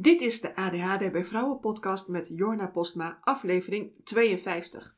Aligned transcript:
Dit 0.00 0.20
is 0.20 0.40
de 0.40 0.56
ADHD 0.56 1.12
bij 1.12 1.24
Vrouwen 1.24 1.60
podcast 1.60 2.08
met 2.08 2.30
Jorna 2.34 2.66
Postma, 2.66 3.18
aflevering 3.20 4.04
52. 4.04 4.96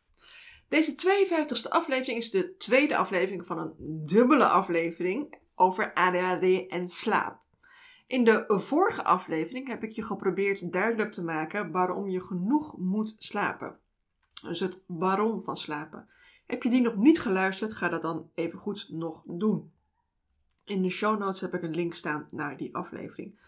Deze 0.69 0.95
52e 0.95 1.69
aflevering 1.69 2.19
is 2.19 2.31
de 2.31 2.57
tweede 2.57 2.97
aflevering 2.97 3.47
van 3.47 3.59
een 3.59 3.75
dubbele 4.07 4.49
aflevering 4.49 5.39
over 5.55 5.93
ADHD 5.95 6.67
en 6.69 6.89
slaap. 6.89 7.41
In 8.07 8.25
de 8.25 8.45
vorige 8.47 9.05
aflevering 9.05 9.69
heb 9.69 9.83
ik 9.83 9.91
je 9.91 10.03
geprobeerd 10.03 10.73
duidelijk 10.73 11.13
te 11.13 11.25
maken 11.25 11.71
waarom 11.71 12.09
je 12.09 12.21
genoeg 12.21 12.79
moet 12.79 13.15
slapen. 13.19 13.79
Dus 14.43 14.61
het 14.61 14.83
waarom 14.87 15.43
van 15.43 15.57
slapen. 15.57 16.09
Heb 16.47 16.63
je 16.63 16.71
die 16.71 16.83
nog 16.83 16.97
niet 16.97 17.21
geluisterd, 17.21 17.73
ga 17.73 17.89
dat 17.89 18.03
dan 18.03 18.31
even 18.35 18.59
goed 18.59 18.87
nog 18.91 19.23
doen. 19.27 19.73
In 20.65 20.83
de 20.83 20.91
show 20.91 21.19
notes 21.19 21.41
heb 21.41 21.55
ik 21.55 21.63
een 21.63 21.75
link 21.75 21.95
staan 21.95 22.27
naar 22.29 22.57
die 22.57 22.75
aflevering. 22.75 23.41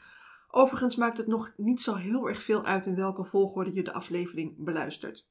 Overigens 0.56 0.96
maakt 0.96 1.16
het 1.16 1.26
nog 1.26 1.52
niet 1.56 1.80
zo 1.80 1.94
heel 1.94 2.28
erg 2.28 2.42
veel 2.42 2.64
uit 2.64 2.86
in 2.86 2.94
welke 2.94 3.24
volgorde 3.24 3.74
je 3.74 3.82
de 3.82 3.92
aflevering 3.92 4.54
beluistert. 4.64 5.26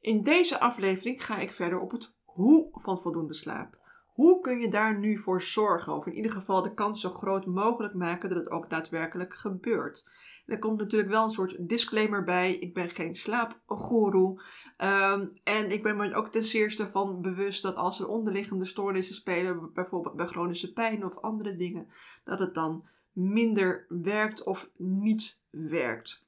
In 0.00 0.22
deze 0.22 0.60
aflevering 0.60 1.24
ga 1.24 1.38
ik 1.38 1.52
verder 1.52 1.80
op 1.80 1.90
het 1.90 2.14
hoe 2.24 2.68
van 2.72 3.00
voldoende 3.00 3.34
slaap. 3.34 3.78
Hoe 4.06 4.40
kun 4.40 4.58
je 4.58 4.70
daar 4.70 4.98
nu 4.98 5.18
voor 5.18 5.42
zorgen? 5.42 5.92
Of 5.92 6.06
in 6.06 6.14
ieder 6.14 6.30
geval 6.30 6.62
de 6.62 6.74
kans 6.74 7.00
zo 7.00 7.10
groot 7.10 7.46
mogelijk 7.46 7.94
maken 7.94 8.28
dat 8.28 8.38
het 8.38 8.50
ook 8.50 8.70
daadwerkelijk 8.70 9.34
gebeurt. 9.34 10.04
er 10.46 10.58
komt 10.58 10.78
natuurlijk 10.78 11.10
wel 11.10 11.24
een 11.24 11.30
soort 11.30 11.68
disclaimer 11.68 12.24
bij. 12.24 12.54
Ik 12.54 12.74
ben 12.74 12.90
geen 12.90 13.14
slaapgoeroe. 13.14 14.42
Um, 14.78 15.32
en 15.44 15.70
ik 15.70 15.82
ben 15.82 15.96
me 15.96 16.14
ook 16.14 16.28
ten 16.28 16.44
zeerste 16.44 16.88
van 16.88 17.20
bewust 17.20 17.62
dat 17.62 17.76
als 17.76 18.00
er 18.00 18.08
onderliggende 18.08 18.64
stoornissen 18.64 19.14
spelen, 19.14 19.72
bijvoorbeeld 19.72 20.16
bij 20.16 20.26
chronische 20.26 20.72
pijn 20.72 21.04
of 21.04 21.18
andere 21.18 21.56
dingen, 21.56 21.92
dat 22.24 22.38
het 22.38 22.54
dan 22.54 22.90
minder 23.12 23.86
werkt 23.88 24.42
of 24.42 24.70
niet 24.76 25.40
werkt. 25.50 26.24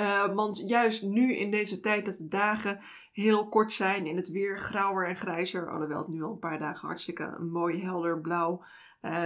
Uh, 0.00 0.34
want 0.34 0.62
juist 0.68 1.02
nu 1.02 1.34
in 1.34 1.50
deze 1.50 1.80
tijd 1.80 2.04
dat 2.04 2.16
de 2.16 2.28
dagen 2.28 2.80
heel 3.12 3.48
kort 3.48 3.72
zijn 3.72 4.06
en 4.06 4.16
het 4.16 4.30
weer 4.30 4.58
grauwer 4.58 5.08
en 5.08 5.16
grijzer, 5.16 5.70
alhoewel 5.70 5.98
het 5.98 6.08
nu 6.08 6.22
al 6.22 6.30
een 6.30 6.38
paar 6.38 6.58
dagen 6.58 6.86
hartstikke 6.86 7.22
een 7.22 7.50
mooi 7.50 7.82
helder 7.82 8.20
blauw 8.20 8.64
uh, 9.02 9.24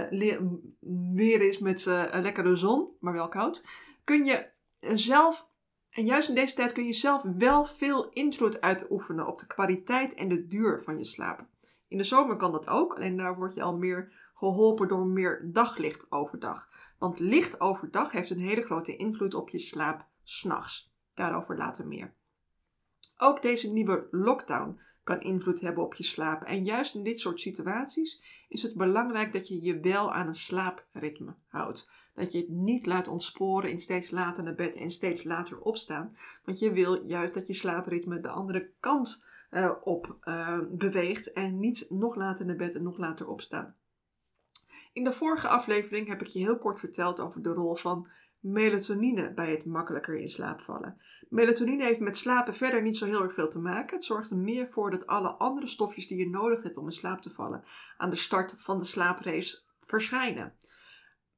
weer 1.13 1.41
is 1.41 1.59
met 1.59 1.85
uh, 1.85 2.03
lekkere 2.11 2.55
zon, 2.55 2.87
maar 2.99 3.13
wel 3.13 3.27
koud, 3.27 3.65
kun 4.03 4.25
je 4.25 4.45
zelf, 4.79 5.47
en 5.89 6.05
juist 6.05 6.29
in 6.29 6.35
deze 6.35 6.55
tijd 6.55 6.71
kun 6.71 6.85
je 6.85 6.93
zelf 6.93 7.23
wel 7.37 7.65
veel 7.65 8.09
invloed 8.09 8.61
uitoefenen 8.61 9.27
op 9.27 9.39
de 9.39 9.47
kwaliteit 9.47 10.13
en 10.13 10.27
de 10.27 10.45
duur 10.45 10.81
van 10.81 10.97
je 10.97 11.05
slaap. 11.05 11.45
In 11.87 11.97
de 11.97 12.03
zomer 12.03 12.35
kan 12.35 12.51
dat 12.51 12.67
ook, 12.67 12.95
alleen 12.95 13.17
daar 13.17 13.35
word 13.35 13.53
je 13.53 13.61
al 13.61 13.77
meer 13.77 14.11
geholpen 14.39 14.87
door 14.87 15.05
meer 15.05 15.49
daglicht 15.51 16.11
overdag. 16.11 16.69
Want 16.97 17.19
licht 17.19 17.59
overdag 17.59 18.11
heeft 18.11 18.29
een 18.29 18.39
hele 18.39 18.61
grote 18.61 18.95
invloed 18.95 19.33
op 19.33 19.49
je 19.49 19.59
slaap 19.59 20.05
s'nachts. 20.23 20.93
Daarover 21.13 21.57
later 21.57 21.87
meer. 21.87 22.13
Ook 23.17 23.41
deze 23.41 23.71
nieuwe 23.71 24.07
lockdown 24.11 24.79
kan 25.03 25.21
invloed 25.21 25.61
hebben 25.61 25.83
op 25.83 25.93
je 25.93 26.03
slaap. 26.03 26.43
En 26.43 26.65
juist 26.65 26.95
in 26.95 27.03
dit 27.03 27.19
soort 27.19 27.39
situaties 27.39 28.23
is 28.49 28.61
het 28.61 28.75
belangrijk 28.75 29.33
dat 29.33 29.47
je 29.47 29.61
je 29.61 29.79
wel 29.79 30.13
aan 30.13 30.27
een 30.27 30.35
slaapritme 30.35 31.35
houdt. 31.47 31.91
Dat 32.13 32.31
je 32.31 32.37
het 32.37 32.49
niet 32.49 32.85
laat 32.85 33.07
ontsporen 33.07 33.71
in 33.71 33.79
steeds 33.79 34.11
later 34.11 34.43
naar 34.43 34.55
bed 34.55 34.75
en 34.75 34.91
steeds 34.91 35.23
later 35.23 35.59
opstaan. 35.59 36.17
Want 36.43 36.59
je 36.59 36.71
wil 36.71 37.05
juist 37.05 37.33
dat 37.33 37.47
je 37.47 37.53
slaapritme 37.53 38.19
de 38.19 38.29
andere 38.29 38.71
kant 38.79 39.25
uh, 39.51 39.71
op 39.83 40.17
uh, 40.23 40.59
beweegt 40.69 41.33
en 41.33 41.59
niet 41.59 41.85
nog 41.89 42.15
later 42.15 42.45
naar 42.45 42.55
bed 42.55 42.75
en 42.75 42.83
nog 42.83 42.97
later 42.97 43.27
opstaan. 43.27 43.75
In 44.93 45.03
de 45.03 45.13
vorige 45.13 45.47
aflevering 45.47 46.07
heb 46.07 46.21
ik 46.21 46.27
je 46.27 46.39
heel 46.39 46.57
kort 46.57 46.79
verteld 46.79 47.19
over 47.19 47.41
de 47.41 47.49
rol 47.49 47.75
van 47.75 48.09
melatonine 48.39 49.33
bij 49.33 49.51
het 49.51 49.65
makkelijker 49.65 50.19
in 50.19 50.29
slaap 50.29 50.61
vallen. 50.61 51.01
Melatonine 51.29 51.83
heeft 51.83 51.99
met 51.99 52.17
slapen 52.17 52.55
verder 52.55 52.81
niet 52.81 52.97
zo 52.97 53.05
heel 53.05 53.23
erg 53.23 53.33
veel 53.33 53.49
te 53.49 53.59
maken. 53.59 53.95
Het 53.95 54.05
zorgt 54.05 54.31
er 54.31 54.37
meer 54.37 54.67
voor 54.69 54.91
dat 54.91 55.07
alle 55.07 55.29
andere 55.29 55.67
stofjes 55.67 56.07
die 56.07 56.17
je 56.17 56.29
nodig 56.29 56.63
hebt 56.63 56.77
om 56.77 56.85
in 56.85 56.91
slaap 56.91 57.21
te 57.21 57.29
vallen 57.29 57.63
aan 57.97 58.09
de 58.09 58.15
start 58.15 58.55
van 58.57 58.77
de 58.77 58.85
slaaprace 58.85 59.61
verschijnen. 59.81 60.53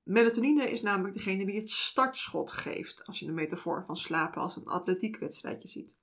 Melatonine 0.03 0.72
is 0.72 0.81
namelijk 0.81 1.13
degene 1.13 1.45
die 1.45 1.59
het 1.59 1.69
startschot 1.69 2.51
geeft, 2.51 3.06
als 3.06 3.19
je 3.19 3.25
de 3.25 3.31
metafoor 3.31 3.83
van 3.85 3.97
slapen 3.97 4.41
als 4.41 4.56
een 4.56 4.68
atletiekwedstrijdje 4.68 5.68
ziet. 5.68 5.94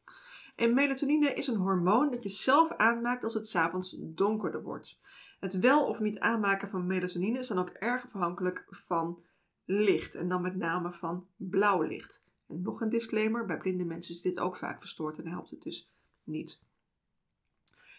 En 0.57 0.75
melatonine 0.75 1.35
is 1.35 1.47
een 1.47 1.57
hormoon 1.57 2.11
dat 2.11 2.23
je 2.23 2.29
zelf 2.29 2.73
aanmaakt 2.73 3.25
als 3.25 3.35
het 3.35 3.49
s'avonds 3.49 3.97
donkerder 3.99 4.63
wordt. 4.63 4.99
Het 5.39 5.59
wel 5.59 5.87
of 5.87 6.01
niet 6.01 6.19
aanmaken 6.19 6.69
van 6.69 6.87
melatonine 6.87 7.39
is 7.39 7.47
dan 7.47 7.59
ook 7.59 7.69
erg 7.69 8.05
afhankelijk 8.05 8.67
van 8.71 9.23
licht 9.65 10.15
en 10.15 10.29
dan 10.29 10.43
met 10.43 10.57
name 10.57 10.93
van 10.93 11.27
blauw 11.37 11.83
licht. 11.83 12.23
En 12.49 12.63
nog 12.63 12.81
een 12.81 12.89
disclaimer, 12.89 13.47
bij 13.47 13.59
blinde 13.59 13.85
mensen 13.85 14.15
is 14.15 14.21
dit 14.21 14.39
ook 14.39 14.57
vaak 14.57 14.81
verstoord 14.81 15.19
en 15.19 15.27
helpt 15.27 15.51
het 15.51 15.63
dus 15.63 15.91
niet. 16.25 16.61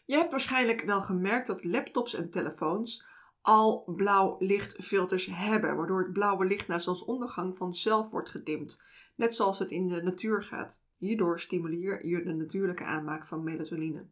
Je 0.05 0.15
hebt 0.15 0.31
waarschijnlijk 0.31 0.81
wel 0.81 1.01
gemerkt 1.01 1.47
dat 1.47 1.63
laptops 1.63 2.13
en 2.13 2.29
telefoons 2.29 3.05
al 3.41 3.83
blauw 3.95 4.35
lichtfilters 4.39 5.25
hebben, 5.25 5.75
waardoor 5.75 6.03
het 6.03 6.13
blauwe 6.13 6.45
licht 6.45 6.67
na 6.67 6.79
zonsondergang 6.79 7.57
vanzelf 7.57 8.09
wordt 8.09 8.29
gedimd, 8.29 8.83
net 9.15 9.35
zoals 9.35 9.59
het 9.59 9.71
in 9.71 9.87
de 9.87 10.01
natuur 10.01 10.43
gaat. 10.43 10.81
Hierdoor 10.97 11.39
stimuleer 11.39 12.05
je 12.05 12.23
de 12.23 12.33
natuurlijke 12.33 12.83
aanmaak 12.83 13.25
van 13.25 13.43
melatonine. 13.43 14.05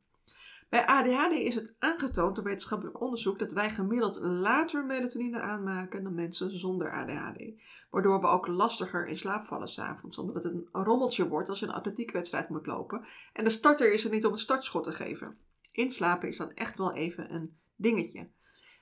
Bij 0.69 0.85
ADHD 0.85 1.31
is 1.31 1.55
het 1.55 1.75
aangetoond 1.79 2.35
door 2.35 2.43
wetenschappelijk 2.43 3.01
onderzoek 3.01 3.39
dat 3.39 3.51
wij 3.51 3.69
gemiddeld 3.69 4.19
later 4.21 4.85
melatonine 4.85 5.39
aanmaken 5.39 6.03
dan 6.03 6.15
mensen 6.15 6.59
zonder 6.59 6.91
ADHD. 6.91 7.43
Waardoor 7.89 8.21
we 8.21 8.27
ook 8.27 8.47
lastiger 8.47 9.07
in 9.07 9.17
slaap 9.17 9.45
vallen 9.45 9.67
s'avonds, 9.67 10.17
omdat 10.17 10.43
het 10.43 10.53
een 10.53 10.67
rommeltje 10.71 11.27
wordt 11.27 11.49
als 11.49 11.59
je 11.59 11.65
een 11.65 11.73
atletiekwedstrijd 11.73 12.49
moet 12.49 12.65
lopen. 12.65 13.05
En 13.33 13.43
de 13.43 13.49
starter 13.49 13.93
is 13.93 14.03
er 14.03 14.11
niet 14.11 14.25
om 14.25 14.31
het 14.31 14.41
startschot 14.41 14.83
te 14.83 14.91
geven. 14.91 15.37
Inslapen 15.71 16.27
is 16.27 16.37
dan 16.37 16.53
echt 16.53 16.77
wel 16.77 16.93
even 16.93 17.33
een 17.33 17.57
dingetje. 17.75 18.29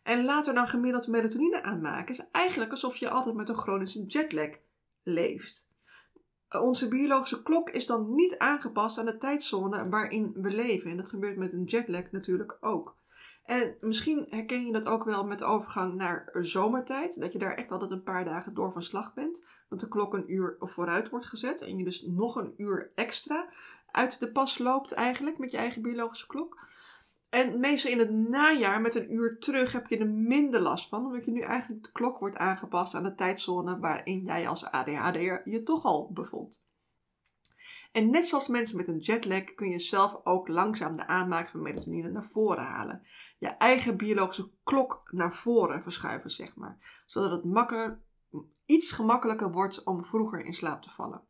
En 0.04 0.26
later 0.26 0.54
dan 0.54 0.68
gemiddeld 0.68 1.08
melatonine 1.08 1.64
aanmaken 1.64 2.16
is 2.16 2.26
eigenlijk 2.32 2.72
alsof 2.72 2.98
je 2.98 3.10
altijd 3.10 3.36
met 3.36 3.50
een 3.50 3.56
chronische 3.56 4.06
jetlag 4.06 4.50
leeft 5.04 5.70
onze 6.50 6.88
biologische 6.88 7.44
klok 7.44 7.70
is 7.70 7.86
dan 7.86 8.16
niet 8.16 8.38
aangepast 8.38 8.98
aan 8.98 9.06
de 9.06 9.18
tijdzone 9.18 9.90
waarin 9.90 10.34
we 10.36 10.50
leven. 10.50 10.92
En 10.92 10.98
dat 10.98 11.10
gebeurt 11.10 11.38
met 11.38 11.54
een 11.54 11.64
jetlag 11.64 12.12
natuurlijk 12.12 12.58
ook. 12.62 12.96
En 13.46 13.78
misschien 13.82 14.26
herken 14.30 14.66
je 14.66 14.72
dat 14.72 14.86
ook 14.86 15.04
wel 15.04 15.26
met 15.26 15.40
de 15.40 15.46
overgang 15.46 15.94
naar 15.94 16.30
zomertijd. 16.34 17.20
Dat 17.20 17.32
je 17.32 17.40
daar 17.40 17.56
echt 17.56 17.72
altijd 17.72 17.92
een 17.92 18.04
paar 18.04 18.26
dagen 18.26 18.54
door 18.54 18.72
van 18.72 18.84
slag 18.84 19.14
bent. 19.14 19.44
Dat 19.70 19.80
de 19.80 19.88
klok 19.88 20.14
een 20.14 20.34
uur 20.34 20.56
vooruit 20.60 21.10
wordt 21.10 21.26
gezet. 21.26 21.62
En 21.62 21.78
je 21.78 21.84
dus 21.84 22.02
nog 22.08 22.36
een 22.36 22.54
uur 22.58 22.92
extra 22.96 23.50
uit 23.92 24.20
de 24.20 24.32
pas 24.32 24.58
loopt 24.58 24.92
eigenlijk 24.92 25.38
met 25.38 25.52
je 25.52 25.58
eigen 25.58 25.82
biologische 25.82 26.28
klok. 26.28 26.68
En 27.36 27.60
meestal 27.60 27.92
in 27.92 28.00
het 28.00 28.12
najaar 28.12 28.82
met 28.82 28.96
een 28.96 29.14
uur 29.14 29.40
terug 29.40 29.72
heb 29.72 29.88
je 29.88 29.98
er 29.98 30.10
minder 30.10 30.62
last 30.62 30.90
van, 30.90 31.06
omdat 31.06 31.26
je 31.26 31.32
nu 31.32 31.42
eigenlijk 31.42 31.84
de 31.84 31.92
klok 31.92 32.20
wordt 32.20 32.38
aangepast 32.38 32.94
aan 32.94 33.04
de 33.04 33.16
tijdzone 33.16 33.80
waarin 33.80 34.24
jij 34.24 34.48
als 34.48 34.66
ADHD'er 34.66 35.42
je 35.50 35.64
toch 35.64 35.84
al 35.84 36.10
bevond. 36.14 36.64
En 37.92 38.10
net 38.10 38.28
zoals 38.28 38.48
mensen 38.48 38.78
met 38.78 38.88
een 38.88 39.00
jetlag 39.00 39.54
kun 39.56 39.70
je 39.70 39.80
zelf 39.80 40.22
ook 40.24 40.48
langzaam 40.48 40.96
de 40.96 41.08
aanmaak 41.08 41.50
van 41.50 41.62
melatonine 41.62 42.10
naar 42.10 42.26
voren 42.26 42.66
halen. 42.66 43.08
Je 43.38 43.48
eigen 43.48 43.98
biologische 43.98 44.50
klok 44.64 45.04
naar 45.12 45.34
voren 45.34 45.84
verschuiven, 45.84 46.30
zeg 46.30 46.56
maar. 46.56 47.04
Zodat 47.06 47.32
het 47.32 47.46
makkelijker, 47.46 48.02
iets 48.66 48.92
gemakkelijker 48.92 49.52
wordt 49.52 49.84
om 49.84 50.06
vroeger 50.06 50.46
in 50.46 50.54
slaap 50.54 50.82
te 50.82 50.90
vallen. 50.90 51.22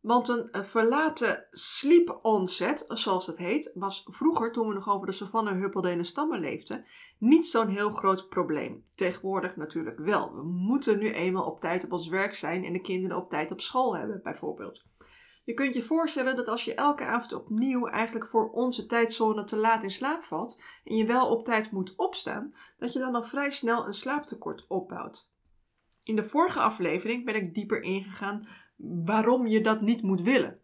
Want 0.00 0.28
een 0.28 0.64
verlaten 0.64 1.46
sleep 1.50 2.18
onset, 2.22 2.84
zoals 2.88 3.26
het 3.26 3.38
heet, 3.38 3.70
was 3.74 4.06
vroeger, 4.10 4.52
toen 4.52 4.68
we 4.68 4.74
nog 4.74 4.88
over 4.88 5.06
de 5.06 5.12
savanne 5.12 5.52
huppelden 5.52 5.90
en 5.90 6.04
stammen 6.04 6.40
leefden, 6.40 6.84
niet 7.18 7.46
zo'n 7.46 7.68
heel 7.68 7.90
groot 7.90 8.28
probleem. 8.28 8.84
Tegenwoordig 8.94 9.56
natuurlijk 9.56 9.98
wel. 9.98 10.34
We 10.34 10.42
moeten 10.42 10.98
nu 10.98 11.12
eenmaal 11.12 11.46
op 11.46 11.60
tijd 11.60 11.84
op 11.84 11.92
ons 11.92 12.08
werk 12.08 12.34
zijn 12.34 12.64
en 12.64 12.72
de 12.72 12.80
kinderen 12.80 13.16
op 13.16 13.30
tijd 13.30 13.50
op 13.50 13.60
school 13.60 13.96
hebben, 13.96 14.20
bijvoorbeeld. 14.22 14.82
Je 15.44 15.54
kunt 15.54 15.74
je 15.74 15.82
voorstellen 15.82 16.36
dat 16.36 16.48
als 16.48 16.64
je 16.64 16.74
elke 16.74 17.04
avond 17.04 17.32
opnieuw 17.32 17.86
eigenlijk 17.86 18.26
voor 18.26 18.50
onze 18.50 18.86
tijdzone 18.86 19.44
te 19.44 19.56
laat 19.56 19.82
in 19.82 19.90
slaap 19.90 20.22
valt 20.22 20.62
en 20.84 20.96
je 20.96 21.06
wel 21.06 21.30
op 21.30 21.44
tijd 21.44 21.70
moet 21.70 21.96
opstaan, 21.96 22.54
dat 22.78 22.92
je 22.92 22.98
dan 22.98 23.14
al 23.14 23.22
vrij 23.22 23.50
snel 23.50 23.86
een 23.86 23.94
slaaptekort 23.94 24.64
opbouwt. 24.68 25.28
In 26.02 26.16
de 26.16 26.24
vorige 26.24 26.60
aflevering 26.60 27.24
ben 27.24 27.34
ik 27.34 27.54
dieper 27.54 27.82
ingegaan 27.82 28.46
waarom 28.82 29.46
je 29.46 29.60
dat 29.60 29.80
niet 29.80 30.02
moet 30.02 30.22
willen. 30.22 30.60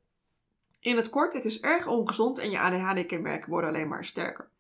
In 0.81 0.97
het 0.97 1.11
kort, 1.11 1.33
het 1.33 1.45
is 1.45 1.61
erg 1.61 1.87
ongezond 1.87 2.39
en 2.39 2.51
je 2.51 2.61
ADHD-kenmerken 2.61 3.51
worden 3.51 3.71
alleen 3.71 3.89
maar 3.89 4.05
sterker. 4.05 4.51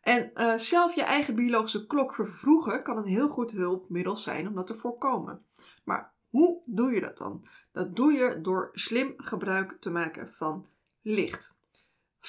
En 0.00 0.30
uh, 0.34 0.54
zelf 0.54 0.94
je 0.94 1.02
eigen 1.02 1.34
biologische 1.34 1.86
klok 1.86 2.14
vervroegen 2.14 2.82
kan 2.82 2.96
een 2.96 3.04
heel 3.04 3.28
goed 3.28 3.50
hulpmiddel 3.50 4.16
zijn 4.16 4.48
om 4.48 4.54
dat 4.54 4.66
te 4.66 4.74
voorkomen. 4.74 5.44
Maar 5.84 6.12
hoe 6.28 6.62
doe 6.64 6.92
je 6.92 7.00
dat 7.00 7.18
dan? 7.18 7.48
Dat 7.72 7.96
doe 7.96 8.12
je 8.12 8.40
door 8.40 8.70
slim 8.72 9.14
gebruik 9.16 9.78
te 9.78 9.90
maken 9.90 10.28
van 10.32 10.66
licht. 11.02 11.56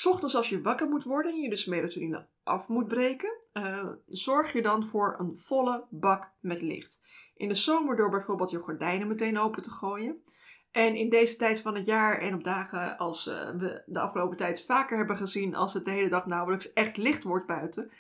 Ochtends 0.04 0.36
als 0.36 0.50
je 0.50 0.62
wakker 0.62 0.90
moet 0.90 1.04
worden 1.04 1.32
en 1.32 1.40
je 1.40 1.50
dus 1.50 1.66
melatonine 1.66 2.26
af 2.44 2.68
moet 2.68 2.88
breken, 2.88 3.38
uh, 3.54 3.90
zorg 4.08 4.54
je 4.54 4.62
dan 4.62 4.86
voor 4.86 5.16
een 5.20 5.38
volle 5.38 5.86
bak 5.90 6.32
met 6.40 6.62
licht. 6.62 7.02
In 7.36 7.48
de 7.48 7.56
zomer 7.56 7.96
door 7.96 8.10
bijvoorbeeld 8.10 8.52
je 8.52 8.60
gordijnen 8.60 9.08
meteen 9.08 9.38
open 9.38 9.62
te 9.62 9.72
gooien. 9.72 10.24
En 10.72 10.96
in 10.96 11.10
deze 11.10 11.36
tijd 11.36 11.62
van 11.62 11.76
het 11.76 11.86
jaar 11.86 12.20
en 12.20 12.34
op 12.34 12.44
dagen 12.44 12.98
als 12.98 13.28
uh, 13.28 13.50
we 13.50 13.84
de 13.86 14.00
afgelopen 14.00 14.38
tijd 14.38 14.66
vaker 14.66 14.98
hebben 14.98 15.18
gezien 15.18 15.56
als 15.56 15.74
het 15.74 15.86
de 15.86 15.92
hele 15.92 16.10
dag 16.10 16.26
nauwelijks 16.26 16.74
echt 16.74 16.98
licht 16.98 17.24
wordt 17.24 17.48
buiten, 17.48 17.92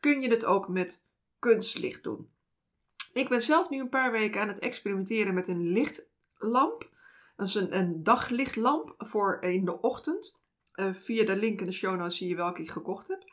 kun 0.00 0.20
je 0.20 0.30
het 0.30 0.44
ook 0.44 0.68
met 0.68 1.00
kunstlicht 1.38 2.02
doen. 2.02 2.28
Ik 3.12 3.28
ben 3.28 3.42
zelf 3.42 3.70
nu 3.70 3.80
een 3.80 3.88
paar 3.88 4.12
weken 4.12 4.40
aan 4.40 4.48
het 4.48 4.58
experimenteren 4.58 5.34
met 5.34 5.48
een 5.48 5.68
lichtlamp. 5.68 6.90
Dat 7.36 7.54
een, 7.54 7.76
een 7.76 8.02
daglichtlamp 8.02 8.94
voor 8.98 9.38
in 9.40 9.64
de 9.64 9.80
ochtend. 9.80 10.38
Uh, 10.74 10.94
via 10.94 11.24
de 11.24 11.36
link 11.36 11.60
in 11.60 11.66
de 11.66 11.72
show 11.72 11.96
notes 11.96 12.16
zie 12.16 12.28
je 12.28 12.36
welke 12.36 12.62
ik 12.62 12.70
gekocht 12.70 13.08
heb. 13.08 13.24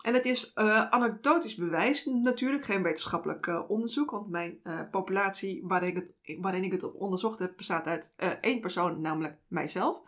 En 0.00 0.14
het 0.14 0.24
is 0.24 0.52
uh, 0.54 0.88
anekdotisch 0.88 1.54
bewijs, 1.54 2.04
natuurlijk 2.04 2.64
geen 2.64 2.82
wetenschappelijk 2.82 3.46
uh, 3.46 3.70
onderzoek, 3.70 4.10
want 4.10 4.28
mijn 4.28 4.60
uh, 4.64 4.80
populatie 4.90 5.60
waarin 5.64 5.96
ik, 5.96 6.12
het, 6.22 6.38
waarin 6.40 6.64
ik 6.64 6.72
het 6.72 6.92
onderzocht 6.92 7.38
heb 7.38 7.56
bestaat 7.56 7.86
uit 7.86 8.12
één 8.40 8.60
persoon, 8.60 9.00
namelijk 9.00 9.36
mijzelf. 9.48 10.00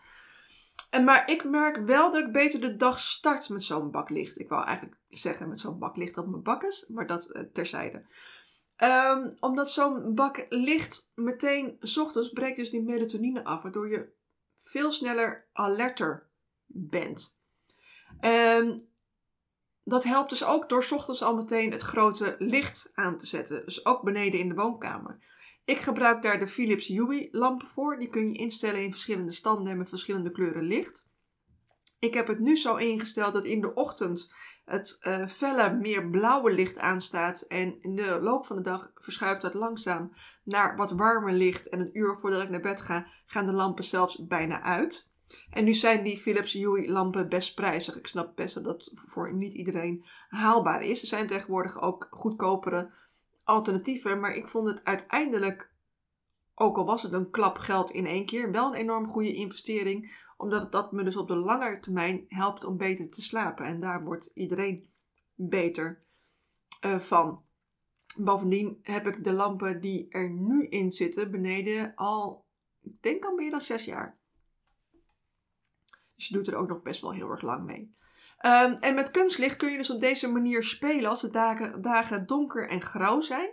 En, 0.90 1.04
maar 1.04 1.30
ik 1.30 1.44
merk 1.44 1.76
wel 1.76 2.12
dat 2.12 2.26
ik 2.26 2.32
beter 2.32 2.60
de 2.60 2.76
dag 2.76 2.98
start 2.98 3.48
met 3.48 3.62
zo'n 3.62 3.90
bak 3.90 4.10
licht. 4.10 4.38
Ik 4.38 4.48
wou 4.48 4.64
eigenlijk 4.64 4.98
zeggen 5.08 5.48
met 5.48 5.60
zo'n 5.60 5.78
bak 5.78 5.96
licht 5.96 6.18
op 6.18 6.26
mijn 6.26 6.42
bakkes, 6.42 6.86
maar 6.88 7.06
dat 7.06 7.48
terzijde. 7.52 8.06
Um, 8.78 9.34
omdat 9.40 9.70
zo'n 9.70 10.14
bak 10.14 10.46
licht 10.48 11.10
meteen, 11.14 11.76
s 11.80 11.96
ochtends 11.96 12.28
breekt 12.28 12.56
dus 12.56 12.70
die 12.70 12.82
melatonine 12.82 13.44
af, 13.44 13.62
waardoor 13.62 13.90
je 13.90 14.12
veel 14.62 14.92
sneller 14.92 15.48
alerter 15.52 16.28
bent. 16.66 17.38
En 18.20 18.91
dat 19.84 20.04
helpt 20.04 20.30
dus 20.30 20.44
ook 20.44 20.68
door 20.68 20.86
ochtends 20.90 21.22
al 21.22 21.36
meteen 21.36 21.72
het 21.72 21.82
grote 21.82 22.36
licht 22.38 22.90
aan 22.94 23.16
te 23.16 23.26
zetten. 23.26 23.64
Dus 23.64 23.86
ook 23.86 24.02
beneden 24.02 24.40
in 24.40 24.48
de 24.48 24.54
woonkamer. 24.54 25.18
Ik 25.64 25.78
gebruik 25.78 26.22
daar 26.22 26.38
de 26.38 26.48
Philips 26.48 26.86
Hue 26.86 27.28
lampen 27.30 27.68
voor. 27.68 27.98
Die 27.98 28.08
kun 28.08 28.32
je 28.32 28.38
instellen 28.38 28.82
in 28.82 28.90
verschillende 28.90 29.32
standen 29.32 29.72
en 29.72 29.78
met 29.78 29.88
verschillende 29.88 30.30
kleuren 30.30 30.62
licht. 30.62 31.10
Ik 31.98 32.14
heb 32.14 32.26
het 32.26 32.38
nu 32.38 32.56
zo 32.56 32.76
ingesteld 32.76 33.32
dat 33.32 33.44
in 33.44 33.60
de 33.60 33.74
ochtend 33.74 34.32
het 34.64 34.98
uh, 35.02 35.26
felle, 35.26 35.74
meer 35.74 36.10
blauwe 36.10 36.52
licht 36.52 36.78
aanstaat. 36.78 37.40
En 37.40 37.80
in 37.80 37.94
de 37.96 38.18
loop 38.20 38.46
van 38.46 38.56
de 38.56 38.62
dag 38.62 38.90
verschuift 38.94 39.42
dat 39.42 39.54
langzaam 39.54 40.12
naar 40.44 40.76
wat 40.76 40.90
warmer 40.90 41.32
licht. 41.32 41.68
En 41.68 41.80
een 41.80 41.98
uur 41.98 42.18
voordat 42.18 42.42
ik 42.42 42.50
naar 42.50 42.60
bed 42.60 42.80
ga, 42.80 43.06
gaan 43.26 43.46
de 43.46 43.52
lampen 43.52 43.84
zelfs 43.84 44.26
bijna 44.26 44.62
uit. 44.62 45.10
En 45.50 45.64
nu 45.64 45.74
zijn 45.74 46.04
die 46.04 46.16
Philips 46.16 46.52
Hue 46.52 46.90
lampen 46.90 47.28
best 47.28 47.54
prijzig. 47.54 47.98
Ik 47.98 48.06
snap 48.06 48.36
best 48.36 48.54
dat 48.54 48.64
dat 48.64 48.90
voor 48.94 49.34
niet 49.34 49.52
iedereen 49.52 50.04
haalbaar 50.28 50.82
is. 50.82 51.00
Er 51.00 51.06
zijn 51.06 51.26
tegenwoordig 51.26 51.80
ook 51.80 52.08
goedkopere 52.10 52.90
alternatieven. 53.44 54.20
Maar 54.20 54.34
ik 54.34 54.48
vond 54.48 54.68
het 54.68 54.84
uiteindelijk, 54.84 55.72
ook 56.54 56.76
al 56.76 56.84
was 56.84 57.02
het 57.02 57.12
een 57.12 57.30
klap 57.30 57.58
geld 57.58 57.90
in 57.90 58.06
één 58.06 58.26
keer, 58.26 58.50
wel 58.50 58.66
een 58.66 58.80
enorm 58.80 59.08
goede 59.08 59.34
investering. 59.34 60.20
Omdat 60.36 60.72
dat 60.72 60.92
me 60.92 61.04
dus 61.04 61.16
op 61.16 61.28
de 61.28 61.36
lange 61.36 61.78
termijn 61.78 62.24
helpt 62.28 62.64
om 62.64 62.76
beter 62.76 63.10
te 63.10 63.22
slapen. 63.22 63.66
En 63.66 63.80
daar 63.80 64.04
wordt 64.04 64.30
iedereen 64.34 64.90
beter 65.34 66.02
uh, 66.84 66.98
van. 66.98 67.42
Bovendien 68.16 68.78
heb 68.82 69.06
ik 69.06 69.24
de 69.24 69.32
lampen 69.32 69.80
die 69.80 70.08
er 70.08 70.30
nu 70.30 70.66
in 70.66 70.92
zitten 70.92 71.30
beneden 71.30 71.94
al, 71.94 72.44
ik 72.82 73.02
denk 73.02 73.24
al 73.24 73.34
meer 73.34 73.50
dan 73.50 73.60
zes 73.60 73.84
jaar. 73.84 74.20
Dus 76.22 76.30
je 76.30 76.36
doet 76.36 76.54
er 76.54 76.60
ook 76.60 76.68
nog 76.68 76.82
best 76.82 77.00
wel 77.00 77.12
heel 77.12 77.30
erg 77.30 77.42
lang 77.42 77.64
mee. 77.64 77.94
Um, 78.46 78.76
en 78.80 78.94
met 78.94 79.10
kunstlicht 79.10 79.56
kun 79.56 79.70
je 79.70 79.76
dus 79.76 79.90
op 79.90 80.00
deze 80.00 80.28
manier 80.28 80.62
spelen 80.62 81.10
als 81.10 81.20
de 81.20 81.30
dagen, 81.30 81.82
dagen 81.82 82.26
donker 82.26 82.68
en 82.68 82.82
grauw 82.82 83.20
zijn. 83.20 83.50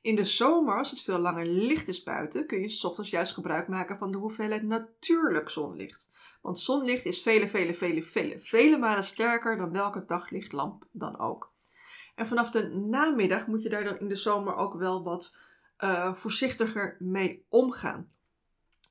In 0.00 0.16
de 0.16 0.24
zomer, 0.24 0.78
als 0.78 0.90
het 0.90 1.00
veel 1.00 1.18
langer 1.18 1.46
licht 1.46 1.88
is 1.88 2.02
buiten, 2.02 2.46
kun 2.46 2.60
je 2.60 2.68
s 2.68 2.84
ochtends 2.84 3.10
juist 3.10 3.34
gebruik 3.34 3.68
maken 3.68 3.98
van 3.98 4.10
de 4.10 4.16
hoeveelheid 4.16 4.62
natuurlijk 4.62 5.48
zonlicht. 5.48 6.10
Want 6.42 6.60
zonlicht 6.60 7.04
is 7.04 7.22
vele, 7.22 7.48
vele, 7.48 7.74
vele, 7.74 8.02
vele, 8.02 8.38
vele 8.38 8.78
malen 8.78 9.04
sterker 9.04 9.56
dan 9.56 9.72
welke 9.72 10.04
daglichtlamp 10.04 10.86
dan 10.92 11.18
ook. 11.18 11.52
En 12.14 12.26
vanaf 12.26 12.50
de 12.50 12.68
namiddag 12.68 13.46
moet 13.46 13.62
je 13.62 13.68
daar 13.68 13.84
dan 13.84 13.98
in 13.98 14.08
de 14.08 14.16
zomer 14.16 14.54
ook 14.54 14.74
wel 14.74 15.02
wat 15.02 15.36
uh, 15.78 16.14
voorzichtiger 16.14 16.96
mee 16.98 17.46
omgaan. 17.48 18.10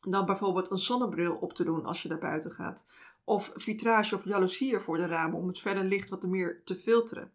Dan 0.02 0.26
bijvoorbeeld 0.26 0.72
een 0.72 0.78
zonnebril 0.78 1.36
op 1.36 1.54
te 1.54 1.64
doen 1.64 1.86
als 1.86 2.02
je 2.02 2.10
naar 2.10 2.20
buiten 2.20 2.52
gaat 2.52 2.86
of 3.26 3.52
vitrage 3.56 4.16
of 4.16 4.26
jaloezieën 4.26 4.82
voor 4.82 4.98
de 4.98 5.06
ramen 5.06 5.40
om 5.40 5.48
het 5.48 5.60
verder 5.60 5.84
licht 5.84 6.10
wat 6.10 6.24
meer 6.24 6.62
te 6.64 6.76
filteren. 6.76 7.32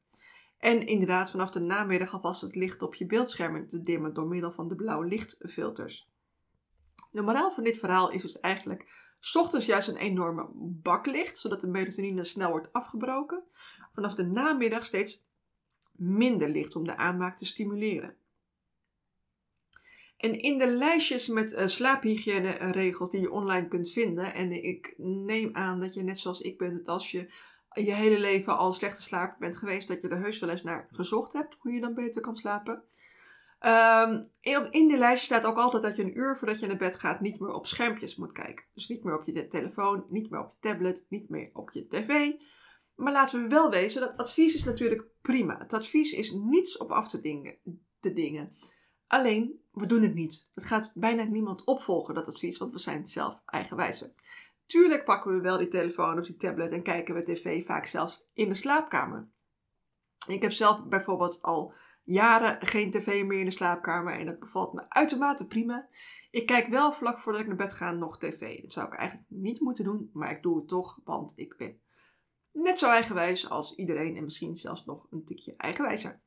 En 0.58 0.86
inderdaad 0.86 1.30
vanaf 1.30 1.50
de 1.50 1.60
namiddag 1.60 2.12
alvast 2.12 2.40
het 2.40 2.54
licht 2.54 2.82
op 2.82 2.94
je 2.94 3.06
beeldscherm 3.06 3.68
te 3.68 3.82
dimmen 3.82 4.14
door 4.14 4.26
middel 4.26 4.52
van 4.52 4.68
de 4.68 4.74
blauwe 4.74 5.06
lichtfilters. 5.06 6.08
De 7.10 7.22
moraal 7.22 7.50
van 7.50 7.64
dit 7.64 7.78
verhaal 7.78 8.10
is 8.10 8.22
dus 8.22 8.40
eigenlijk 8.40 9.08
ochtends 9.32 9.66
juist 9.66 9.88
een 9.88 9.96
enorme 9.96 10.48
baklicht, 10.54 11.38
zodat 11.38 11.60
de 11.60 11.66
melatonine 11.66 12.24
snel 12.24 12.50
wordt 12.50 12.72
afgebroken. 12.72 13.42
Vanaf 13.92 14.14
de 14.14 14.26
namiddag 14.26 14.84
steeds 14.84 15.26
minder 15.92 16.48
licht 16.48 16.76
om 16.76 16.84
de 16.84 16.96
aanmaak 16.96 17.38
te 17.38 17.44
stimuleren. 17.44 18.16
En 20.20 20.40
in 20.40 20.58
de 20.58 20.66
lijstjes 20.66 21.28
met 21.28 21.52
uh, 21.52 21.66
slaaphygiëne-regels 21.66 23.10
die 23.10 23.20
je 23.20 23.30
online 23.30 23.68
kunt 23.68 23.90
vinden, 23.90 24.34
en 24.34 24.64
ik 24.64 24.94
neem 24.96 25.50
aan 25.52 25.80
dat 25.80 25.94
je 25.94 26.02
net 26.02 26.18
zoals 26.18 26.40
ik 26.40 26.58
bent, 26.58 26.76
dat 26.76 26.88
als 26.88 27.10
je 27.10 27.32
je 27.72 27.94
hele 27.94 28.20
leven 28.20 28.58
al 28.58 28.72
slechte 28.72 29.02
slaper 29.02 29.36
bent 29.38 29.56
geweest, 29.56 29.88
dat 29.88 30.00
je 30.00 30.08
er 30.08 30.22
heus 30.22 30.38
wel 30.38 30.50
eens 30.50 30.62
naar 30.62 30.88
gezocht 30.90 31.32
hebt 31.32 31.56
hoe 31.58 31.72
je 31.72 31.80
dan 31.80 31.94
beter 31.94 32.22
kan 32.22 32.36
slapen. 32.36 32.82
Um, 33.66 34.30
in 34.70 34.88
de 34.88 34.98
lijstje 34.98 35.26
staat 35.26 35.44
ook 35.44 35.56
altijd 35.56 35.82
dat 35.82 35.96
je 35.96 36.02
een 36.02 36.18
uur 36.18 36.36
voordat 36.36 36.60
je 36.60 36.66
naar 36.66 36.76
bed 36.76 36.96
gaat 36.96 37.20
niet 37.20 37.40
meer 37.40 37.52
op 37.52 37.66
schermpjes 37.66 38.16
moet 38.16 38.32
kijken. 38.32 38.64
Dus 38.74 38.88
niet 38.88 39.04
meer 39.04 39.18
op 39.18 39.24
je 39.24 39.46
telefoon, 39.46 40.06
niet 40.08 40.30
meer 40.30 40.40
op 40.40 40.52
je 40.60 40.68
tablet, 40.68 41.04
niet 41.08 41.28
meer 41.28 41.50
op 41.52 41.70
je 41.70 41.86
tv. 41.86 42.32
Maar 42.94 43.12
laten 43.12 43.42
we 43.42 43.48
wel 43.48 43.70
wezen, 43.70 44.00
dat 44.00 44.16
advies 44.16 44.54
is 44.54 44.64
natuurlijk 44.64 45.04
prima. 45.20 45.58
Het 45.58 45.72
advies 45.72 46.12
is 46.12 46.30
niets 46.30 46.76
op 46.76 46.90
af 46.90 47.08
te 47.08 47.20
dingen. 47.20 47.56
Te 48.00 48.12
dingen. 48.12 48.56
Alleen, 49.06 49.59
we 49.72 49.86
doen 49.86 50.02
het 50.02 50.14
niet. 50.14 50.48
Het 50.54 50.64
gaat 50.64 50.92
bijna 50.94 51.22
niemand 51.22 51.64
opvolgen, 51.64 52.14
dat 52.14 52.28
advies, 52.28 52.58
want 52.58 52.72
we 52.72 52.78
zijn 52.78 53.06
zelf 53.06 53.42
eigenwijzer. 53.46 54.12
Tuurlijk 54.66 55.04
pakken 55.04 55.32
we 55.32 55.40
wel 55.40 55.58
die 55.58 55.68
telefoon 55.68 56.18
of 56.18 56.26
die 56.26 56.36
tablet 56.36 56.72
en 56.72 56.82
kijken 56.82 57.14
we 57.14 57.24
tv 57.24 57.64
vaak 57.64 57.86
zelfs 57.86 58.28
in 58.32 58.48
de 58.48 58.54
slaapkamer. 58.54 59.28
Ik 60.26 60.42
heb 60.42 60.52
zelf 60.52 60.84
bijvoorbeeld 60.84 61.42
al 61.42 61.74
jaren 62.04 62.66
geen 62.66 62.90
tv 62.90 63.24
meer 63.24 63.38
in 63.38 63.44
de 63.44 63.50
slaapkamer 63.50 64.18
en 64.18 64.26
dat 64.26 64.38
bevalt 64.38 64.72
me 64.72 64.84
uitermate 64.88 65.46
prima. 65.46 65.88
Ik 66.30 66.46
kijk 66.46 66.66
wel 66.66 66.92
vlak 66.92 67.18
voordat 67.18 67.40
ik 67.40 67.46
naar 67.46 67.56
bed 67.56 67.72
ga 67.72 67.90
nog 67.90 68.18
tv. 68.18 68.62
Dat 68.62 68.72
zou 68.72 68.86
ik 68.86 68.94
eigenlijk 68.94 69.30
niet 69.30 69.60
moeten 69.60 69.84
doen, 69.84 70.10
maar 70.12 70.30
ik 70.30 70.42
doe 70.42 70.56
het 70.56 70.68
toch, 70.68 70.98
want 71.04 71.32
ik 71.36 71.56
ben 71.56 71.80
net 72.52 72.78
zo 72.78 72.88
eigenwijs 72.88 73.50
als 73.50 73.74
iedereen 73.74 74.16
en 74.16 74.24
misschien 74.24 74.56
zelfs 74.56 74.84
nog 74.84 75.06
een 75.10 75.24
tikje 75.24 75.54
eigenwijzer. 75.56 76.20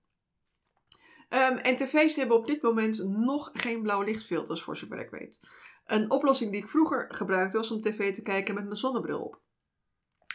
Um, 1.29 1.57
en 1.57 1.75
tv's 1.75 2.15
hebben 2.15 2.37
op 2.37 2.47
dit 2.47 2.61
moment 2.61 3.03
nog 3.03 3.49
geen 3.53 3.81
blauwe 3.81 4.05
lichtfilters, 4.05 4.61
voor 4.61 4.77
zover 4.77 4.99
ik 4.99 5.09
weet. 5.09 5.39
Een 5.85 6.11
oplossing 6.11 6.51
die 6.51 6.61
ik 6.61 6.67
vroeger 6.67 7.05
gebruikte 7.09 7.57
was 7.57 7.71
om 7.71 7.81
tv 7.81 8.13
te 8.13 8.21
kijken 8.21 8.55
met 8.55 8.63
mijn 8.63 8.77
zonnebril 8.77 9.21
op. 9.21 9.41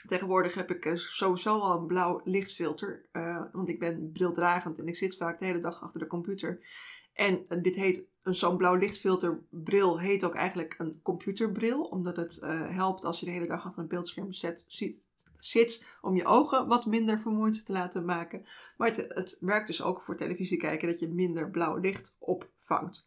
Tegenwoordig 0.07 0.54
heb 0.54 0.71
ik 0.71 0.85
eh, 0.85 0.95
sowieso 0.95 1.59
al 1.59 1.80
een 1.80 1.87
blauw 1.87 2.21
lichtfilter, 2.25 3.09
uh, 3.12 3.42
want 3.52 3.68
ik 3.68 3.78
ben 3.78 4.12
brildragend 4.12 4.78
en 4.78 4.87
ik 4.87 4.97
zit 4.97 5.16
vaak 5.16 5.38
de 5.38 5.45
hele 5.45 5.61
dag 5.61 5.83
achter 5.83 6.00
de 6.00 6.07
computer. 6.07 6.66
En 7.12 7.45
uh, 7.49 7.62
dit 7.62 7.75
heet, 7.75 8.07
zo'n 8.23 8.57
blauw 8.57 8.75
lichtfilterbril 8.75 9.99
heet 9.99 10.25
ook 10.25 10.35
eigenlijk 10.35 10.75
een 10.78 11.00
computerbril, 11.02 11.83
omdat 11.83 12.16
het 12.16 12.38
helpt 12.71 13.04
als 13.04 13.21
je 13.21 13.26
de 13.26 13.33
hele 13.33 13.47
dag 13.47 13.64
achter 13.64 13.83
een 13.83 13.88
beeldscherm 13.88 14.33
zet, 14.33 14.64
ziet, 14.66 15.07
zit 15.38 15.87
om 16.00 16.16
je 16.16 16.25
ogen 16.25 16.66
wat 16.66 16.87
minder 16.87 17.18
vermoeid 17.18 17.66
te 17.66 17.73
laten 17.73 18.04
maken. 18.04 18.47
Maar 18.76 18.88
het, 18.88 18.97
het 18.97 19.37
werkt 19.40 19.66
dus 19.66 19.83
ook 19.83 20.02
voor 20.02 20.16
televisie 20.16 20.59
kijken 20.59 20.88
dat 20.88 20.99
je 20.99 21.09
minder 21.09 21.50
blauw 21.50 21.76
licht 21.76 22.16
opvangt. 22.18 23.07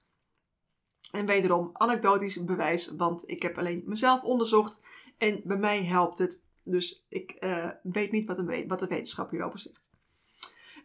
En 1.12 1.26
wederom 1.26 1.70
anekdotisch 1.74 2.44
bewijs, 2.44 2.88
want 2.98 3.30
ik 3.30 3.42
heb 3.42 3.58
alleen 3.58 3.84
mezelf 3.86 4.24
onderzocht 4.24 4.80
en 5.18 5.42
bij 5.44 5.58
mij 5.58 5.84
helpt 5.84 6.18
het. 6.18 6.42
Dus 6.64 7.06
ik 7.10 7.36
uh, 7.40 7.70
weet 7.84 8.12
niet 8.12 8.28
wat 8.28 8.38
de, 8.38 8.66
wat 8.68 8.80
de 8.80 8.88
wetenschap 8.88 9.30
hierover 9.30 9.60
zegt. 9.60 9.84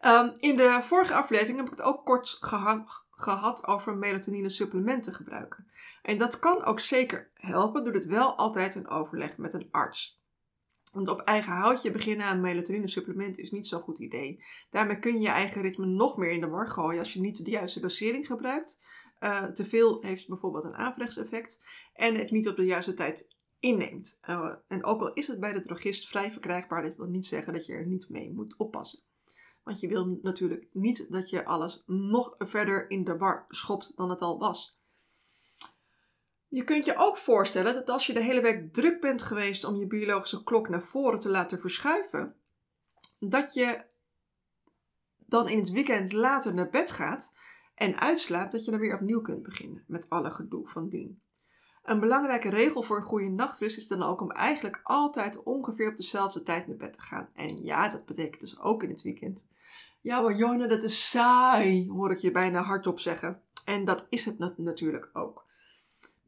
Um, 0.00 0.32
in 0.38 0.56
de 0.56 0.80
vorige 0.82 1.14
aflevering 1.14 1.56
heb 1.56 1.66
ik 1.66 1.72
het 1.72 1.82
ook 1.82 2.04
kort 2.04 2.38
gehad, 2.40 3.04
gehad 3.10 3.66
over 3.66 3.96
melatonine 3.96 4.50
supplementen 4.50 5.14
gebruiken. 5.14 5.66
En 6.02 6.18
dat 6.18 6.38
kan 6.38 6.64
ook 6.64 6.80
zeker 6.80 7.30
helpen, 7.34 7.84
doe 7.84 7.92
het 7.92 8.06
wel 8.06 8.36
altijd 8.36 8.74
in 8.74 8.88
overleg 8.88 9.36
met 9.36 9.54
een 9.54 9.68
arts. 9.70 10.20
Want 10.96 11.08
op 11.08 11.20
eigen 11.20 11.52
houtje 11.52 11.90
beginnen 11.90 12.26
aan 12.26 12.40
melatonine 12.40 12.88
supplementen 12.88 13.42
is 13.42 13.50
niet 13.50 13.66
zo'n 13.66 13.80
goed 13.80 13.98
idee. 13.98 14.44
Daarmee 14.70 14.98
kun 14.98 15.14
je 15.14 15.20
je 15.20 15.28
eigen 15.28 15.62
ritme 15.62 15.86
nog 15.86 16.16
meer 16.16 16.30
in 16.30 16.40
de 16.40 16.48
war 16.48 16.68
gooien 16.68 16.98
als 16.98 17.12
je 17.12 17.20
niet 17.20 17.44
de 17.44 17.50
juiste 17.50 17.80
dosering 17.80 18.26
gebruikt. 18.26 18.80
Uh, 19.20 19.44
te 19.44 19.66
veel 19.66 20.02
heeft 20.02 20.28
bijvoorbeeld 20.28 20.64
een 20.64 20.74
averechtseffect. 20.74 21.64
En 21.94 22.14
het 22.14 22.30
niet 22.30 22.48
op 22.48 22.56
de 22.56 22.64
juiste 22.64 22.94
tijd 22.94 23.28
inneemt. 23.60 24.18
Uh, 24.28 24.54
en 24.68 24.84
ook 24.84 25.00
al 25.00 25.12
is 25.12 25.26
het 25.26 25.40
bij 25.40 25.52
de 25.52 25.60
drogist 25.60 26.08
vrij 26.08 26.30
verkrijgbaar, 26.30 26.82
dit 26.82 26.96
wil 26.96 27.06
niet 27.06 27.26
zeggen 27.26 27.52
dat 27.52 27.66
je 27.66 27.72
er 27.72 27.86
niet 27.86 28.08
mee 28.08 28.32
moet 28.32 28.56
oppassen. 28.56 29.00
Want 29.64 29.80
je 29.80 29.88
wil 29.88 30.18
natuurlijk 30.22 30.68
niet 30.72 31.06
dat 31.12 31.30
je 31.30 31.44
alles 31.44 31.82
nog 31.86 32.34
verder 32.38 32.90
in 32.90 33.04
de 33.04 33.16
war 33.16 33.44
schopt 33.48 33.92
dan 33.96 34.10
het 34.10 34.20
al 34.20 34.38
was. 34.38 34.75
Je 36.48 36.64
kunt 36.64 36.84
je 36.84 36.96
ook 36.96 37.16
voorstellen 37.16 37.74
dat 37.74 37.90
als 37.90 38.06
je 38.06 38.12
de 38.12 38.22
hele 38.22 38.40
week 38.40 38.72
druk 38.72 39.00
bent 39.00 39.22
geweest 39.22 39.64
om 39.64 39.76
je 39.76 39.86
biologische 39.86 40.42
klok 40.44 40.68
naar 40.68 40.82
voren 40.82 41.20
te 41.20 41.28
laten 41.28 41.60
verschuiven, 41.60 42.34
dat 43.18 43.54
je 43.54 43.84
dan 45.16 45.48
in 45.48 45.58
het 45.58 45.70
weekend 45.70 46.12
later 46.12 46.54
naar 46.54 46.68
bed 46.68 46.90
gaat 46.90 47.32
en 47.74 48.00
uitslaapt, 48.00 48.52
dat 48.52 48.64
je 48.64 48.70
dan 48.70 48.80
weer 48.80 48.94
opnieuw 48.94 49.20
kunt 49.20 49.42
beginnen 49.42 49.84
met 49.86 50.10
alle 50.10 50.30
gedoe 50.30 50.68
van 50.68 50.88
dien. 50.88 51.20
Een 51.82 52.00
belangrijke 52.00 52.48
regel 52.48 52.82
voor 52.82 52.96
een 52.96 53.02
goede 53.02 53.28
nachtrust 53.28 53.76
is 53.76 53.86
dan 53.86 54.02
ook 54.02 54.20
om 54.20 54.30
eigenlijk 54.30 54.80
altijd 54.82 55.42
ongeveer 55.42 55.90
op 55.90 55.96
dezelfde 55.96 56.42
tijd 56.42 56.66
naar 56.66 56.76
bed 56.76 56.92
te 56.92 57.00
gaan. 57.00 57.28
En 57.34 57.64
ja, 57.64 57.88
dat 57.88 58.04
betekent 58.04 58.40
dus 58.40 58.60
ook 58.60 58.82
in 58.82 58.90
het 58.90 59.02
weekend. 59.02 59.44
Ja, 60.00 60.20
maar 60.20 60.36
Jona, 60.36 60.66
dat 60.66 60.82
is 60.82 61.10
saai, 61.10 61.88
hoor 61.88 62.10
ik 62.10 62.18
je 62.18 62.30
bijna 62.30 62.62
hardop 62.62 63.00
zeggen. 63.00 63.42
En 63.64 63.84
dat 63.84 64.06
is 64.08 64.24
het 64.24 64.38
natuurlijk 64.56 65.10
ook. 65.12 65.45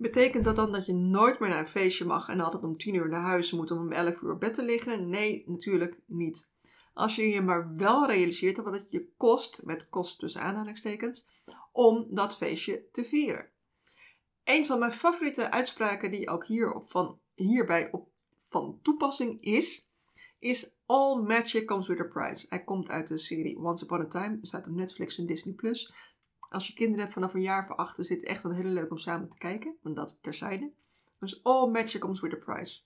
Betekent 0.00 0.44
dat 0.44 0.56
dan 0.56 0.72
dat 0.72 0.86
je 0.86 0.94
nooit 0.94 1.38
meer 1.38 1.48
naar 1.48 1.58
een 1.58 1.66
feestje 1.66 2.04
mag 2.04 2.28
en 2.28 2.40
altijd 2.40 2.62
om 2.62 2.76
10 2.76 2.94
uur 2.94 3.08
naar 3.08 3.22
huis 3.22 3.52
moet 3.52 3.70
om 3.70 3.78
om 3.78 3.92
11 3.92 4.22
uur 4.22 4.32
op 4.32 4.40
bed 4.40 4.54
te 4.54 4.62
liggen? 4.62 5.08
Nee, 5.08 5.44
natuurlijk 5.46 5.98
niet. 6.06 6.48
Als 6.94 7.16
je 7.16 7.28
je 7.28 7.40
maar 7.40 7.76
wel 7.76 8.06
realiseert 8.06 8.56
wat 8.56 8.74
het 8.74 8.86
je 8.88 9.08
kost, 9.16 9.60
met 9.64 9.88
kost 9.88 10.18
tussen 10.18 10.42
aanhalingstekens, 10.42 11.28
om 11.72 12.06
dat 12.10 12.36
feestje 12.36 12.84
te 12.92 13.04
vieren. 13.04 13.50
Een 14.44 14.66
van 14.66 14.78
mijn 14.78 14.92
favoriete 14.92 15.50
uitspraken 15.50 16.10
die 16.10 16.28
ook 16.28 16.46
hier 16.46 16.72
op 16.72 16.90
van, 16.90 17.20
hierbij 17.34 17.92
op 17.92 18.08
van 18.38 18.78
toepassing 18.82 19.42
is, 19.42 19.88
is 20.38 20.76
All 20.86 21.22
Magic 21.22 21.66
Comes 21.66 21.86
With 21.86 22.00
A 22.00 22.04
Price. 22.04 22.46
Hij 22.48 22.64
komt 22.64 22.88
uit 22.88 23.08
de 23.08 23.18
serie 23.18 23.58
Once 23.58 23.84
Upon 23.84 24.00
a 24.00 24.06
Time, 24.06 24.38
staat 24.42 24.66
op 24.66 24.74
Netflix 24.74 25.18
en 25.18 25.26
Disney+. 25.26 25.54
Als 26.48 26.66
je 26.66 26.74
kinderen 26.74 27.00
hebt 27.00 27.12
vanaf 27.12 27.34
een 27.34 27.42
jaar 27.42 27.66
voor 27.66 27.76
achter, 27.76 28.02
is 28.02 28.08
het 28.08 28.24
echt 28.24 28.44
een 28.44 28.54
hele 28.54 28.68
leuk 28.68 28.90
om 28.90 28.98
samen 28.98 29.28
te 29.28 29.38
kijken. 29.38 29.76
En 29.82 29.94
dat 29.94 30.18
terzijde. 30.20 30.70
Dus 31.20 31.44
All 31.44 31.70
Magic 31.70 32.00
Comes 32.00 32.20
With 32.20 32.32
A 32.32 32.36
Price. 32.36 32.80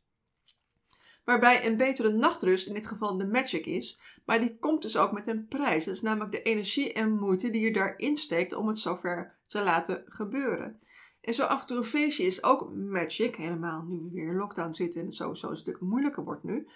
Waarbij 1.24 1.66
een 1.66 1.76
betere 1.76 2.12
nachtrust 2.12 2.66
in 2.66 2.74
dit 2.74 2.86
geval 2.86 3.16
de 3.16 3.26
magic 3.26 3.66
is, 3.66 4.00
maar 4.24 4.40
die 4.40 4.58
komt 4.58 4.82
dus 4.82 4.96
ook 4.96 5.12
met 5.12 5.26
een 5.26 5.46
prijs. 5.46 5.84
Dat 5.84 5.94
is 5.94 6.02
namelijk 6.02 6.32
de 6.32 6.42
energie 6.42 6.92
en 6.92 7.18
moeite 7.18 7.50
die 7.50 7.60
je 7.60 7.72
daarin 7.72 8.16
steekt 8.16 8.52
om 8.52 8.68
het 8.68 8.78
zover 8.78 9.34
te 9.46 9.62
laten 9.62 10.02
gebeuren. 10.06 10.80
En 11.20 11.34
zo 11.34 11.58
toe 11.64 11.76
een 11.76 11.84
feestje 11.84 12.24
is 12.24 12.42
ook 12.42 12.74
magic, 12.74 13.36
helemaal 13.36 13.82
nu 13.82 14.00
we 14.00 14.10
weer 14.10 14.26
in 14.26 14.36
lockdown 14.36 14.74
zitten 14.74 15.00
en 15.00 15.06
het 15.06 15.16
sowieso 15.16 15.50
een 15.50 15.56
stuk 15.56 15.80
moeilijker 15.80 16.24
wordt 16.24 16.42
nu. 16.42 16.68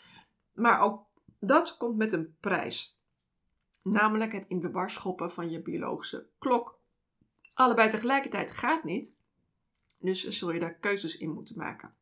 Maar 0.54 0.80
ook 0.80 1.04
dat 1.40 1.76
komt 1.76 1.96
met 1.96 2.12
een 2.12 2.36
prijs. 2.40 2.98
Namelijk 3.82 4.32
het 4.32 4.46
in 4.46 4.60
de 4.60 4.70
war 4.70 4.90
schoppen 4.90 5.32
van 5.32 5.50
je 5.50 5.62
biologische 5.62 6.26
klok. 6.38 6.75
Allebei 7.56 7.90
tegelijkertijd 7.90 8.50
gaat 8.50 8.84
niet, 8.84 9.14
dus 9.98 10.28
zul 10.28 10.52
je 10.52 10.60
daar 10.60 10.74
keuzes 10.74 11.16
in 11.16 11.30
moeten 11.30 11.56
maken. 11.56 11.94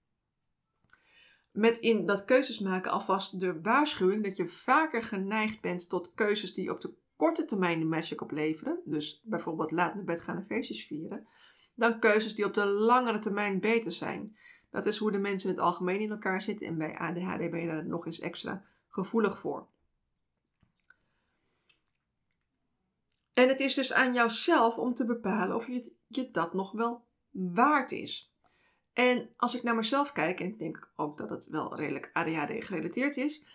Met 1.50 1.78
in 1.78 2.06
dat 2.06 2.24
keuzes 2.24 2.58
maken 2.58 2.90
alvast 2.90 3.40
de 3.40 3.60
waarschuwing 3.60 4.24
dat 4.24 4.36
je 4.36 4.48
vaker 4.48 5.02
geneigd 5.02 5.60
bent 5.60 5.88
tot 5.88 6.12
keuzes 6.14 6.54
die 6.54 6.70
op 6.70 6.80
de 6.80 6.94
korte 7.16 7.44
termijn 7.44 7.78
de 7.78 7.84
magic 7.84 8.20
opleveren, 8.20 8.80
dus 8.84 9.20
bijvoorbeeld 9.24 9.70
laat 9.70 9.94
naar 9.94 10.04
bed 10.04 10.20
gaan 10.20 10.36
en 10.36 10.46
feestjes 10.46 10.86
vieren, 10.86 11.26
dan 11.74 11.98
keuzes 11.98 12.34
die 12.34 12.44
op 12.44 12.54
de 12.54 12.64
langere 12.66 13.18
termijn 13.18 13.60
beter 13.60 13.92
zijn. 13.92 14.36
Dat 14.70 14.86
is 14.86 14.98
hoe 14.98 15.12
de 15.12 15.18
mensen 15.18 15.50
in 15.50 15.54
het 15.54 15.64
algemeen 15.64 16.00
in 16.00 16.10
elkaar 16.10 16.42
zitten 16.42 16.66
en 16.66 16.78
bij 16.78 16.98
ADHD 16.98 17.50
ben 17.50 17.60
je 17.60 17.66
daar 17.66 17.86
nog 17.86 18.06
eens 18.06 18.20
extra 18.20 18.64
gevoelig 18.88 19.38
voor. 19.38 19.68
En 23.34 23.48
het 23.48 23.60
is 23.60 23.74
dus 23.74 23.92
aan 23.92 24.14
jouzelf 24.14 24.78
om 24.78 24.94
te 24.94 25.04
bepalen 25.04 25.56
of 25.56 25.66
je, 25.66 25.92
je 26.06 26.30
dat 26.30 26.54
nog 26.54 26.72
wel 26.72 27.04
waard 27.30 27.92
is. 27.92 28.32
En 28.92 29.30
als 29.36 29.54
ik 29.54 29.62
naar 29.62 29.74
mezelf 29.74 30.12
kijk, 30.12 30.40
en 30.40 30.46
ik 30.46 30.58
denk 30.58 30.92
ook 30.96 31.18
dat 31.18 31.30
het 31.30 31.46
wel 31.48 31.76
redelijk 31.76 32.10
ADHD 32.12 32.64
gerelateerd 32.64 33.16
is, 33.16 33.46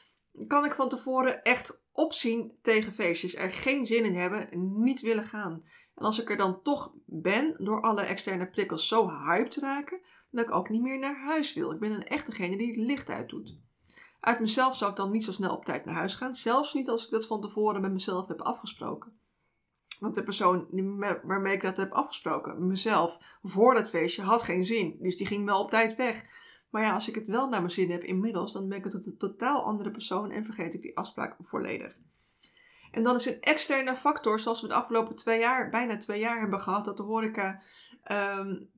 kan 0.47 0.65
ik 0.65 0.73
van 0.73 0.89
tevoren 0.89 1.43
echt 1.43 1.81
opzien 1.91 2.57
tegen 2.61 2.93
feestjes, 2.93 3.35
er 3.35 3.51
geen 3.51 3.85
zin 3.85 4.05
in 4.05 4.13
hebben, 4.13 4.47
niet 4.81 5.01
willen 5.01 5.23
gaan. 5.23 5.63
En 5.95 6.05
als 6.05 6.19
ik 6.19 6.29
er 6.29 6.37
dan 6.37 6.61
toch 6.61 6.93
ben, 7.05 7.55
door 7.57 7.81
alle 7.81 8.01
externe 8.01 8.49
prikkels 8.49 8.87
zo 8.87 9.09
hyped 9.09 9.55
raken, 9.55 10.01
dat 10.31 10.45
ik 10.45 10.51
ook 10.51 10.69
niet 10.69 10.81
meer 10.81 10.99
naar 10.99 11.19
huis 11.19 11.53
wil. 11.53 11.71
Ik 11.71 11.79
ben 11.79 11.91
een 11.91 12.07
echt 12.07 12.25
degene 12.25 12.57
die 12.57 12.67
het 12.67 12.77
licht 12.77 13.09
uit 13.09 13.29
doet. 13.29 13.57
Uit 14.19 14.39
mezelf 14.39 14.75
zou 14.75 14.91
ik 14.91 14.97
dan 14.97 15.11
niet 15.11 15.23
zo 15.23 15.31
snel 15.31 15.55
op 15.55 15.65
tijd 15.65 15.85
naar 15.85 15.95
huis 15.95 16.15
gaan, 16.15 16.33
zelfs 16.33 16.73
niet 16.73 16.89
als 16.89 17.05
ik 17.05 17.11
dat 17.11 17.27
van 17.27 17.41
tevoren 17.41 17.81
met 17.81 17.91
mezelf 17.91 18.27
heb 18.27 18.41
afgesproken. 18.41 19.19
Want 19.99 20.15
de 20.15 20.23
persoon 20.23 20.67
waarmee 21.23 21.53
ik 21.53 21.61
dat 21.61 21.77
heb 21.77 21.91
afgesproken, 21.91 22.67
mezelf, 22.67 23.37
voor 23.43 23.73
dat 23.73 23.89
feestje, 23.89 24.21
had 24.21 24.41
geen 24.41 24.65
zin. 24.65 24.97
Dus 24.99 25.17
die 25.17 25.27
ging 25.27 25.45
wel 25.45 25.59
op 25.59 25.69
tijd 25.69 25.95
weg. 25.95 26.25
Maar 26.69 26.83
ja, 26.83 26.93
als 26.93 27.07
ik 27.07 27.15
het 27.15 27.27
wel 27.27 27.49
naar 27.49 27.59
mijn 27.59 27.71
zin 27.71 27.91
heb 27.91 28.03
inmiddels, 28.03 28.53
dan 28.53 28.67
ben 28.67 28.77
ik 28.77 28.83
het 28.83 28.93
een 28.93 29.17
totaal 29.17 29.63
andere 29.63 29.91
persoon 29.91 30.31
en 30.31 30.43
vergeet 30.43 30.73
ik 30.73 30.81
die 30.81 30.97
afspraak 30.97 31.35
volledig. 31.39 31.97
En 32.91 33.03
dan 33.03 33.15
is 33.15 33.25
een 33.25 33.41
externe 33.41 33.95
factor, 33.95 34.39
zoals 34.39 34.61
we 34.61 34.67
de 34.67 34.73
afgelopen 34.73 35.15
twee 35.15 35.39
jaar, 35.39 35.69
bijna 35.69 35.97
twee 35.97 36.19
jaar 36.19 36.39
hebben 36.39 36.59
gehad, 36.59 36.85
dat 36.85 36.97
de 36.97 37.03
horeca 37.03 37.61
um, 38.11 38.69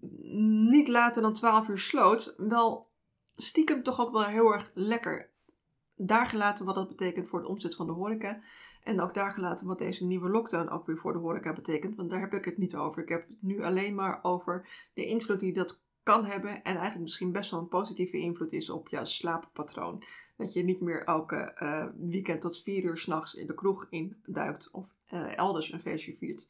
niet 0.69 0.87
later 0.87 1.21
dan 1.21 1.33
12 1.33 1.67
uur 1.67 1.77
sloot, 1.77 2.33
wel 2.37 2.89
stiekem 3.35 3.83
toch 3.83 3.99
ook 3.99 4.11
wel 4.11 4.25
heel 4.25 4.53
erg 4.53 4.71
lekker. 4.73 5.29
Daar 5.97 6.27
gelaten 6.27 6.65
wat 6.65 6.75
dat 6.75 6.87
betekent 6.87 7.27
voor 7.27 7.41
de 7.41 7.47
omzet 7.47 7.75
van 7.75 7.85
de 7.85 7.91
horeca. 7.91 8.41
En 8.83 9.01
ook 9.01 9.13
daar 9.13 9.31
gelaten 9.31 9.67
wat 9.67 9.77
deze 9.77 10.05
nieuwe 10.05 10.29
lockdown 10.29 10.69
ook 10.69 10.85
weer 10.85 10.97
voor 10.97 11.13
de 11.13 11.19
horeca 11.19 11.53
betekent. 11.53 11.95
Want 11.95 12.09
daar 12.09 12.19
heb 12.19 12.33
ik 12.33 12.45
het 12.45 12.57
niet 12.57 12.75
over. 12.75 13.01
Ik 13.01 13.09
heb 13.09 13.27
het 13.27 13.41
nu 13.41 13.63
alleen 13.63 13.95
maar 13.95 14.19
over 14.21 14.67
de 14.93 15.05
invloed 15.05 15.39
die 15.39 15.53
dat 15.53 15.79
kan 16.03 16.25
hebben. 16.25 16.51
En 16.51 16.63
eigenlijk 16.63 16.99
misschien 16.99 17.31
best 17.31 17.51
wel 17.51 17.59
een 17.59 17.67
positieve 17.67 18.17
invloed 18.17 18.53
is 18.53 18.69
op 18.69 18.87
jouw 18.87 19.05
slaappatroon. 19.05 20.03
Dat 20.37 20.53
je 20.53 20.63
niet 20.63 20.81
meer 20.81 21.03
elke 21.03 21.55
uh, 21.59 21.85
weekend 22.09 22.41
tot 22.41 22.61
vier 22.61 22.83
uur 22.83 22.97
s'nachts 22.97 23.35
in 23.35 23.47
de 23.47 23.53
kroeg 23.53 23.87
induikt 23.89 24.71
of 24.71 24.95
uh, 25.13 25.37
elders 25.37 25.71
een 25.71 25.79
feestje 25.79 26.15
viert. 26.15 26.47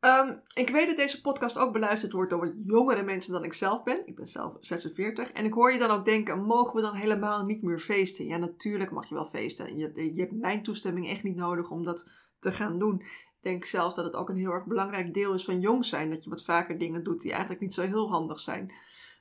Um, 0.00 0.42
ik 0.54 0.70
weet 0.70 0.86
dat 0.86 0.96
deze 0.96 1.20
podcast 1.20 1.58
ook 1.58 1.72
beluisterd 1.72 2.12
wordt 2.12 2.30
door 2.30 2.40
wat 2.40 2.52
jongere 2.56 3.02
mensen 3.02 3.32
dan 3.32 3.44
ik 3.44 3.52
zelf 3.52 3.82
ben. 3.82 4.06
Ik 4.06 4.16
ben 4.16 4.26
zelf 4.26 4.56
46. 4.60 5.32
En 5.32 5.44
ik 5.44 5.52
hoor 5.52 5.72
je 5.72 5.78
dan 5.78 5.90
ook 5.90 6.04
denken, 6.04 6.42
mogen 6.42 6.76
we 6.76 6.82
dan 6.82 6.94
helemaal 6.94 7.44
niet 7.44 7.62
meer 7.62 7.78
feesten? 7.78 8.26
Ja, 8.26 8.36
natuurlijk 8.36 8.90
mag 8.90 9.08
je 9.08 9.14
wel 9.14 9.26
feesten. 9.26 9.76
Je, 9.76 10.12
je 10.14 10.20
hebt 10.20 10.32
mijn 10.32 10.62
toestemming 10.62 11.08
echt 11.08 11.22
niet 11.22 11.36
nodig 11.36 11.70
om 11.70 11.84
dat 11.84 12.10
te 12.38 12.52
gaan 12.52 12.78
doen. 12.78 13.00
Ik 13.00 13.36
denk 13.40 13.64
zelfs 13.64 13.94
dat 13.94 14.04
het 14.04 14.14
ook 14.14 14.28
een 14.28 14.36
heel 14.36 14.50
erg 14.50 14.64
belangrijk 14.64 15.14
deel 15.14 15.34
is 15.34 15.44
van 15.44 15.60
jong 15.60 15.84
zijn. 15.84 16.10
Dat 16.10 16.24
je 16.24 16.30
wat 16.30 16.44
vaker 16.44 16.78
dingen 16.78 17.04
doet 17.04 17.20
die 17.20 17.30
eigenlijk 17.30 17.60
niet 17.60 17.74
zo 17.74 17.82
heel 17.82 18.10
handig 18.10 18.40
zijn. 18.40 18.72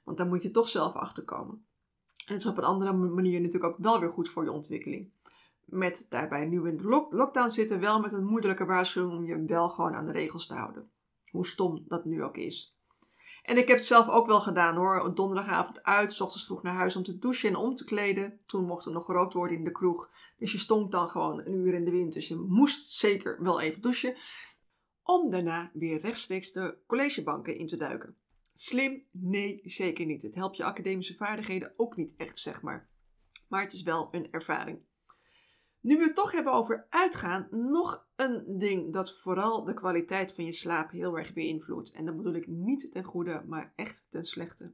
Want 0.04 0.18
daar 0.18 0.28
moet 0.28 0.42
je 0.42 0.52
toch 0.52 0.70
zelf 0.70 0.94
achter 0.94 1.24
komen. 1.24 1.66
En 2.26 2.34
het 2.34 2.44
is 2.44 2.50
op 2.50 2.58
een 2.58 2.64
andere 2.64 2.94
manier 2.94 3.42
natuurlijk 3.42 3.74
ook 3.74 3.84
wel 3.84 4.00
weer 4.00 4.12
goed 4.12 4.30
voor 4.30 4.44
je 4.44 4.52
ontwikkeling 4.52 5.12
met 5.70 6.06
daarbij 6.10 6.46
nu 6.46 6.68
in 6.68 6.78
de 6.78 7.08
lockdown 7.10 7.50
zitten, 7.50 7.80
wel 7.80 8.00
met 8.00 8.14
een 8.14 8.26
moeilijke 8.26 8.66
waarschuwing 8.66 9.18
om 9.18 9.26
je 9.26 9.46
wel 9.46 9.70
gewoon 9.70 9.94
aan 9.94 10.06
de 10.06 10.12
regels 10.12 10.48
te 10.48 10.54
houden. 10.54 10.90
Hoe 11.30 11.48
stom 11.48 11.84
dat 11.88 12.06
nu 12.06 12.24
ook 12.24 12.38
is. 12.38 12.78
En 13.44 13.58
ik 13.58 13.68
heb 13.68 13.78
het 13.78 13.88
zelf 13.88 14.10
ook 14.10 14.28
wel 14.28 14.42
gedaan 14.42 14.76
hoor. 14.76 15.16
Donderdagavond 15.16 15.84
uit, 15.84 16.14
s 16.14 16.22
ochtends 16.22 16.46
vroeg 16.46 16.64
naar 16.64 16.74
huis 16.74 16.96
om 16.96 17.04
te 17.04 17.18
douchen 17.18 17.50
en 17.50 17.56
om 17.56 17.76
te 17.76 17.86
kleden. 17.86 18.40
Toen 18.46 18.66
mocht 18.66 18.86
er 18.86 18.92
nog 18.92 19.06
gerookt 19.06 19.34
worden 19.34 19.58
in 19.58 19.64
de 19.64 19.72
kroeg. 19.72 20.10
Dus 20.38 20.52
je 20.52 20.58
stond 20.58 20.92
dan 20.92 21.10
gewoon 21.10 21.40
een 21.40 21.54
uur 21.54 21.74
in 21.74 21.86
de 21.86 21.92
wind. 21.92 22.14
Dus 22.14 22.28
je 22.28 22.36
moest 22.36 22.92
zeker 22.92 23.44
wel 23.44 23.62
even 23.62 23.82
douchen. 23.82 24.16
Om 25.04 25.30
daarna 25.30 25.72
weer 25.74 26.00
rechtstreeks 26.00 26.52
de 26.52 26.78
collegebanken 26.88 27.58
in 27.58 27.68
te 27.68 27.78
duiken. 27.78 28.16
Slim? 28.54 29.04
Nee, 29.12 29.62
zeker 29.64 30.06
niet. 30.06 30.22
Het 30.22 30.36
helpt 30.36 30.58
je 30.58 30.64
academische 30.64 31.16
vaardigheden 31.16 31.74
ook 31.78 31.96
niet 31.96 32.14
echt, 32.18 32.40
zeg 32.40 32.62
maar. 32.62 32.90
Maar 33.48 33.62
het 33.62 33.74
is 33.74 33.84
wel 33.84 34.08
een 34.12 34.32
ervaring. 34.32 34.80
Nu 35.88 35.98
we 35.98 36.04
het 36.04 36.16
toch 36.16 36.32
hebben 36.32 36.54
over 36.54 36.86
uitgaan, 36.90 37.48
nog 37.52 38.08
een 38.16 38.58
ding 38.58 38.94
dat 38.94 39.18
vooral 39.20 39.64
de 39.64 39.74
kwaliteit 39.74 40.34
van 40.34 40.46
je 40.46 40.52
slaap 40.52 40.92
heel 40.92 41.18
erg 41.18 41.34
beïnvloedt. 41.34 41.92
En 41.92 42.06
dat 42.06 42.18
bedoel 42.18 42.34
ik 42.34 42.48
niet 42.48 42.92
ten 42.92 43.04
goede, 43.04 43.44
maar 43.46 43.74
echt 43.76 44.06
ten 44.10 44.26
slechte. 44.26 44.74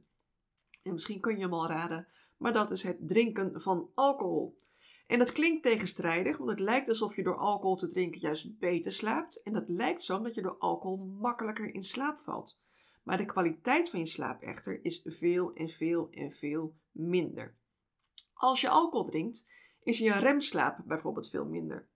En 0.82 0.92
misschien 0.92 1.20
kun 1.20 1.36
je 1.36 1.42
hem 1.42 1.52
al 1.52 1.68
raden, 1.68 2.08
maar 2.36 2.52
dat 2.52 2.70
is 2.70 2.82
het 2.82 3.08
drinken 3.08 3.60
van 3.60 3.90
alcohol. 3.94 4.58
En 5.06 5.18
dat 5.18 5.32
klinkt 5.32 5.62
tegenstrijdig, 5.62 6.36
want 6.36 6.50
het 6.50 6.60
lijkt 6.60 6.88
alsof 6.88 7.16
je 7.16 7.22
door 7.22 7.38
alcohol 7.38 7.76
te 7.76 7.88
drinken 7.88 8.20
juist 8.20 8.58
beter 8.58 8.92
slaapt. 8.92 9.42
En 9.42 9.52
dat 9.52 9.68
lijkt 9.68 10.02
zo 10.02 10.16
omdat 10.16 10.34
je 10.34 10.42
door 10.42 10.58
alcohol 10.58 10.96
makkelijker 10.96 11.74
in 11.74 11.84
slaap 11.84 12.18
valt. 12.18 12.58
Maar 13.02 13.16
de 13.16 13.24
kwaliteit 13.24 13.90
van 13.90 13.98
je 13.98 14.06
slaap 14.06 14.42
echter 14.42 14.84
is 14.84 15.00
veel 15.04 15.52
en 15.52 15.68
veel 15.68 16.08
en 16.10 16.32
veel 16.32 16.74
minder. 16.92 17.56
Als 18.32 18.60
je 18.60 18.68
alcohol 18.68 19.06
drinkt, 19.06 19.48
is 19.84 19.98
je 19.98 20.12
remslaap 20.12 20.78
bijvoorbeeld 20.84 21.30
veel 21.30 21.46
minder. 21.46 21.86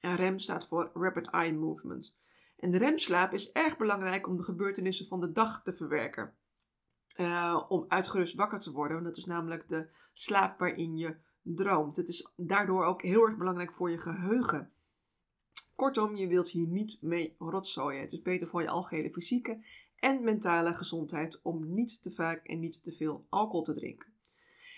En 0.00 0.16
REM 0.16 0.38
staat 0.38 0.66
voor 0.66 0.90
Rapid 0.94 1.30
Eye 1.30 1.52
Movement. 1.52 2.18
En 2.56 2.70
de 2.70 2.78
remslaap 2.78 3.32
is 3.32 3.52
erg 3.52 3.76
belangrijk 3.76 4.26
om 4.26 4.36
de 4.36 4.42
gebeurtenissen 4.42 5.06
van 5.06 5.20
de 5.20 5.32
dag 5.32 5.62
te 5.62 5.72
verwerken. 5.72 6.34
uh, 7.16 7.64
om 7.68 7.84
uitgerust 7.88 8.34
wakker 8.34 8.60
te 8.60 8.72
worden. 8.72 8.96
Want 8.96 9.08
dat 9.08 9.16
is 9.16 9.24
namelijk 9.24 9.68
de 9.68 9.88
slaap 10.12 10.58
waarin 10.58 10.96
je 10.96 11.16
droomt. 11.42 11.96
Het 11.96 12.08
is 12.08 12.32
daardoor 12.36 12.84
ook 12.84 13.02
heel 13.02 13.26
erg 13.26 13.36
belangrijk 13.36 13.72
voor 13.72 13.90
je 13.90 13.98
geheugen. 13.98 14.72
Kortom, 15.74 16.16
je 16.16 16.28
wilt 16.28 16.48
hier 16.48 16.66
niet 16.66 17.02
mee 17.02 17.34
rotzooien. 17.38 18.00
Het 18.00 18.12
is 18.12 18.22
beter 18.22 18.46
voor 18.46 18.62
je 18.62 18.68
algehele 18.68 19.12
fysieke 19.12 19.64
en 19.96 20.24
mentale 20.24 20.74
gezondheid 20.74 21.40
om 21.42 21.74
niet 21.74 22.02
te 22.02 22.10
vaak 22.10 22.46
en 22.46 22.58
niet 22.58 22.82
te 22.82 22.92
veel 22.92 23.26
alcohol 23.28 23.62
te 23.62 23.74
drinken. 23.74 24.15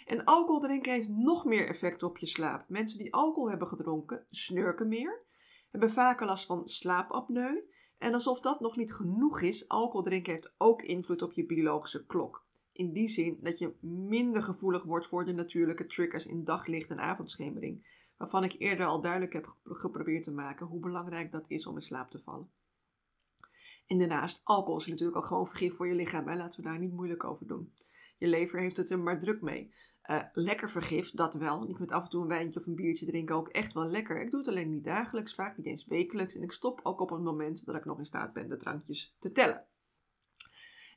En 0.09 0.25
alcohol 0.25 0.61
drinken 0.61 0.93
heeft 0.93 1.09
nog 1.09 1.45
meer 1.45 1.69
effect 1.69 2.03
op 2.03 2.19
je 2.19 2.27
slaap. 2.27 2.69
Mensen 2.69 2.99
die 2.99 3.15
alcohol 3.15 3.51
hebben 3.51 3.69
gedronken 3.69 4.27
snurken 4.31 4.89
meer, 4.89 5.23
hebben 5.71 5.91
vaker 5.91 6.27
last 6.27 6.47
van 6.47 6.69
slaapapneu. 6.69 7.63
En 7.99 8.15
alsof 8.15 8.41
dat 8.41 8.61
nog 8.61 8.77
niet 8.77 8.93
genoeg 8.93 9.41
is, 9.41 9.69
alcohol 9.69 10.03
drinken 10.03 10.33
heeft 10.33 10.55
ook 10.59 10.83
invloed 10.83 11.23
op 11.23 11.33
je 11.33 11.47
biologische 11.47 12.07
klok. 12.07 12.47
In 12.73 12.93
die 12.93 13.09
zin 13.09 13.39
dat 13.41 13.59
je 13.59 13.75
minder 13.81 14.43
gevoelig 14.43 14.83
wordt 14.83 15.07
voor 15.07 15.25
de 15.25 15.33
natuurlijke 15.33 15.87
triggers 15.87 16.27
in 16.27 16.45
daglicht 16.45 16.91
en 16.91 17.01
avondschemering 17.01 17.87
waarvan 18.17 18.45
ik 18.45 18.55
eerder 18.59 18.87
al 18.87 19.01
duidelijk 19.01 19.33
heb 19.33 19.57
geprobeerd 19.65 20.25
te 20.25 20.33
maken 20.33 20.67
hoe 20.67 20.81
belangrijk 20.81 21.33
dat 21.33 21.45
is 21.49 21.67
om 21.67 21.75
in 21.75 21.83
slaap 21.83 22.11
te 22.11 22.21
vallen. 22.21 22.51
En 23.87 23.99
daarnaast, 23.99 24.41
alcohol 24.45 24.81
is 24.81 24.87
natuurlijk 24.87 25.19
ook 25.19 25.25
gewoon 25.25 25.49
vergif 25.49 25.77
voor 25.77 25.89
je 25.89 25.95
lichaam. 25.95 26.29
Hè? 26.29 26.37
Laten 26.37 26.63
we 26.63 26.69
daar 26.69 26.79
niet 26.79 26.93
moeilijk 26.93 27.25
over 27.25 27.47
doen. 27.47 27.73
Je 28.19 28.27
lever 28.27 28.61
heeft 28.61 28.77
het 28.77 28.91
er 28.91 28.99
maar 28.99 29.19
druk 29.19 29.41
mee. 29.41 29.73
Uh, 30.11 30.23
lekker 30.33 30.71
vergif, 30.71 31.11
dat 31.11 31.35
wel. 31.35 31.69
Ik 31.69 31.79
met 31.79 31.93
af 31.93 32.03
en 32.03 32.09
toe 32.09 32.23
een 32.23 32.29
wijntje 32.29 32.61
of 32.61 32.67
een 32.67 32.75
biertje 32.75 33.07
drinken 33.07 33.35
ook 33.35 33.49
echt 33.49 33.73
wel 33.73 33.85
lekker. 33.85 34.21
Ik 34.21 34.31
doe 34.31 34.41
het 34.41 34.49
alleen 34.49 34.71
niet 34.71 34.85
dagelijks, 34.85 35.35
vaak 35.35 35.57
niet 35.57 35.67
eens 35.67 35.87
wekelijks. 35.87 36.35
En 36.35 36.43
ik 36.43 36.53
stop 36.53 36.81
ook 36.83 37.01
op 37.01 37.11
het 37.11 37.23
moment 37.23 37.67
dat 37.67 37.75
ik 37.75 37.85
nog 37.85 37.99
in 37.99 38.05
staat 38.05 38.33
ben 38.33 38.49
de 38.49 38.57
drankjes 38.57 39.17
te 39.19 39.33
tellen. 39.33 39.67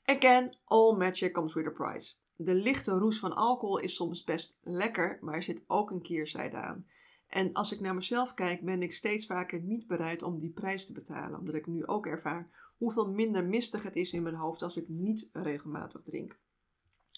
Again, 0.05 0.57
all 0.63 0.95
magic 0.95 1.33
comes 1.33 1.53
with 1.53 1.67
a 1.67 1.69
price. 1.69 2.15
De 2.35 2.53
lichte 2.53 2.91
roes 2.91 3.19
van 3.19 3.35
alcohol 3.35 3.79
is 3.79 3.95
soms 3.95 4.23
best 4.23 4.57
lekker, 4.61 5.17
maar 5.21 5.33
er 5.33 5.43
zit 5.43 5.63
ook 5.67 5.91
een 5.91 6.01
keerzijde 6.01 6.57
aan. 6.57 6.85
En 7.27 7.53
als 7.53 7.71
ik 7.71 7.79
naar 7.79 7.95
mezelf 7.95 8.33
kijk, 8.33 8.65
ben 8.65 8.81
ik 8.81 8.93
steeds 8.93 9.25
vaker 9.25 9.61
niet 9.61 9.87
bereid 9.87 10.23
om 10.23 10.39
die 10.39 10.51
prijs 10.51 10.85
te 10.85 10.93
betalen. 10.93 11.39
Omdat 11.39 11.55
ik 11.55 11.67
nu 11.67 11.85
ook 11.85 12.05
ervaar 12.05 12.73
hoeveel 12.77 13.11
minder 13.11 13.45
mistig 13.45 13.83
het 13.83 13.95
is 13.95 14.13
in 14.13 14.23
mijn 14.23 14.35
hoofd 14.35 14.61
als 14.61 14.77
ik 14.77 14.87
niet 14.87 15.29
regelmatig 15.33 16.03
drink. 16.03 16.39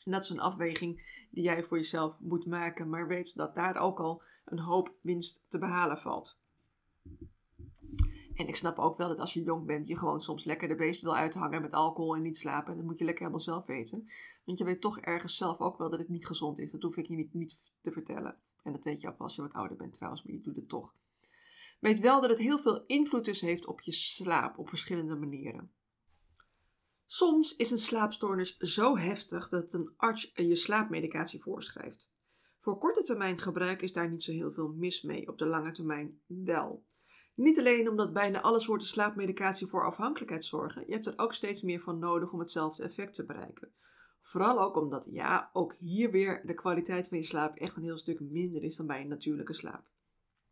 En 0.05 0.11
dat 0.11 0.23
is 0.23 0.29
een 0.29 0.39
afweging 0.39 1.25
die 1.31 1.43
jij 1.43 1.63
voor 1.63 1.77
jezelf 1.77 2.19
moet 2.19 2.45
maken, 2.45 2.89
maar 2.89 3.07
weet 3.07 3.35
dat 3.35 3.55
daar 3.55 3.77
ook 3.77 3.99
al 3.99 4.21
een 4.45 4.59
hoop 4.59 4.93
winst 5.01 5.45
te 5.47 5.57
behalen 5.57 5.97
valt. 5.97 6.41
En 8.33 8.47
ik 8.47 8.55
snap 8.55 8.77
ook 8.77 8.97
wel 8.97 9.07
dat 9.07 9.19
als 9.19 9.33
je 9.33 9.43
jong 9.43 9.65
bent, 9.65 9.87
je 9.87 9.97
gewoon 9.97 10.21
soms 10.21 10.43
lekker 10.43 10.67
de 10.67 10.75
beest 10.75 11.01
wil 11.01 11.15
uithangen 11.15 11.61
met 11.61 11.73
alcohol 11.73 12.15
en 12.15 12.21
niet 12.21 12.37
slapen. 12.37 12.71
En 12.71 12.77
dat 12.77 12.85
moet 12.85 12.97
je 12.97 13.05
lekker 13.05 13.23
helemaal 13.23 13.45
zelf 13.45 13.65
weten. 13.65 14.09
Want 14.43 14.57
je 14.57 14.63
weet 14.63 14.81
toch 14.81 14.99
ergens 14.99 15.37
zelf 15.37 15.59
ook 15.59 15.77
wel 15.77 15.89
dat 15.89 15.99
het 15.99 16.09
niet 16.09 16.25
gezond 16.25 16.59
is. 16.59 16.71
Dat 16.71 16.81
hoef 16.81 16.97
ik 16.97 17.07
je 17.07 17.15
niet, 17.15 17.33
niet 17.33 17.55
te 17.81 17.91
vertellen. 17.91 18.37
En 18.63 18.71
dat 18.71 18.83
weet 18.83 19.01
je 19.01 19.07
ook 19.07 19.17
als 19.17 19.35
je 19.35 19.41
wat 19.41 19.53
ouder 19.53 19.77
bent 19.77 19.93
trouwens, 19.93 20.23
maar 20.23 20.33
je 20.33 20.41
doet 20.41 20.55
het 20.55 20.69
toch. 20.69 20.93
Weet 21.79 21.99
wel 21.99 22.21
dat 22.21 22.29
het 22.29 22.39
heel 22.39 22.59
veel 22.59 22.83
invloed 22.85 23.25
dus 23.25 23.41
heeft 23.41 23.65
op 23.65 23.81
je 23.81 23.91
slaap 23.91 24.57
op 24.57 24.69
verschillende 24.69 25.15
manieren. 25.15 25.71
Soms 27.05 27.55
is 27.55 27.71
een 27.71 27.79
slaapstoornis 27.79 28.57
zo 28.57 28.97
heftig 28.97 29.49
dat 29.49 29.73
een 29.73 29.93
arts 29.97 30.31
je 30.33 30.55
slaapmedicatie 30.55 31.41
voorschrijft. 31.41 32.11
Voor 32.59 32.77
korte 32.77 33.03
termijn 33.03 33.39
gebruik 33.39 33.81
is 33.81 33.93
daar 33.93 34.09
niet 34.09 34.23
zo 34.23 34.31
heel 34.31 34.51
veel 34.51 34.67
mis 34.67 35.01
mee, 35.01 35.27
op 35.27 35.37
de 35.37 35.45
lange 35.45 35.71
termijn 35.71 36.21
wel. 36.25 36.85
Niet 37.35 37.59
alleen 37.59 37.89
omdat 37.89 38.13
bijna 38.13 38.41
alle 38.41 38.59
soorten 38.59 38.87
slaapmedicatie 38.87 39.67
voor 39.67 39.85
afhankelijkheid 39.85 40.45
zorgen, 40.45 40.83
je 40.87 40.93
hebt 40.93 41.07
er 41.07 41.17
ook 41.17 41.33
steeds 41.33 41.61
meer 41.61 41.79
van 41.79 41.99
nodig 41.99 42.31
om 42.31 42.39
hetzelfde 42.39 42.83
effect 42.83 43.13
te 43.13 43.25
bereiken. 43.25 43.73
Vooral 44.21 44.59
ook 44.59 44.77
omdat, 44.77 45.05
ja, 45.09 45.49
ook 45.53 45.75
hier 45.79 46.11
weer 46.11 46.41
de 46.45 46.53
kwaliteit 46.53 47.07
van 47.07 47.17
je 47.17 47.23
slaap 47.23 47.57
echt 47.57 47.75
een 47.75 47.83
heel 47.83 47.97
stuk 47.97 48.19
minder 48.19 48.63
is 48.63 48.75
dan 48.75 48.87
bij 48.87 49.01
een 49.01 49.07
natuurlijke 49.07 49.53
slaap. 49.53 49.87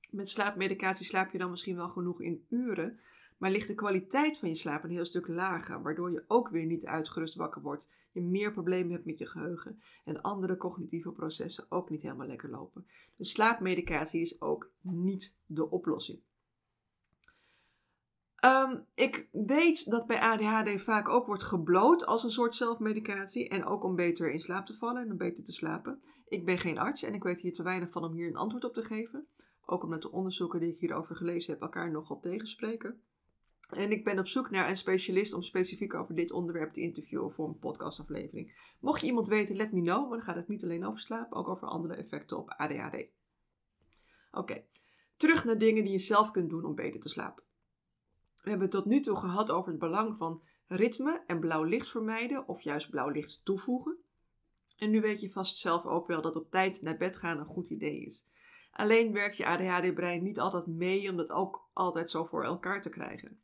Met 0.09 0.29
slaapmedicatie 0.29 1.05
slaap 1.05 1.31
je 1.31 1.37
dan 1.37 1.49
misschien 1.49 1.75
wel 1.75 1.89
genoeg 1.89 2.21
in 2.21 2.45
uren, 2.49 2.99
maar 3.41 3.51
ligt 3.51 3.67
de 3.67 3.75
kwaliteit 3.75 4.37
van 4.37 4.49
je 4.49 4.55
slaap 4.55 4.83
een 4.83 4.89
heel 4.89 5.05
stuk 5.05 5.27
lager, 5.27 5.81
waardoor 5.81 6.11
je 6.11 6.23
ook 6.27 6.49
weer 6.49 6.65
niet 6.65 6.85
uitgerust 6.85 7.35
wakker 7.35 7.61
wordt, 7.61 7.89
je 8.11 8.21
meer 8.21 8.51
problemen 8.51 8.91
hebt 8.91 9.05
met 9.05 9.17
je 9.17 9.25
geheugen 9.25 9.81
en 10.05 10.21
andere 10.21 10.57
cognitieve 10.57 11.11
processen 11.11 11.65
ook 11.69 11.89
niet 11.89 12.01
helemaal 12.01 12.27
lekker 12.27 12.49
lopen. 12.49 12.85
Dus 13.15 13.31
slaapmedicatie 13.31 14.21
is 14.21 14.41
ook 14.41 14.71
niet 14.81 15.37
de 15.45 15.69
oplossing. 15.69 16.19
Ehm, 18.35 18.79
ik 18.93 19.27
weet 19.31 19.89
dat 19.89 20.07
bij 20.07 20.19
ADHD 20.19 20.81
vaak 20.81 21.09
ook 21.09 21.25
wordt 21.25 21.43
gebloot 21.43 22.05
als 22.05 22.23
een 22.23 22.31
soort 22.31 22.55
zelfmedicatie. 22.55 23.49
En 23.49 23.65
ook 23.65 23.83
om 23.83 23.95
beter 23.95 24.31
in 24.31 24.39
slaap 24.39 24.65
te 24.65 24.73
vallen 24.73 25.01
en 25.01 25.11
om 25.11 25.17
beter 25.17 25.43
te 25.43 25.51
slapen. 25.51 26.01
Ik 26.27 26.45
ben 26.45 26.57
geen 26.57 26.77
arts 26.77 27.03
en 27.03 27.13
ik 27.13 27.23
weet 27.23 27.41
hier 27.41 27.53
te 27.53 27.63
weinig 27.63 27.89
van 27.89 28.03
om 28.03 28.13
hier 28.13 28.27
een 28.27 28.35
antwoord 28.35 28.63
op 28.63 28.73
te 28.73 28.83
geven. 28.83 29.27
Ook 29.65 29.83
omdat 29.83 30.01
de 30.01 30.11
onderzoeken 30.11 30.59
die 30.59 30.69
ik 30.69 30.77
hierover 30.77 31.15
gelezen 31.15 31.53
heb 31.53 31.61
elkaar 31.61 31.91
nogal 31.91 32.19
tegenspreken. 32.19 33.01
En 33.71 33.91
ik 33.91 34.03
ben 34.03 34.19
op 34.19 34.27
zoek 34.27 34.49
naar 34.49 34.69
een 34.69 34.77
specialist 34.77 35.33
om 35.33 35.41
specifiek 35.41 35.93
over 35.93 36.15
dit 36.15 36.31
onderwerp 36.31 36.73
te 36.73 36.81
interviewen 36.81 37.31
voor 37.31 37.47
een 37.47 37.59
podcastaflevering. 37.59 38.75
Mocht 38.79 39.01
je 39.01 39.07
iemand 39.07 39.27
weten, 39.27 39.55
let 39.55 39.71
me 39.71 39.81
know, 39.81 40.01
maar 40.01 40.17
dan 40.17 40.27
gaat 40.27 40.35
het 40.35 40.47
niet 40.47 40.63
alleen 40.63 40.85
over 40.85 40.99
slaap, 40.99 41.33
ook 41.33 41.47
over 41.47 41.67
andere 41.67 41.95
effecten 41.95 42.37
op 42.37 42.49
ADHD. 42.49 43.05
Oké, 44.31 44.63
terug 45.17 45.45
naar 45.45 45.57
dingen 45.57 45.83
die 45.83 45.93
je 45.93 45.99
zelf 45.99 46.31
kunt 46.31 46.49
doen 46.49 46.65
om 46.65 46.75
beter 46.75 46.99
te 46.99 47.09
slapen. 47.09 47.43
We 48.43 48.49
hebben 48.49 48.67
het 48.67 48.75
tot 48.75 48.85
nu 48.85 48.99
toe 48.99 49.15
gehad 49.15 49.51
over 49.51 49.69
het 49.69 49.79
belang 49.79 50.17
van 50.17 50.41
ritme 50.67 51.23
en 51.27 51.39
blauw 51.39 51.63
licht 51.63 51.89
vermijden 51.89 52.47
of 52.47 52.61
juist 52.61 52.89
blauw 52.89 53.09
licht 53.09 53.41
toevoegen. 53.43 53.97
En 54.77 54.89
nu 54.89 55.01
weet 55.01 55.21
je 55.21 55.29
vast 55.29 55.57
zelf 55.57 55.85
ook 55.85 56.07
wel 56.07 56.21
dat 56.21 56.35
op 56.35 56.51
tijd 56.51 56.81
naar 56.81 56.97
bed 56.97 57.17
gaan 57.17 57.39
een 57.39 57.45
goed 57.45 57.69
idee 57.69 57.99
is. 57.99 58.27
Alleen 58.71 59.13
werkt 59.13 59.37
je 59.37 59.45
ADHD-brein 59.45 60.23
niet 60.23 60.39
altijd 60.39 60.67
mee 60.67 61.09
om 61.09 61.17
dat 61.17 61.31
ook 61.31 61.69
altijd 61.73 62.11
zo 62.11 62.23
voor 62.23 62.43
elkaar 62.43 62.81
te 62.81 62.89
krijgen. 62.89 63.39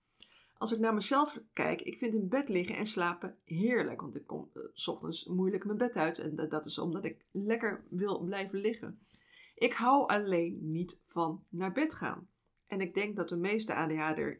Als 0.57 0.71
ik 0.71 0.79
naar 0.79 0.93
mezelf 0.93 1.39
kijk, 1.53 1.81
ik 1.81 1.97
vind 1.97 2.13
in 2.13 2.29
bed 2.29 2.49
liggen 2.49 2.75
en 2.75 2.87
slapen 2.87 3.37
heerlijk. 3.43 4.01
Want 4.01 4.15
ik 4.15 4.27
kom 4.27 4.49
uh, 4.53 4.63
s 4.73 4.87
ochtends 4.87 5.25
moeilijk 5.25 5.65
mijn 5.65 5.77
bed 5.77 5.95
uit. 5.95 6.19
En 6.19 6.35
dat 6.49 6.65
is 6.65 6.79
omdat 6.79 7.03
ik 7.03 7.25
lekker 7.31 7.83
wil 7.89 8.23
blijven 8.23 8.59
liggen. 8.59 8.99
Ik 9.55 9.73
hou 9.73 10.07
alleen 10.07 10.71
niet 10.71 11.01
van 11.03 11.43
naar 11.49 11.71
bed 11.71 11.93
gaan. 11.93 12.29
En 12.67 12.81
ik 12.81 12.93
denk 12.93 13.15
dat 13.15 13.29
de 13.29 13.35
meeste 13.35 13.73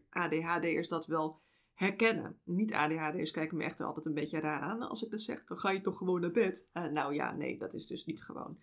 ADHD'ers 0.10 0.88
dat 0.88 1.06
wel 1.06 1.39
herkennen. 1.73 2.39
Niet-ADHD'ers 2.43 3.32
kijken 3.32 3.58
me 3.58 3.63
echt 3.63 3.82
altijd 3.82 4.06
een 4.06 4.13
beetje 4.13 4.39
raar 4.39 4.62
aan 4.62 4.82
als 4.82 5.03
ik 5.03 5.12
dat 5.12 5.21
zeg. 5.21 5.45
Dan 5.45 5.58
ga 5.58 5.71
je 5.71 5.82
toch 5.82 5.97
gewoon 5.97 6.21
naar 6.21 6.32
bed? 6.32 6.67
Uh, 6.73 6.86
nou 6.86 7.13
ja, 7.13 7.34
nee, 7.34 7.58
dat 7.58 7.73
is 7.73 7.88
dus 7.88 8.06
niet 8.06 8.23
gewoon. 8.23 8.60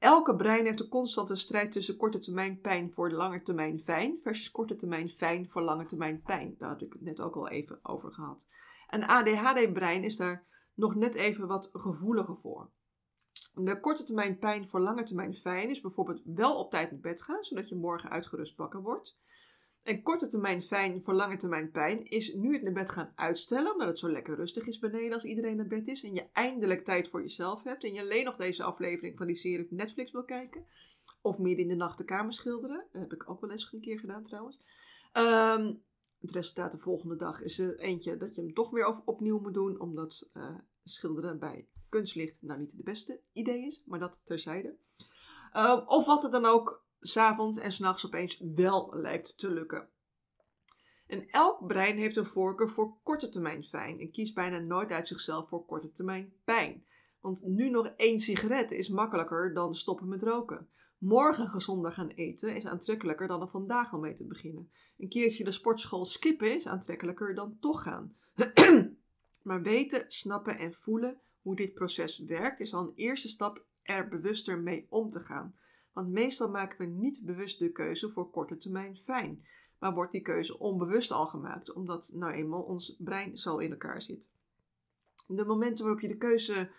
Elke 0.00 0.36
brein 0.36 0.64
heeft 0.64 0.80
een 0.80 0.88
constante 0.88 1.36
strijd 1.36 1.72
tussen 1.72 1.96
korte 1.96 2.18
termijn 2.18 2.60
pijn 2.60 2.92
voor 2.92 3.10
lange 3.10 3.42
termijn 3.42 3.78
fijn 3.78 4.18
versus 4.18 4.50
korte 4.50 4.76
termijn 4.76 5.08
fijn 5.08 5.48
voor 5.48 5.62
lange 5.62 5.84
termijn 5.84 6.22
pijn. 6.22 6.54
Daar 6.58 6.68
had 6.68 6.82
ik 6.82 6.92
het 6.92 7.02
net 7.02 7.20
ook 7.20 7.34
al 7.34 7.48
even 7.48 7.78
over 7.82 8.12
gehad. 8.12 8.46
Een 8.88 9.04
ADHD-brein 9.04 10.04
is 10.04 10.16
daar 10.16 10.46
nog 10.74 10.94
net 10.94 11.14
even 11.14 11.46
wat 11.46 11.70
gevoeliger 11.72 12.36
voor. 12.36 12.70
De 13.54 13.80
korte 13.80 14.04
termijn 14.04 14.38
pijn 14.38 14.68
voor 14.68 14.80
lange 14.80 15.02
termijn 15.02 15.34
fijn 15.34 15.70
is 15.70 15.80
bijvoorbeeld 15.80 16.22
wel 16.24 16.58
op 16.58 16.70
tijd 16.70 16.90
naar 16.90 17.00
bed 17.00 17.22
gaan, 17.22 17.44
zodat 17.44 17.68
je 17.68 17.76
morgen 17.76 18.10
uitgerust 18.10 18.56
wakker 18.56 18.82
wordt. 18.82 19.18
En 19.82 20.02
korte 20.02 20.26
termijn 20.26 20.62
fijn 20.62 21.02
voor 21.02 21.14
lange 21.14 21.36
termijn 21.36 21.70
pijn 21.70 22.04
is 22.04 22.34
nu 22.34 22.52
het 22.52 22.62
naar 22.62 22.72
bed 22.72 22.90
gaan 22.90 23.12
uitstellen, 23.14 23.72
omdat 23.72 23.88
het 23.88 23.98
zo 23.98 24.10
lekker 24.10 24.36
rustig 24.36 24.66
is 24.66 24.78
beneden 24.78 25.12
als 25.12 25.24
iedereen 25.24 25.56
naar 25.56 25.66
bed 25.66 25.86
is. 25.86 26.02
En 26.02 26.14
je 26.14 26.26
eindelijk 26.32 26.84
tijd 26.84 27.08
voor 27.08 27.20
jezelf 27.22 27.62
hebt. 27.62 27.84
En 27.84 27.94
je 27.94 28.00
alleen 28.00 28.24
nog 28.24 28.36
deze 28.36 28.62
aflevering 28.62 29.16
van 29.16 29.26
die 29.26 29.36
serie 29.36 29.64
op 29.64 29.70
Netflix 29.70 30.12
wil 30.12 30.24
kijken. 30.24 30.66
Of 31.22 31.38
midden 31.38 31.64
in 31.64 31.68
de 31.68 31.76
nacht 31.76 31.98
de 31.98 32.04
kamer 32.04 32.32
schilderen. 32.32 32.86
Dat 32.92 33.02
heb 33.02 33.12
ik 33.12 33.30
ook 33.30 33.40
wel 33.40 33.50
eens 33.50 33.72
een 33.72 33.80
keer 33.80 33.98
gedaan 33.98 34.22
trouwens. 34.22 34.58
Um, 35.12 35.82
het 36.20 36.30
resultaat 36.30 36.72
de 36.72 36.78
volgende 36.78 37.16
dag 37.16 37.42
is 37.42 37.58
er 37.58 37.78
eentje 37.78 38.16
dat 38.16 38.34
je 38.34 38.40
hem 38.40 38.54
toch 38.54 38.70
weer 38.70 39.02
opnieuw 39.04 39.38
moet 39.38 39.54
doen, 39.54 39.80
omdat 39.80 40.30
uh, 40.34 40.58
schilderen 40.84 41.38
bij 41.38 41.68
kunstlicht 41.88 42.36
nou 42.40 42.60
niet 42.60 42.76
de 42.76 42.82
beste 42.82 43.22
idee 43.32 43.66
is, 43.66 43.82
maar 43.86 43.98
dat 43.98 44.20
terzijde. 44.24 44.76
Uh, 45.56 45.82
of 45.86 46.06
wat 46.06 46.24
er 46.24 46.30
dan 46.30 46.44
ook 46.44 46.84
s'avonds 47.00 47.58
en 47.58 47.72
s'nachts 47.72 48.06
opeens 48.06 48.42
wel 48.54 48.90
lijkt 48.92 49.38
te 49.38 49.50
lukken. 49.50 49.88
En 51.06 51.28
elk 51.28 51.66
brein 51.66 51.98
heeft 51.98 52.16
een 52.16 52.24
voorkeur 52.24 52.68
voor 52.68 52.96
korte 53.02 53.28
termijn 53.28 53.64
fijn 53.64 54.00
en 54.00 54.10
kiest 54.10 54.34
bijna 54.34 54.58
nooit 54.58 54.90
uit 54.90 55.08
zichzelf 55.08 55.48
voor 55.48 55.64
korte 55.64 55.92
termijn 55.92 56.32
pijn. 56.44 56.84
Want 57.20 57.42
nu 57.42 57.70
nog 57.70 57.86
één 57.96 58.20
sigaret 58.20 58.70
is 58.70 58.88
makkelijker 58.88 59.54
dan 59.54 59.74
stoppen 59.74 60.08
met 60.08 60.22
roken. 60.22 60.68
Morgen 60.98 61.48
gezonder 61.48 61.92
gaan 61.92 62.08
eten 62.08 62.56
is 62.56 62.66
aantrekkelijker 62.66 63.28
dan 63.28 63.40
er 63.40 63.48
vandaag 63.48 63.92
al 63.92 63.98
mee 63.98 64.14
te 64.14 64.24
beginnen. 64.24 64.70
Een 64.98 65.08
keertje 65.08 65.44
de 65.44 65.52
sportschool 65.52 66.04
skippen 66.04 66.54
is 66.56 66.66
aantrekkelijker 66.66 67.34
dan 67.34 67.56
toch 67.60 67.82
gaan. 67.82 68.16
maar 69.42 69.62
weten, 69.62 70.04
snappen 70.06 70.58
en 70.58 70.74
voelen 70.74 71.20
hoe 71.42 71.56
dit 71.56 71.74
proces 71.74 72.18
werkt 72.18 72.60
is 72.60 72.74
al 72.74 72.82
een 72.82 72.92
eerste 72.94 73.28
stap 73.28 73.64
er 73.82 74.08
bewuster 74.08 74.58
mee 74.58 74.86
om 74.88 75.10
te 75.10 75.20
gaan. 75.20 75.54
Want 75.92 76.08
meestal 76.08 76.50
maken 76.50 76.78
we 76.78 76.84
niet 76.84 77.24
bewust 77.24 77.58
de 77.58 77.72
keuze 77.72 78.10
voor 78.10 78.30
korte 78.30 78.56
termijn 78.56 78.96
fijn, 78.96 79.46
maar 79.78 79.94
wordt 79.94 80.12
die 80.12 80.22
keuze 80.22 80.58
onbewust 80.58 81.10
al 81.10 81.26
gemaakt, 81.26 81.72
omdat 81.72 82.10
nou 82.12 82.32
eenmaal 82.32 82.62
ons 82.62 82.96
brein 82.98 83.36
zo 83.36 83.58
in 83.58 83.70
elkaar 83.70 84.02
zit. 84.02 84.30
De 85.26 85.44
momenten 85.44 85.84
waarop 85.84 86.02
je 86.02 86.08
de 86.08 86.16
keuze 86.16 86.70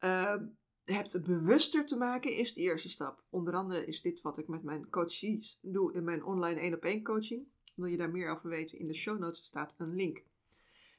uh, 0.00 0.36
hebt 0.84 1.24
bewuster 1.24 1.86
te 1.86 1.96
maken, 1.96 2.36
is 2.36 2.54
de 2.54 2.60
eerste 2.60 2.88
stap. 2.88 3.22
Onder 3.30 3.54
andere 3.54 3.86
is 3.86 4.02
dit 4.02 4.20
wat 4.20 4.38
ik 4.38 4.48
met 4.48 4.62
mijn 4.62 4.90
coaches 4.90 5.58
doe 5.62 5.94
in 5.94 6.04
mijn 6.04 6.24
online 6.24 6.60
1 6.60 6.74
op 6.74 6.84
1 6.84 7.02
coaching. 7.02 7.46
Wil 7.74 7.86
je 7.86 7.96
daar 7.96 8.10
meer 8.10 8.30
over 8.30 8.48
weten? 8.48 8.78
In 8.78 8.86
de 8.86 8.94
show 8.94 9.18
notes 9.18 9.44
staat 9.44 9.74
een 9.78 9.94
link. 9.94 10.22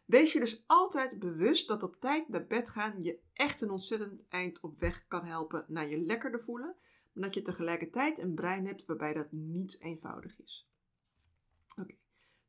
Wees 0.05 0.33
je 0.33 0.39
dus 0.39 0.63
altijd 0.67 1.19
bewust 1.19 1.67
dat 1.67 1.83
op 1.83 1.95
tijd 1.99 2.29
naar 2.29 2.45
bed 2.45 2.69
gaan 2.69 3.01
je 3.01 3.19
echt 3.33 3.61
een 3.61 3.69
ontzettend 3.69 4.27
eind 4.29 4.59
op 4.59 4.79
weg 4.79 5.07
kan 5.07 5.25
helpen 5.25 5.65
naar 5.67 5.89
je 5.89 5.97
lekkerder 5.97 6.39
voelen. 6.39 6.75
Maar 7.17 7.25
dat 7.25 7.35
je 7.35 7.41
tegelijkertijd 7.41 8.19
een 8.19 8.33
brein 8.33 8.65
hebt 8.65 8.85
waarbij 8.85 9.13
dat 9.13 9.31
niet 9.31 9.81
eenvoudig 9.81 10.39
is. 10.39 10.69
Oké. 11.77 11.95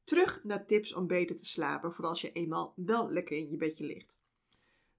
Terug 0.02 0.44
naar 0.44 0.66
tips 0.66 0.94
om 0.94 1.07
beter 1.07 1.37
te 1.37 1.46
slapen, 1.46 1.92
voor 1.92 2.04
als 2.04 2.20
je 2.20 2.33
eenmaal 2.33 2.72
wel 2.76 3.11
lekker 3.11 3.37
in 3.37 3.50
je 3.50 3.57
bedje 3.57 3.85
ligt. 3.85 4.18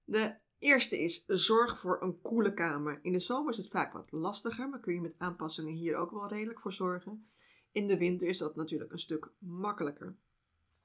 De 0.04 0.34
eerste 0.58 0.98
is 0.98 1.24
zorg 1.26 1.78
voor 1.78 2.02
een 2.02 2.20
koele 2.20 2.54
kamer. 2.54 2.98
In 3.02 3.12
de 3.12 3.18
zomer 3.18 3.52
is 3.52 3.56
het 3.56 3.68
vaak 3.68 3.92
wat 3.92 4.12
lastiger, 4.12 4.68
maar 4.68 4.80
kun 4.80 4.94
je 4.94 5.00
met 5.00 5.14
aanpassingen 5.18 5.72
hier 5.72 5.96
ook 5.96 6.10
wel 6.10 6.28
redelijk 6.28 6.60
voor 6.60 6.72
zorgen. 6.72 7.30
In 7.72 7.86
de 7.86 7.98
winter 7.98 8.28
is 8.28 8.38
dat 8.38 8.56
natuurlijk 8.56 8.92
een 8.92 8.98
stuk 8.98 9.32
makkelijker. 9.38 10.16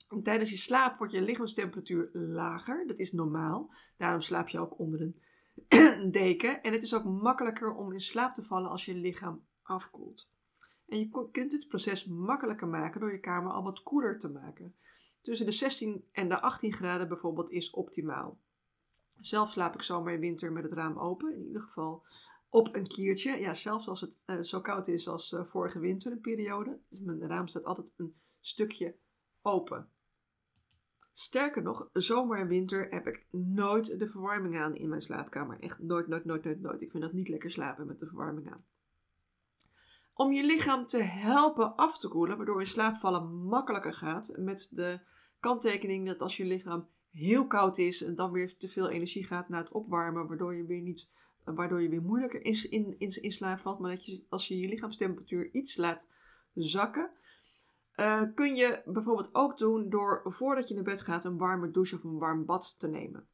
En 0.09 0.23
tijdens 0.23 0.49
je 0.49 0.57
slaap 0.57 0.97
wordt 0.97 1.13
je 1.13 1.21
lichaamstemperatuur 1.21 2.09
lager. 2.13 2.87
Dat 2.87 2.99
is 2.99 3.11
normaal. 3.11 3.73
Daarom 3.97 4.21
slaap 4.21 4.47
je 4.47 4.59
ook 4.59 4.79
onder 4.79 5.01
een 5.01 5.15
deken. 6.11 6.63
En 6.63 6.73
het 6.73 6.83
is 6.83 6.93
ook 6.93 7.03
makkelijker 7.03 7.75
om 7.75 7.93
in 7.93 8.01
slaap 8.01 8.33
te 8.33 8.43
vallen 8.43 8.69
als 8.69 8.85
je 8.85 8.93
lichaam 8.93 9.45
afkoelt. 9.61 10.29
En 10.87 10.99
je 10.99 11.29
kunt 11.31 11.51
het 11.51 11.67
proces 11.67 12.05
makkelijker 12.05 12.67
maken 12.67 12.99
door 12.99 13.11
je 13.11 13.19
kamer 13.19 13.51
al 13.51 13.63
wat 13.63 13.83
koeler 13.83 14.19
te 14.19 14.29
maken. 14.29 14.75
Tussen 15.21 15.45
de 15.45 15.51
16 15.51 16.05
en 16.11 16.29
de 16.29 16.41
18 16.41 16.73
graden 16.73 17.07
bijvoorbeeld 17.07 17.51
is 17.51 17.69
optimaal. 17.69 18.39
Zelf 19.19 19.51
slaap 19.51 19.73
ik 19.73 19.81
zomer 19.81 20.13
en 20.13 20.19
winter 20.19 20.51
met 20.51 20.63
het 20.63 20.73
raam 20.73 20.97
open. 20.97 21.35
In 21.35 21.45
ieder 21.45 21.61
geval 21.61 22.03
op 22.49 22.75
een 22.75 22.87
kiertje. 22.87 23.39
Ja, 23.39 23.53
zelfs 23.53 23.87
als 23.87 24.01
het 24.01 24.13
uh, 24.25 24.39
zo 24.39 24.61
koud 24.61 24.87
is 24.87 25.07
als 25.07 25.31
uh, 25.31 25.45
vorige 25.45 25.79
winter, 25.79 26.11
een 26.11 26.21
periode. 26.21 26.79
Dus 26.89 26.99
mijn 26.99 27.27
raam 27.27 27.47
staat 27.47 27.63
altijd 27.63 27.93
een 27.97 28.15
stukje 28.39 28.95
open. 29.41 29.89
Sterker 31.17 31.61
nog, 31.61 31.89
zomer 31.93 32.39
en 32.39 32.47
winter 32.47 32.87
heb 32.89 33.07
ik 33.07 33.25
nooit 33.31 33.99
de 33.99 34.07
verwarming 34.07 34.57
aan 34.57 34.75
in 34.75 34.89
mijn 34.89 35.01
slaapkamer. 35.01 35.59
Echt 35.59 35.79
nooit, 35.79 36.07
nooit, 36.07 36.25
nooit, 36.25 36.43
nooit, 36.43 36.61
nooit. 36.61 36.81
Ik 36.81 36.91
vind 36.91 37.03
dat 37.03 37.13
niet 37.13 37.27
lekker 37.27 37.51
slapen 37.51 37.87
met 37.87 37.99
de 37.99 38.07
verwarming 38.07 38.51
aan. 38.51 38.65
Om 40.13 40.31
je 40.31 40.43
lichaam 40.43 40.85
te 40.85 41.01
helpen 41.03 41.75
af 41.75 41.99
te 41.99 42.07
koelen, 42.07 42.37
waardoor 42.37 42.59
je 42.59 42.65
slaapvallen 42.65 43.35
makkelijker 43.35 43.93
gaat. 43.93 44.37
Met 44.37 44.69
de 44.71 44.99
kanttekening 45.39 46.07
dat 46.07 46.21
als 46.21 46.37
je 46.37 46.45
lichaam 46.45 46.87
heel 47.09 47.47
koud 47.47 47.77
is 47.77 48.03
en 48.03 48.15
dan 48.15 48.31
weer 48.31 48.57
te 48.57 48.69
veel 48.69 48.89
energie 48.89 49.25
gaat 49.25 49.49
naar 49.49 49.61
het 49.61 49.71
opwarmen, 49.71 50.27
waardoor 50.27 50.55
je 50.55 50.65
weer 50.65 50.81
niet, 50.81 51.11
waardoor 51.43 51.81
je 51.81 51.89
weer 51.89 52.03
moeilijker 52.03 52.45
in, 52.45 52.71
in, 52.71 52.95
in, 52.97 53.21
in 53.21 53.31
slaap 53.31 53.59
valt. 53.59 53.79
Maar 53.79 53.91
dat 53.91 54.05
je, 54.05 54.23
als 54.29 54.47
je 54.47 54.59
je 54.59 54.67
lichaamstemperatuur 54.67 55.49
iets 55.51 55.77
laat 55.77 56.07
zakken, 56.53 57.11
uh, 57.97 58.21
kun 58.35 58.55
je 58.55 58.81
bijvoorbeeld 58.85 59.29
ook 59.31 59.57
doen 59.57 59.89
door 59.89 60.21
voordat 60.23 60.67
je 60.67 60.73
naar 60.73 60.83
bed 60.83 61.01
gaat 61.01 61.25
een 61.25 61.37
warme 61.37 61.71
douche 61.71 61.95
of 61.95 62.03
een 62.03 62.17
warm 62.17 62.45
bad 62.45 62.75
te 62.77 62.87
nemen. 62.87 63.27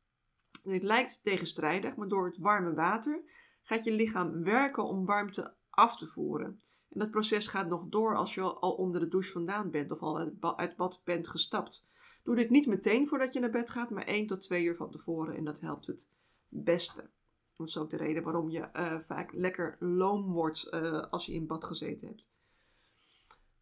En 0.63 0.71
het 0.71 0.83
lijkt 0.83 1.23
tegenstrijdig, 1.23 1.95
maar 1.95 2.07
door 2.07 2.25
het 2.25 2.39
warme 2.39 2.73
water 2.73 3.23
gaat 3.61 3.83
je 3.83 3.91
lichaam 3.91 4.43
werken 4.43 4.83
om 4.83 5.05
warmte 5.05 5.53
af 5.69 5.97
te 5.97 6.07
voeren. 6.07 6.61
En 6.89 6.99
dat 6.99 7.11
proces 7.11 7.47
gaat 7.47 7.67
nog 7.67 7.85
door 7.89 8.15
als 8.15 8.33
je 8.33 8.41
al 8.41 8.71
onder 8.71 9.01
de 9.01 9.07
douche 9.07 9.31
vandaan 9.31 9.69
bent 9.69 9.91
of 9.91 10.01
al 10.01 10.31
uit 10.55 10.75
bad 10.75 11.01
bent 11.03 11.27
gestapt. 11.27 11.87
Doe 12.23 12.35
dit 12.35 12.49
niet 12.49 12.67
meteen 12.67 13.07
voordat 13.07 13.33
je 13.33 13.39
naar 13.39 13.49
bed 13.49 13.69
gaat, 13.69 13.89
maar 13.89 14.05
1 14.05 14.25
tot 14.25 14.41
2 14.41 14.63
uur 14.63 14.75
van 14.75 14.91
tevoren 14.91 15.35
en 15.35 15.43
dat 15.43 15.59
helpt 15.59 15.87
het 15.87 16.09
beste. 16.47 17.09
Dat 17.53 17.67
is 17.67 17.77
ook 17.77 17.89
de 17.89 17.97
reden 17.97 18.23
waarom 18.23 18.49
je 18.49 18.69
uh, 18.73 18.99
vaak 18.99 19.33
lekker 19.33 19.75
loom 19.79 20.31
wordt 20.31 20.67
uh, 20.71 21.07
als 21.09 21.25
je 21.25 21.33
in 21.33 21.47
bad 21.47 21.63
gezeten 21.63 22.07
hebt. 22.07 22.30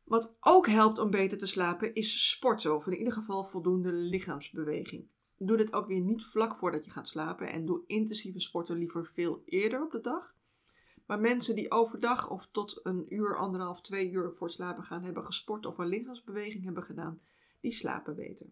Wat 0.10 0.36
ook 0.39 0.67
helpt 0.67 1.00
om 1.00 1.10
beter 1.10 1.38
te 1.38 1.45
slapen 1.45 1.93
is 1.93 2.30
sporten, 2.30 2.76
of 2.76 2.88
in 2.88 2.98
ieder 2.98 3.13
geval 3.13 3.45
voldoende 3.45 3.91
lichaamsbeweging. 3.91 5.08
Doe 5.38 5.58
dit 5.58 5.74
ook 5.74 5.88
weer 5.88 6.02
niet 6.02 6.26
vlak 6.26 6.56
voordat 6.56 6.86
je 6.86 6.91
gaat 6.91 7.08
slapen 7.08 7.52
en 7.52 7.65
doe 7.65 7.84
intensieve 7.88 8.39
sporten 8.39 8.78
liever 8.78 9.06
veel 9.06 9.41
eerder 9.45 9.84
op 9.84 9.91
de 9.91 10.02
dag. 10.02 10.36
Maar 11.06 11.19
mensen 11.19 11.56
die 11.56 11.72
overdag 11.72 12.30
of 12.30 12.48
tot 12.52 12.80
een 12.84 13.06
uur, 13.10 13.38
anderhalf, 13.38 13.82
twee 13.82 14.12
uur 14.12 14.34
voor 14.34 14.50
slapen 14.50 14.84
gaan 14.84 15.04
hebben 15.04 15.26
gesport 15.26 15.65
of 15.65 15.78
een 15.78 15.88
lichaamsbeweging 15.88 16.63
hebben 16.63 16.84
gedaan, 16.84 17.22
die 17.60 17.72
slapen 17.72 18.15
beter. 18.15 18.48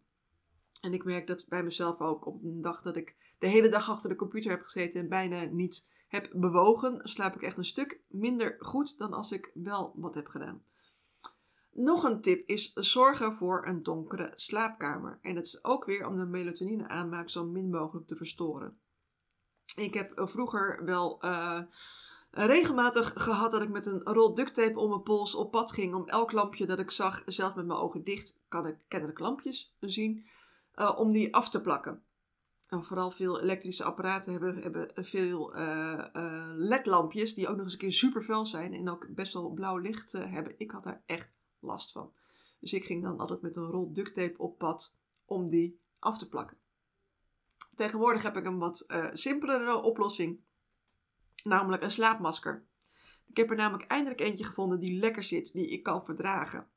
En 0.82 0.94
ik 0.94 1.04
merk 1.04 1.28
dat 1.28 1.46
bij 1.48 1.64
mezelf 1.64 2.00
ook 2.00 2.26
op 2.26 2.44
een 2.44 2.62
dag 2.62 2.82
dat 2.82 2.96
ik 2.96 3.16
de 3.40 3.48
hele 3.48 3.70
dag 3.70 3.90
achter 3.90 4.10
de 4.10 4.16
computer 4.16 4.52
heb 4.52 4.64
gezeten 4.64 5.00
en 5.00 5.10
bijna 5.10 5.44
niet 5.44 5.88
heb 6.08 6.30
bewogen, 6.34 7.00
slaap 7.04 7.36
ik 7.36 7.42
echt 7.42 7.58
een 7.58 7.66
stuk 7.66 8.02
minder 8.08 8.56
goed 8.60 8.98
dan 8.98 9.14
als 9.14 9.32
ik 9.32 9.52
wel 9.54 9.94
wat 9.96 10.16
heb 10.16 10.28
gedaan. 10.28 10.64
Nog 11.80 12.04
een 12.04 12.22
tip 12.22 12.48
is 12.48 12.74
zorgen 12.74 13.34
voor 13.34 13.68
een 13.68 13.84
donkere 13.84 14.32
slaapkamer. 14.36 15.20
En 15.22 15.36
dat 15.36 15.46
is 15.46 15.64
ook 15.64 15.86
weer 15.86 16.08
om 16.08 16.16
de 16.16 16.26
melatonine 16.26 16.88
aanmaak 16.88 17.30
zo 17.30 17.46
min 17.46 17.70
mogelijk 17.70 18.08
te 18.08 18.16
verstoren. 18.16 18.80
Ik 19.76 19.94
heb 19.94 20.12
vroeger 20.16 20.86
wel 20.86 21.26
uh, 21.26 21.62
regelmatig 22.32 23.14
gehad 23.16 23.52
dat 23.52 23.62
ik 23.62 23.70
met 23.70 23.86
een 23.86 24.02
rol 24.04 24.34
ducttape 24.34 24.80
om 24.80 24.90
mijn 24.90 25.04
pols 25.04 25.36
op 25.36 25.52
pad 25.52 25.72
ging. 25.72 25.94
Om 25.94 26.08
elk 26.08 26.32
lampje 26.32 26.66
dat 26.66 26.80
ik 26.80 26.92
zag, 26.92 27.24
zelf 27.26 27.56
met 27.56 27.66
mijn 27.66 27.80
ogen 27.80 28.04
dicht, 28.04 28.36
kan 28.48 28.68
ik 28.68 28.78
kennelijk 28.88 29.20
lampjes 29.20 29.76
zien, 29.80 30.28
uh, 30.76 31.00
om 31.00 31.12
die 31.12 31.36
af 31.36 31.50
te 31.50 31.62
plakken. 31.62 32.04
En 32.70 32.84
vooral 32.84 33.12
veel 33.12 33.42
elektrische 33.42 33.84
apparaten 33.84 34.32
hebben, 34.32 34.58
hebben 34.58 34.90
veel 34.96 35.54
LED-lampjes 36.56 37.34
die 37.34 37.48
ook 37.48 37.56
nog 37.56 37.64
eens 37.64 37.74
een 37.74 37.80
keer 37.80 37.94
super 37.94 38.24
fel 38.24 38.46
zijn 38.46 38.74
en 38.74 38.90
ook 38.90 39.08
best 39.16 39.34
wel 39.34 39.50
blauw 39.50 39.78
licht 39.78 40.12
hebben. 40.12 40.54
Ik 40.58 40.72
had 40.72 40.84
daar 40.84 41.02
echt 41.06 41.37
last 41.68 41.92
van. 41.92 42.14
Dus 42.60 42.74
ik 42.74 42.86
ging 42.86 43.04
dan 43.04 43.20
altijd 43.20 43.42
met 43.42 43.56
een 43.56 43.72
rol 43.72 43.94
ducttape 43.94 44.38
op 44.38 44.58
pad 44.58 44.96
om 45.26 45.50
die 45.50 45.80
af 46.00 46.18
te 46.18 46.30
plakken. 46.30 46.58
Tegenwoordig 47.76 48.24
heb 48.24 48.38
ik 48.38 48.46
een 48.46 48.58
wat 48.58 48.84
uh, 48.88 49.08
simpelere 49.14 49.82
oplossing, 49.82 50.40
namelijk 51.44 51.84
een 51.84 51.92
slaapmasker. 51.92 52.66
Ik 53.28 53.38
heb 53.38 53.50
er 53.50 53.56
namelijk 53.56 53.90
eindelijk 53.90 54.22
eentje 54.22 54.44
gevonden 54.44 54.80
die 54.80 55.00
lekker 55.00 55.24
zit, 55.24 55.54
die 55.54 55.68
ik 55.68 55.84
kan 55.84 56.06
verdragen. 56.06 56.68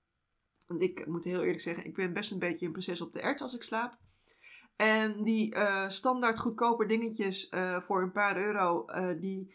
Want 0.66 0.82
ik 0.82 1.06
moet 1.06 1.24
heel 1.24 1.40
eerlijk 1.40 1.60
zeggen, 1.60 1.84
ik 1.84 1.94
ben 1.94 2.12
best 2.12 2.30
een 2.30 2.38
beetje 2.38 2.66
een 2.66 2.72
proces 2.72 3.00
op 3.00 3.12
de 3.12 3.20
ert 3.20 3.40
als 3.40 3.54
ik 3.54 3.62
slaap. 3.62 3.98
En 4.76 5.22
die 5.22 5.54
uh, 5.54 5.88
standaard 5.88 6.38
goedkope 6.38 6.86
dingetjes 6.86 7.50
uh, 7.50 7.80
voor 7.80 8.02
een 8.02 8.12
paar 8.12 8.36
euro, 8.36 8.84
die 9.18 9.54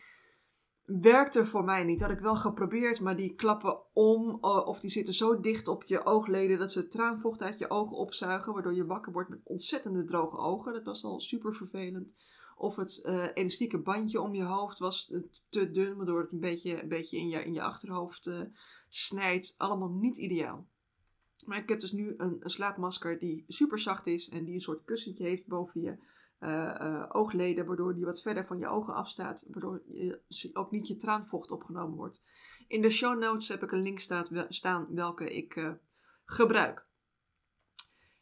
werkte 0.86 1.45
voor 1.45 1.63
mij 1.63 1.84
niet. 1.84 2.02
Had 2.02 2.12
ik 2.12 2.19
wel 2.19 2.36
geprobeerd, 2.36 3.00
maar 3.00 3.15
die 3.15 3.36
klappen 3.36 3.80
om 3.93 4.38
eh, 4.41 4.67
of 4.67 4.80
die 4.80 4.89
zitten 4.89 5.13
zo 5.13 5.39
dicht 5.39 5.67
op 5.67 5.84
je 5.84 6.06
oogleden 6.06 6.60
dat 6.60 6.71
ze 6.71 6.88
traanvocht 6.88 7.41
uit 7.41 7.58
je 7.58 7.69
ogen 7.69 7.98
opzuigen, 7.98 8.54
waardoor 8.54 8.74
je 8.74 8.86
wakker 8.86 9.12
wordt 9.12 9.30
met 9.30 9.41
ontzettende 9.43 10.04
droge 10.04 10.38
ogen. 10.38 10.74
Dat 10.74 10.84
was 10.84 11.04
al 11.04 11.19
super 11.19 11.56
vervelend. 11.56 12.15
Of 12.58 12.76
het 12.76 13.04
uh, 13.06 13.26
elastieke 13.34 13.82
bandje 13.82 14.21
om 14.21 14.34
je 14.34 14.43
hoofd 14.43 14.80
was 14.80 15.13
te 15.50 15.71
dun, 15.71 15.95
waardoor 15.95 16.19
het 16.19 16.32
een 16.32 16.39
beetje, 16.39 16.82
een 16.82 16.88
beetje 16.88 17.17
in, 17.17 17.30
je, 17.30 17.43
in 17.43 17.54
je 17.54 17.62
achterhoofd 17.62 18.28
uh, 18.28 18.41
snijdt. 18.89 19.56
Allemaal 19.58 19.89
niet 19.89 20.17
ideaal. 20.17 20.67
Maar 21.45 21.58
ik 21.58 21.69
heb 21.69 21.80
dus 21.80 21.91
nu 21.91 22.13
een, 22.17 22.38
een 22.39 22.50
slaapmasker 22.50 23.19
die 23.19 23.43
super 23.48 23.80
zacht 23.80 24.08
is 24.08 24.30
en 24.30 24.45
die 24.45 24.54
een 24.54 24.62
soort 24.62 24.84
kussentje 24.86 25.24
heeft 25.24 25.48
boven 25.48 25.82
je 25.82 25.98
oogleden, 27.10 27.65
waardoor 27.65 27.93
die 27.93 28.05
wat 28.05 28.21
verder 28.21 28.45
van 28.45 28.60
je 28.60 28.67
ogen 28.67 28.93
afstaat, 28.93 29.45
waardoor 29.47 29.81
je, 29.88 30.49
ook 30.53 30.71
niet 30.71 30.88
je 30.88 30.95
traanvocht 30.95 31.51
opgenomen 31.51 31.97
wordt. 31.97 32.21
In 32.67 32.81
de 32.81 32.89
show 32.89 33.19
notes 33.19 33.47
heb 33.47 33.63
ik 33.63 33.71
een 33.71 33.81
link 33.81 33.99
staat, 33.99 34.45
staan 34.49 34.88
welke 34.89 35.36
ik 35.36 35.55
uh, 35.55 35.71
gebruik. 36.25 36.88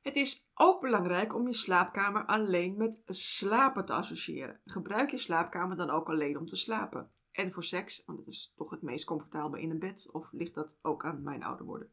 Het 0.01 0.15
is 0.15 0.49
ook 0.53 0.81
belangrijk 0.81 1.35
om 1.35 1.47
je 1.47 1.53
slaapkamer 1.53 2.25
alleen 2.25 2.77
met 2.77 3.01
slapen 3.05 3.85
te 3.85 3.93
associëren. 3.93 4.59
Gebruik 4.65 5.11
je 5.11 5.17
slaapkamer 5.17 5.77
dan 5.77 5.89
ook 5.89 6.09
alleen 6.09 6.37
om 6.37 6.45
te 6.45 6.55
slapen. 6.55 7.11
En 7.31 7.51
voor 7.51 7.63
seks, 7.63 8.03
want 8.05 8.17
dat 8.17 8.27
is 8.27 8.53
toch 8.55 8.69
het 8.69 8.81
meest 8.81 9.05
comfortabel 9.05 9.59
in 9.59 9.69
een 9.69 9.79
bed, 9.79 10.09
of 10.11 10.31
ligt 10.31 10.53
dat 10.53 10.69
ook 10.81 11.05
aan 11.05 11.23
mijn 11.23 11.43
ouder 11.43 11.65
worden? 11.65 11.91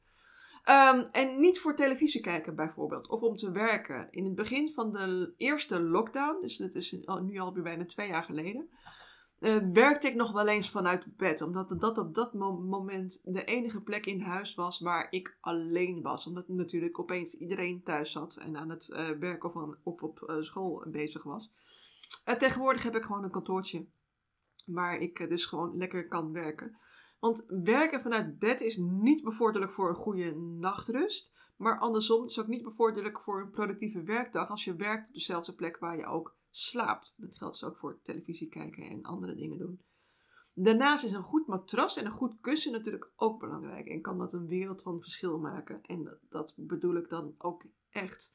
Um, 0.65 1.09
en 1.13 1.41
niet 1.41 1.61
voor 1.61 1.75
televisie 1.75 2.21
kijken 2.21 2.55
bijvoorbeeld, 2.55 3.09
of 3.09 3.23
om 3.23 3.37
te 3.37 3.51
werken. 3.51 4.09
In 4.11 4.25
het 4.25 4.35
begin 4.35 4.73
van 4.73 4.93
de 4.93 5.35
eerste 5.37 5.83
lockdown, 5.83 6.41
dus 6.41 6.57
dat 6.57 6.75
is 6.75 6.93
nu 7.23 7.39
alweer 7.39 7.63
bijna 7.63 7.85
twee 7.85 8.09
jaar 8.09 8.25
geleden, 8.25 8.69
uh, 9.41 9.57
werkte 9.73 10.07
ik 10.07 10.15
nog 10.15 10.33
wel 10.33 10.49
eens 10.49 10.71
vanuit 10.71 11.17
bed. 11.17 11.43
Omdat 11.43 11.81
dat 11.81 11.99
op 11.99 12.15
dat 12.15 12.35
moment 12.35 13.21
de 13.25 13.45
enige 13.45 13.83
plek 13.83 14.07
in 14.07 14.21
huis 14.21 14.55
was 14.55 14.81
waar 14.81 15.07
ik 15.11 15.37
alleen 15.41 16.03
was. 16.03 16.27
Omdat 16.27 16.49
natuurlijk 16.49 16.99
opeens 16.99 17.35
iedereen 17.35 17.83
thuis 17.83 18.13
zat 18.13 18.37
en 18.37 18.57
aan 18.57 18.71
het 18.71 18.89
uh, 18.89 19.11
werken 19.11 19.55
of, 19.83 20.03
op 20.03 20.25
uh, 20.27 20.37
school 20.41 20.85
bezig 20.87 21.23
was. 21.23 21.53
tegenwoordig 22.39 22.83
heb 22.83 22.97
ik 22.97 23.03
gewoon 23.03 23.25
een 23.25 23.31
kantoortje 23.31 23.87
waar 24.67 24.99
ik 24.99 25.29
dus 25.29 25.45
gewoon 25.45 25.77
lekker 25.77 26.09
kan 26.09 26.33
werken. 26.33 26.77
Want 27.21 27.45
werken 27.47 28.01
vanuit 28.01 28.39
bed 28.39 28.61
is 28.61 28.77
niet 28.77 29.23
bevorderlijk 29.23 29.73
voor 29.73 29.89
een 29.89 29.95
goede 29.95 30.35
nachtrust. 30.37 31.33
Maar 31.57 31.79
andersom, 31.79 32.21
het 32.21 32.31
is 32.31 32.41
ook 32.41 32.47
niet 32.47 32.63
bevorderlijk 32.63 33.21
voor 33.21 33.41
een 33.41 33.51
productieve 33.51 34.03
werkdag 34.03 34.51
als 34.51 34.65
je 34.65 34.75
werkt 34.75 35.09
op 35.09 35.15
dezelfde 35.15 35.55
plek 35.55 35.79
waar 35.79 35.97
je 35.97 36.07
ook 36.07 36.37
slaapt. 36.51 37.15
Dat 37.17 37.37
geldt 37.37 37.61
dus 37.61 37.69
ook 37.69 37.79
voor 37.79 38.01
televisie 38.03 38.49
kijken 38.49 38.83
en 38.83 39.03
andere 39.03 39.35
dingen 39.35 39.59
doen. 39.59 39.81
Daarnaast 40.55 41.05
is 41.05 41.13
een 41.13 41.23
goed 41.23 41.47
matras 41.47 41.97
en 41.97 42.05
een 42.05 42.13
goed 42.13 42.41
kussen 42.41 42.73
natuurlijk 42.73 43.11
ook 43.17 43.41
belangrijk 43.41 43.87
en 43.87 44.01
kan 44.01 44.19
dat 44.19 44.33
een 44.33 44.47
wereld 44.47 44.83
van 44.83 45.01
verschil 45.01 45.39
maken. 45.39 45.81
En 45.83 46.19
dat, 46.29 46.53
bedoel 46.57 46.97
ik 46.97 47.09
dan 47.09 47.35
ook 47.39 47.65
echt. 47.91 48.35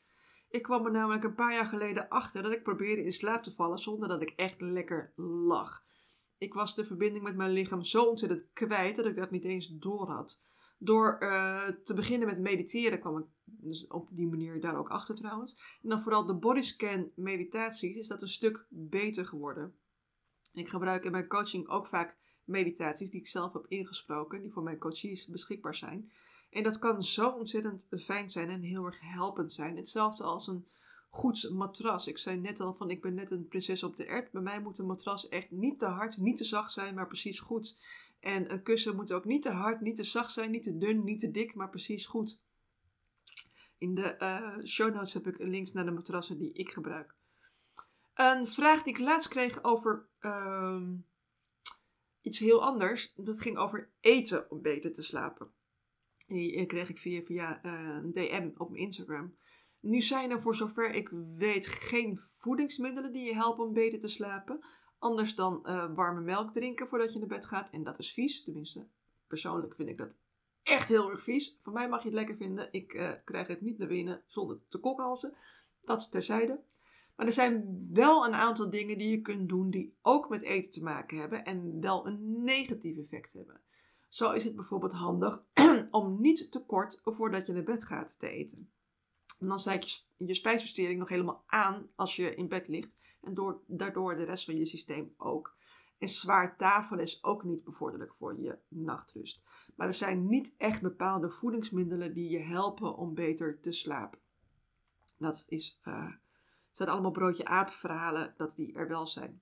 Ik 0.50 0.62
kwam 0.62 0.86
er 0.86 0.92
namelijk 0.92 1.24
een 1.24 1.36
paar 1.36 1.54
jaar 1.54 1.68
geleden 1.68 2.10
achter 2.10 2.44
dat 2.44 2.52
ik 2.52 2.64
probeerde 2.64 3.04
in 3.04 3.12
slaap 3.12 3.44
te 3.44 3.52
vallen 3.52 3.80
zonder 3.80 4.08
dat 4.08 4.22
ik 4.22 4.30
echt 4.30 4.62
lekker 4.62 5.14
lag. 5.16 5.85
Ik 6.46 6.54
was 6.54 6.76
de 6.76 6.86
verbinding 6.86 7.24
met 7.24 7.36
mijn 7.36 7.52
lichaam 7.52 7.84
zo 7.84 8.04
ontzettend 8.04 8.44
kwijt 8.54 8.96
dat 8.96 9.06
ik 9.06 9.16
dat 9.16 9.32
niet 9.32 9.44
eens 9.44 9.68
door 9.68 10.10
had. 10.10 10.42
Door 10.78 11.18
uh, 11.20 11.68
te 11.68 11.94
beginnen 11.94 12.28
met 12.28 12.40
mediteren 12.40 13.00
kwam 13.00 13.18
ik 13.18 13.26
dus 13.44 13.88
op 13.88 14.10
die 14.12 14.28
manier 14.28 14.62
daar 14.62 14.78
ook 14.78 14.90
achter 14.90 15.16
trouwens. 15.16 15.56
En 15.82 15.90
dan 15.90 16.02
vooral 16.02 16.26
de 16.26 16.36
bodyscan 16.36 17.12
meditaties 17.16 17.96
is 17.96 18.08
dat 18.08 18.22
een 18.22 18.30
stuk 18.30 18.66
beter 18.70 19.26
geworden. 19.26 19.76
Ik 20.54 20.70
gebruik 20.70 21.04
in 21.04 21.12
mijn 21.12 21.28
coaching 21.28 21.68
ook 21.68 21.88
vaak 21.88 22.18
meditaties 22.44 23.10
die 23.10 23.20
ik 23.20 23.28
zelf 23.28 23.54
heb 23.54 23.66
ingesproken, 23.68 24.42
die 24.42 24.52
voor 24.52 24.64
mijn 24.64 24.78
coaches 24.78 25.28
beschikbaar 25.28 25.76
zijn. 25.76 26.12
En 26.50 26.64
dat 26.64 26.80
kan 26.80 27.04
zo 27.04 27.30
ontzettend 27.30 27.88
fijn 27.90 28.32
zijn 28.32 28.50
en 28.50 28.62
heel 28.62 28.86
erg 28.86 29.00
helpend 29.02 29.54
zijn. 29.54 29.78
Hetzelfde 29.78 30.24
als 30.24 30.48
een 30.48 30.68
goed 31.16 31.50
matras. 31.52 32.08
Ik 32.08 32.18
zei 32.18 32.38
net 32.38 32.60
al 32.60 32.74
van 32.74 32.90
ik 32.90 33.02
ben 33.02 33.14
net 33.14 33.32
een 33.32 33.48
prinses 33.48 33.84
op 33.84 33.98
de 33.98 34.06
ert. 34.06 34.32
Bij 34.32 34.42
mij 34.42 34.62
moet 34.62 34.78
een 34.78 34.86
matras 34.86 35.30
echt 35.30 35.52
niet 35.52 35.80
te 35.80 35.86
hard, 35.86 36.18
niet 36.18 36.38
te 36.38 36.44
zacht 36.44 36.74
zijn, 36.74 36.96
maar 36.96 37.08
precies 37.08 37.40
goed. 37.40 37.78
En 38.20 38.52
een 38.52 38.64
kussen 38.64 38.96
moet 38.96 39.12
ook 39.12 39.26
niet 39.26 39.42
te 39.42 39.52
hard, 39.52 39.82
niet 39.82 39.96
te 39.96 40.04
zacht 40.04 40.32
zijn, 40.32 40.52
niet 40.52 40.64
te 40.64 40.78
dun, 40.78 41.04
niet 41.04 41.20
te 41.20 41.32
dik, 41.32 41.56
maar 41.56 41.70
precies 41.70 42.06
goed. 42.06 42.40
In 43.78 43.96
de 43.96 44.16
uh, 44.20 44.66
show 44.66 44.94
notes 44.94 45.14
heb 45.14 45.28
ik 45.28 45.38
links 45.38 45.72
naar 45.72 45.86
de 45.86 45.92
matrassen 45.92 46.38
die 46.38 46.54
ik 46.54 46.70
gebruik. 46.70 47.16
Een 48.14 48.48
vraag 48.48 48.84
die 48.84 48.94
ik 48.94 49.00
laatst 49.00 49.30
kreeg 49.30 49.64
over 49.64 50.08
uh, 50.22 50.82
iets 52.22 52.40
heel 52.40 52.64
anders. 52.64 53.14
Dat 53.16 53.42
ging 53.42 53.58
over 53.58 53.90
eten 54.00 54.52
om 54.52 54.62
beter 54.62 54.94
te 54.94 55.04
slapen. 55.04 55.52
Die 56.28 56.66
kreeg 56.66 56.90
ik 56.90 56.98
via, 56.98 57.22
via 57.22 57.66
uh, 57.66 57.96
een 58.04 58.12
DM 58.12 58.50
op 58.58 58.70
mijn 58.70 58.84
Instagram. 58.84 59.36
Nu 59.86 60.02
zijn 60.02 60.32
er 60.32 60.42
voor 60.42 60.56
zover 60.56 60.94
ik 60.94 61.10
weet 61.38 61.68
geen 61.68 62.18
voedingsmiddelen 62.18 63.12
die 63.12 63.26
je 63.26 63.36
helpen 63.36 63.66
om 63.66 63.74
beter 63.74 64.00
te 64.00 64.08
slapen. 64.08 64.66
Anders 65.00 65.36
dan 65.36 65.60
uh, 65.64 65.94
warme 65.96 66.22
melk 66.22 66.54
drinken 66.54 66.88
voordat 66.88 67.14
je 67.14 67.20
naar 67.20 67.28
bed 67.28 67.46
gaat. 67.46 67.70
En 67.72 67.84
dat 67.84 68.00
is 68.00 68.14
vies. 68.14 68.44
Tenminste, 68.44 68.88
persoonlijk 69.28 69.76
vind 69.76 69.90
ik 69.90 69.98
dat 69.98 70.10
echt 70.64 70.88
heel 70.88 71.12
erg 71.12 71.24
vies. 71.24 71.60
Voor 71.64 71.74
mij 71.74 71.90
mag 71.90 72.00
je 72.00 72.08
het 72.08 72.18
lekker 72.18 72.36
vinden. 72.36 72.68
Ik 72.72 72.94
uh, 72.94 73.12
krijg 73.26 73.48
het 73.48 73.62
niet 73.62 73.78
naar 73.78 73.88
binnen 73.88 74.24
zonder 74.28 74.60
te 74.70 74.78
kokhalzen. 74.78 75.34
Dat 75.82 76.12
terzijde. 76.12 76.64
Maar 77.16 77.26
er 77.26 77.34
zijn 77.34 77.88
wel 77.94 78.26
een 78.26 78.36
aantal 78.36 78.70
dingen 78.70 78.98
die 78.98 79.10
je 79.10 79.22
kunt 79.22 79.50
doen 79.50 79.70
die 79.70 79.98
ook 80.02 80.30
met 80.30 80.42
eten 80.42 80.72
te 80.72 80.84
maken 80.84 81.18
hebben 81.18 81.46
en 81.46 81.82
wel 81.82 82.08
een 82.08 82.44
negatief 82.44 82.98
effect 82.98 83.34
hebben. 83.34 83.62
Zo 84.10 84.32
is 84.32 84.44
het 84.44 84.56
bijvoorbeeld 84.56 84.94
handig 84.94 85.44
om 85.92 86.22
niet 86.22 86.52
te 86.52 86.66
kort 86.66 87.02
voordat 87.04 87.48
je 87.48 87.54
naar 87.54 87.64
bed 87.64 87.84
gaat 87.84 88.20
te 88.20 88.30
eten. 88.30 88.70
En 89.40 89.48
dan 89.48 89.60
zet 89.60 89.92
je 89.92 90.26
je 90.26 90.34
spijsvertering 90.34 91.00
nog 91.00 91.10
helemaal 91.10 91.44
aan 91.46 91.90
als 91.96 92.16
je 92.16 92.36
in 92.36 92.48
bed 92.48 92.68
ligt 92.68 92.96
en 93.22 93.34
door, 93.34 93.62
daardoor 93.68 94.16
de 94.16 94.24
rest 94.24 94.46
van 94.46 94.58
je 94.58 94.66
systeem 94.66 95.14
ook. 95.18 95.56
En 95.98 96.08
zwaar 96.08 96.58
tafel 96.58 97.00
is 97.00 97.24
ook 97.24 97.44
niet 97.44 97.64
bevorderlijk 97.64 98.16
voor 98.16 98.42
je 98.42 98.58
nachtrust. 98.68 99.42
Maar 99.76 99.88
er 99.88 99.94
zijn 99.94 100.28
niet 100.28 100.56
echt 100.58 100.82
bepaalde 100.82 101.30
voedingsmiddelen 101.30 102.14
die 102.14 102.30
je 102.30 102.40
helpen 102.40 102.98
om 102.98 103.14
beter 103.14 103.60
te 103.60 103.72
slapen. 103.72 104.20
Dat 105.18 105.44
is 105.48 105.80
uh, 105.84 106.12
zijn 106.72 106.90
allemaal 106.90 107.12
broodje 107.12 107.46
aap 107.46 107.70
verhalen 107.70 108.34
dat 108.38 108.56
die 108.56 108.74
er 108.74 108.88
wel 108.88 109.08
zijn. 109.08 109.42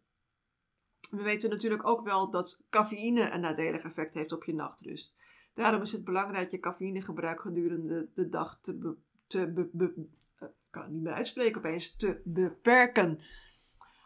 We 1.09 1.23
weten 1.23 1.49
natuurlijk 1.49 1.87
ook 1.87 2.03
wel 2.03 2.29
dat 2.29 2.61
cafeïne 2.69 3.31
een 3.31 3.41
nadelig 3.41 3.83
effect 3.83 4.13
heeft 4.13 4.31
op 4.31 4.43
je 4.43 4.53
nachtrust. 4.53 5.15
Daarom 5.53 5.81
is 5.81 5.91
het 5.91 6.03
belangrijk 6.03 6.51
je 6.51 6.59
cafeïnegebruik 6.59 7.41
gedurende 7.41 8.09
de 8.13 8.27
dag 8.27 8.59
te, 8.59 8.97
te 9.27 9.69
uh, 9.77 10.47
kan 10.69 10.83
het 10.83 10.91
niet 10.91 11.01
meer 11.01 11.13
uitspreken 11.13 11.57
opeens, 11.57 11.95
te 11.95 12.21
beperken. 12.23 13.19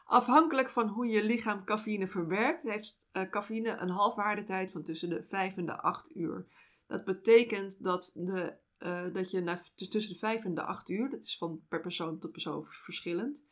Afhankelijk 0.05 0.69
van 0.69 0.87
hoe 0.87 1.07
je 1.07 1.23
lichaam 1.23 1.63
cafeïne 1.63 2.07
verwerkt, 2.07 2.63
heeft 2.63 3.07
uh, 3.13 3.29
cafeïne 3.29 3.77
een 3.77 3.89
halfwaardetijd 3.89 4.71
van 4.71 4.83
tussen 4.83 5.09
de 5.09 5.23
5 5.23 5.57
en 5.57 5.65
de 5.65 5.81
8 5.81 6.15
uur. 6.15 6.47
Dat 6.87 7.05
betekent 7.05 7.83
dat 7.83 8.11
de 8.15 8.57
uh, 8.79 9.13
dat 9.13 9.31
je 9.31 9.41
na, 9.41 9.61
tussen 9.75 10.13
de 10.13 10.19
5 10.19 10.45
en 10.45 10.53
de 10.53 10.63
8 10.63 10.89
uur, 10.89 11.09
dat 11.09 11.23
is 11.23 11.37
van 11.37 11.61
per 11.67 11.81
persoon 11.81 12.19
tot 12.19 12.31
persoon 12.31 12.67
verschillend, 12.67 13.45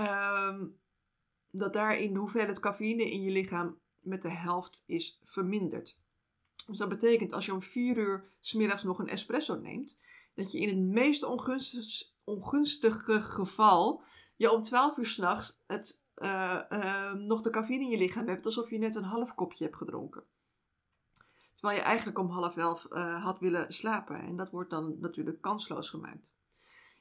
um, 0.00 0.78
dat 1.50 1.72
daarin 1.72 2.12
de 2.12 2.18
hoeveelheid 2.18 2.60
cafeïne 2.60 3.10
in 3.10 3.22
je 3.22 3.30
lichaam 3.30 3.78
met 4.00 4.22
de 4.22 4.30
helft 4.30 4.82
is 4.86 5.20
verminderd. 5.22 5.98
Dus 6.66 6.78
dat 6.78 6.88
betekent 6.88 7.32
als 7.32 7.46
je 7.46 7.52
om 7.52 7.62
4 7.62 7.96
uur 7.96 8.32
smiddags 8.40 8.82
nog 8.82 8.98
een 8.98 9.08
espresso 9.08 9.54
neemt, 9.60 9.98
dat 10.34 10.52
je 10.52 10.58
in 10.58 10.68
het 10.68 10.94
meest 10.94 11.22
ongunstig, 11.22 12.12
ongunstige 12.24 13.22
geval 13.22 14.02
je 14.36 14.52
om 14.52 14.62
12 14.62 14.96
uur 14.96 15.06
s'nachts 15.06 15.58
uh, 16.16 17.12
nog 17.12 17.40
de 17.40 17.50
cafeïne 17.50 17.84
in 17.84 17.90
je 17.90 17.98
lichaam 17.98 18.28
hebt, 18.28 18.46
alsof 18.46 18.70
je 18.70 18.78
net 18.78 18.94
een 18.94 19.04
half 19.04 19.34
kopje 19.34 19.64
hebt 19.64 19.76
gedronken. 19.76 20.24
Terwijl 21.54 21.80
je 21.80 21.86
eigenlijk 21.86 22.18
om 22.18 22.28
half 22.28 22.56
elf 22.56 22.86
uh, 22.90 23.24
had 23.24 23.38
willen 23.38 23.72
slapen. 23.72 24.20
En 24.20 24.36
dat 24.36 24.50
wordt 24.50 24.70
dan 24.70 24.96
natuurlijk 25.00 25.40
kansloos 25.40 25.90
gemaakt. 25.90 26.34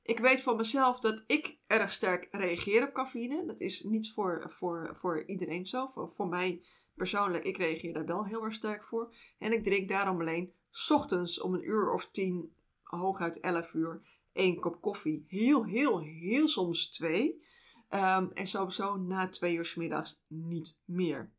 Ik 0.04 0.20
weet 0.20 0.42
van 0.42 0.56
mezelf 0.56 1.00
dat 1.00 1.24
ik 1.28 1.58
erg 1.68 1.92
sterk 1.92 2.28
reageer 2.32 2.88
op 2.88 2.94
cafeïne. 2.94 3.46
Dat 3.46 3.60
is 3.60 3.84
niet 3.84 4.12
voor, 4.12 4.46
voor, 4.50 4.89
voor 4.94 5.24
iedereen 5.26 5.65
zo. 5.65 5.88
Voor, 5.88 6.10
voor 6.10 6.28
mij 6.28 6.62
persoonlijk, 6.96 7.44
ik 7.44 7.58
reageer 7.58 7.94
daar 7.94 8.06
wel 8.06 8.26
heel 8.26 8.44
erg 8.44 8.54
sterk 8.54 8.84
voor. 8.84 9.13
En 9.38 9.54
ik 9.54 9.63
drink 9.63 9.89
daarom 9.89 10.20
alleen 10.20 10.54
ochtends 10.89 11.42
om 11.42 11.54
een 11.54 11.70
uur 11.70 11.94
of 11.94 12.10
tien, 12.12 12.54
hooguit 12.97 13.39
elf 13.39 13.73
uur, 13.73 14.02
één 14.32 14.60
kop 14.60 14.82
koffie. 14.82 15.25
Heel, 15.28 15.65
heel, 15.65 15.99
heel 15.99 16.47
soms 16.47 16.89
twee. 16.89 17.47
Um, 17.89 18.32
en 18.34 18.47
sowieso 18.47 18.97
na 18.97 19.30
twee 19.30 19.56
uur 19.56 19.65
s 19.65 19.75
middags 19.75 20.21
niet 20.28 20.78
meer. 20.86 21.32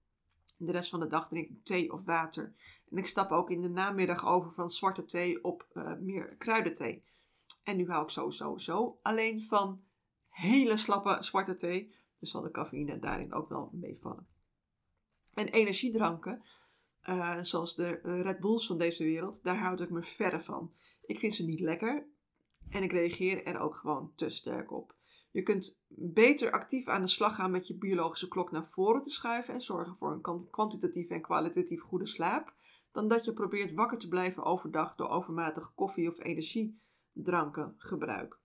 De 0.56 0.72
rest 0.72 0.90
van 0.90 1.00
de 1.00 1.06
dag 1.06 1.28
drink 1.28 1.48
ik 1.48 1.64
thee 1.64 1.92
of 1.92 2.04
water. 2.04 2.54
En 2.90 2.96
ik 2.96 3.06
stap 3.06 3.30
ook 3.30 3.50
in 3.50 3.60
de 3.60 3.68
namiddag 3.68 4.26
over 4.26 4.52
van 4.52 4.70
zwarte 4.70 5.04
thee 5.04 5.44
op 5.44 5.68
uh, 5.72 5.96
meer 5.98 6.36
kruidenthee. 6.36 7.04
En 7.62 7.76
nu 7.76 7.88
hou 7.88 8.02
ik 8.02 8.10
sowieso 8.10 8.58
zo 8.58 8.98
alleen 9.02 9.42
van 9.42 9.82
hele 10.28 10.76
slappe 10.76 11.16
zwarte 11.20 11.54
thee. 11.54 11.94
Dus 12.18 12.30
zal 12.30 12.42
de 12.42 12.50
cafeïne 12.50 12.98
daarin 12.98 13.32
ook 13.32 13.48
wel 13.48 13.70
meevallen. 13.72 14.26
En 15.34 15.48
energiedranken, 15.48 16.44
uh, 17.08 17.38
zoals 17.42 17.74
de 17.74 18.00
Red 18.02 18.40
Bulls 18.40 18.66
van 18.66 18.78
deze 18.78 19.04
wereld, 19.04 19.42
daar 19.42 19.58
houd 19.58 19.80
ik 19.80 19.90
me 19.90 20.02
verre 20.02 20.40
van. 20.40 20.72
Ik 21.10 21.18
vind 21.18 21.34
ze 21.34 21.44
niet 21.44 21.60
lekker 21.60 22.06
en 22.68 22.82
ik 22.82 22.92
reageer 22.92 23.44
er 23.44 23.58
ook 23.58 23.76
gewoon 23.76 24.12
te 24.14 24.28
sterk 24.28 24.72
op. 24.72 24.94
Je 25.30 25.42
kunt 25.42 25.80
beter 25.88 26.50
actief 26.50 26.88
aan 26.88 27.02
de 27.02 27.08
slag 27.08 27.34
gaan 27.34 27.50
met 27.50 27.66
je 27.66 27.78
biologische 27.78 28.28
klok 28.28 28.50
naar 28.50 28.68
voren 28.68 29.02
te 29.02 29.10
schuiven 29.10 29.54
en 29.54 29.60
zorgen 29.60 29.96
voor 29.96 30.12
een 30.12 30.48
kwantitatief 30.50 31.08
en 31.08 31.20
kwalitatief 31.20 31.80
goede 31.80 32.06
slaap, 32.06 32.54
dan 32.92 33.08
dat 33.08 33.24
je 33.24 33.32
probeert 33.32 33.74
wakker 33.74 33.98
te 33.98 34.08
blijven 34.08 34.44
overdag 34.44 34.94
door 34.94 35.08
overmatig 35.08 35.74
koffie- 35.74 36.08
of 36.08 36.18
energiedranken 36.18 37.74
gebruik. 37.76 38.38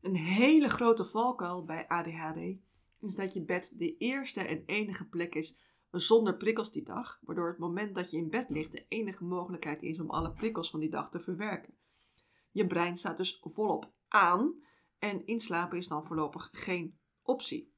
Een 0.00 0.16
hele 0.16 0.68
grote 0.68 1.04
valkuil 1.04 1.64
bij 1.64 1.88
ADHD 1.88 2.58
is 3.00 3.14
dat 3.14 3.32
je 3.32 3.44
bed 3.44 3.72
de 3.76 3.96
eerste 3.96 4.40
en 4.40 4.62
enige 4.66 5.08
plek 5.08 5.34
is 5.34 5.58
zonder 6.00 6.36
prikkels 6.36 6.72
die 6.72 6.84
dag, 6.84 7.18
waardoor 7.22 7.48
het 7.48 7.58
moment 7.58 7.94
dat 7.94 8.10
je 8.10 8.16
in 8.16 8.30
bed 8.30 8.50
ligt 8.50 8.72
de 8.72 8.84
enige 8.88 9.24
mogelijkheid 9.24 9.82
is 9.82 10.00
om 10.00 10.10
alle 10.10 10.32
prikkels 10.32 10.70
van 10.70 10.80
die 10.80 10.90
dag 10.90 11.10
te 11.10 11.20
verwerken. 11.20 11.74
Je 12.50 12.66
brein 12.66 12.96
staat 12.96 13.16
dus 13.16 13.40
volop 13.42 13.92
aan 14.08 14.54
en 14.98 15.26
inslapen 15.26 15.78
is 15.78 15.88
dan 15.88 16.06
voorlopig 16.06 16.48
geen 16.52 16.98
optie. 17.22 17.74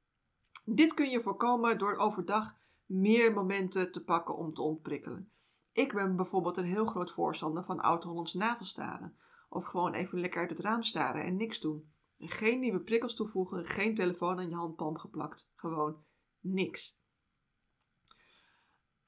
Dit 0.65 0.95
kun 0.95 1.11
je 1.11 1.21
voorkomen 1.21 1.79
door 1.79 1.97
overdag 1.97 2.57
meer 2.87 3.33
momenten 3.33 3.93
te 3.93 4.05
pakken 4.05 4.37
om 4.37 4.55
te 4.55 4.63
ontprikkelen. 4.63 5.33
Ik 5.73 5.93
ben 5.93 6.17
bijvoorbeeld 6.17 6.57
een 6.57 6.65
heel 6.65 6.87
groot 6.87 7.13
voorstander 7.13 7.65
van 7.65 7.81
oud-Hollands 7.81 8.35
navelstaren. 8.35 9.17
Of 9.49 9.65
gewoon 9.65 9.95
even 9.95 10.21
lekker 10.21 10.41
uit 10.41 10.51
het 10.51 10.59
raam 10.59 10.83
staren 10.83 11.25
en 11.25 11.37
niks 11.37 11.61
doen. 11.61 11.93
Geen 12.19 12.61
nieuwe 12.61 12.83
prikkels 12.83 13.15
toevoegen, 13.15 13.65
geen 13.65 13.95
telefoon 13.95 14.39
aan 14.39 14.49
je 14.49 14.55
handpalm 14.55 14.99
geplakt. 14.99 15.51
Gewoon 15.55 16.05
niks. 16.41 17.01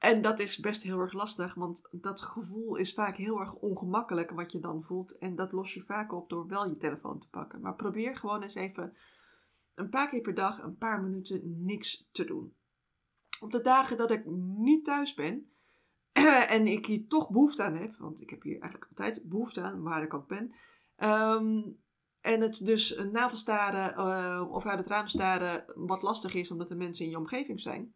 En 0.01 0.21
dat 0.21 0.39
is 0.39 0.59
best 0.59 0.81
heel 0.83 0.99
erg 0.99 1.13
lastig, 1.13 1.53
want 1.53 1.87
dat 1.91 2.21
gevoel 2.21 2.75
is 2.75 2.93
vaak 2.93 3.17
heel 3.17 3.39
erg 3.39 3.53
ongemakkelijk 3.53 4.31
wat 4.31 4.51
je 4.51 4.59
dan 4.59 4.83
voelt. 4.83 5.17
En 5.17 5.35
dat 5.35 5.51
los 5.51 5.73
je 5.73 5.81
vaak 5.81 6.13
op 6.13 6.29
door 6.29 6.47
wel 6.47 6.69
je 6.69 6.77
telefoon 6.77 7.19
te 7.19 7.29
pakken. 7.29 7.61
Maar 7.61 7.75
probeer 7.75 8.15
gewoon 8.15 8.43
eens 8.43 8.55
even 8.55 8.97
een 9.75 9.89
paar 9.89 10.09
keer 10.09 10.21
per 10.21 10.33
dag 10.33 10.61
een 10.61 10.77
paar 10.77 11.01
minuten 11.01 11.65
niks 11.65 12.07
te 12.11 12.25
doen. 12.25 12.55
Op 13.39 13.51
de 13.51 13.61
dagen 13.61 13.97
dat 13.97 14.11
ik 14.11 14.25
niet 14.57 14.85
thuis 14.85 15.13
ben, 15.13 15.51
en 16.55 16.67
ik 16.67 16.85
hier 16.85 17.07
toch 17.07 17.29
behoefte 17.29 17.63
aan 17.63 17.75
heb, 17.75 17.95
want 17.97 18.21
ik 18.21 18.29
heb 18.29 18.41
hier 18.41 18.59
eigenlijk 18.59 18.85
altijd 18.89 19.29
behoefte 19.29 19.61
aan, 19.61 19.81
waar 19.81 20.03
ik 20.03 20.13
ook 20.13 20.27
ben. 20.27 20.55
Ehm, 20.95 21.61
en 22.21 22.41
het 22.41 22.65
dus 22.65 22.95
navelstaren 23.11 23.93
uh, 23.97 24.51
of 24.51 24.65
uit 24.65 24.79
het 24.79 24.87
raam 24.87 25.07
staren 25.07 25.65
wat 25.75 26.01
lastig 26.01 26.33
is 26.33 26.51
omdat 26.51 26.69
er 26.69 26.77
mensen 26.77 27.05
in 27.05 27.11
je 27.11 27.17
omgeving 27.17 27.59
zijn. 27.59 27.93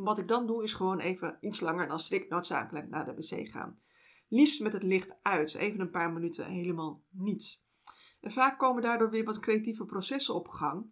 Wat 0.00 0.18
ik 0.18 0.28
dan 0.28 0.46
doe 0.46 0.62
is 0.62 0.72
gewoon 0.72 0.98
even 0.98 1.38
iets 1.40 1.60
langer 1.60 1.88
dan 1.88 1.98
strikt 1.98 2.30
noodzakelijk 2.30 2.88
naar 2.88 3.04
de 3.04 3.14
wc 3.14 3.50
gaan. 3.50 3.80
Liefst 4.28 4.60
met 4.60 4.72
het 4.72 4.82
licht 4.82 5.18
uit, 5.22 5.54
even 5.54 5.80
een 5.80 5.90
paar 5.90 6.12
minuten 6.12 6.46
helemaal 6.46 7.02
niets. 7.08 7.64
En 8.20 8.32
vaak 8.32 8.58
komen 8.58 8.82
daardoor 8.82 9.10
weer 9.10 9.24
wat 9.24 9.40
creatieve 9.40 9.84
processen 9.84 10.34
op 10.34 10.48
gang. 10.48 10.86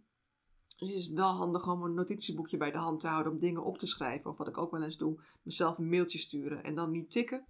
Dus 0.77 0.93
is 0.93 1.05
het 1.05 1.15
wel 1.15 1.31
handig 1.31 1.67
om 1.67 1.83
een 1.83 1.93
notitieboekje 1.93 2.57
bij 2.57 2.71
de 2.71 2.77
hand 2.77 2.99
te 2.99 3.07
houden 3.07 3.31
om 3.31 3.39
dingen 3.39 3.63
op 3.63 3.77
te 3.77 3.87
schrijven. 3.87 4.31
Of 4.31 4.37
wat 4.37 4.47
ik 4.47 4.57
ook 4.57 4.71
wel 4.71 4.83
eens 4.83 4.97
doe, 4.97 5.21
mezelf 5.43 5.77
een 5.77 5.89
mailtje 5.89 6.17
sturen 6.17 6.63
en 6.63 6.75
dan 6.75 6.91
niet 6.91 7.11
tikken, 7.11 7.45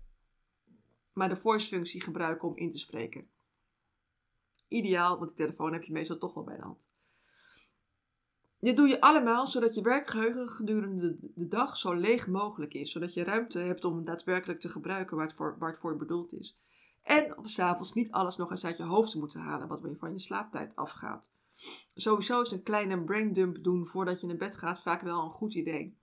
maar 1.13 1.29
de 1.29 1.37
voice-functie 1.37 2.01
gebruiken 2.01 2.47
om 2.47 2.57
in 2.57 2.71
te 2.71 2.79
spreken. 2.79 3.29
Ideaal, 4.67 5.17
want 5.17 5.29
de 5.29 5.35
telefoon 5.35 5.73
heb 5.73 5.83
je 5.83 5.91
meestal 5.91 6.17
toch 6.17 6.33
wel 6.33 6.43
bij 6.43 6.55
de 6.55 6.63
hand. 6.63 6.87
Dit 8.59 8.77
doe 8.77 8.87
je 8.87 9.01
allemaal 9.01 9.47
zodat 9.47 9.75
je 9.75 9.81
werkgeheugen 9.81 10.49
gedurende 10.49 11.17
de 11.35 11.47
dag 11.47 11.77
zo 11.77 11.93
leeg 11.93 12.27
mogelijk 12.27 12.73
is. 12.73 12.91
Zodat 12.91 13.13
je 13.13 13.23
ruimte 13.23 13.59
hebt 13.59 13.85
om 13.85 14.05
daadwerkelijk 14.05 14.59
te 14.59 14.69
gebruiken 14.69 15.17
waar 15.17 15.25
het 15.25 15.35
voor, 15.35 15.55
waar 15.59 15.69
het 15.69 15.79
voor 15.79 15.97
bedoeld 15.97 16.33
is. 16.33 16.59
En 17.03 17.37
om 17.37 17.45
s'avonds 17.45 17.93
niet 17.93 18.11
alles 18.11 18.35
nog 18.35 18.51
eens 18.51 18.65
uit 18.65 18.77
je 18.77 18.83
hoofd 18.83 19.11
te 19.11 19.19
moeten 19.19 19.39
halen 19.39 19.67
wat 19.67 19.81
van 19.97 20.11
je 20.11 20.19
slaaptijd 20.19 20.75
afgaat. 20.75 21.25
Sowieso 21.95 22.41
is 22.41 22.51
een 22.51 22.63
kleine 22.63 23.03
braindump 23.03 23.63
doen 23.63 23.85
voordat 23.85 24.21
je 24.21 24.27
naar 24.27 24.37
bed 24.37 24.57
gaat 24.57 24.81
vaak 24.81 25.01
wel 25.01 25.23
een 25.23 25.31
goed 25.31 25.53
idee. 25.53 25.97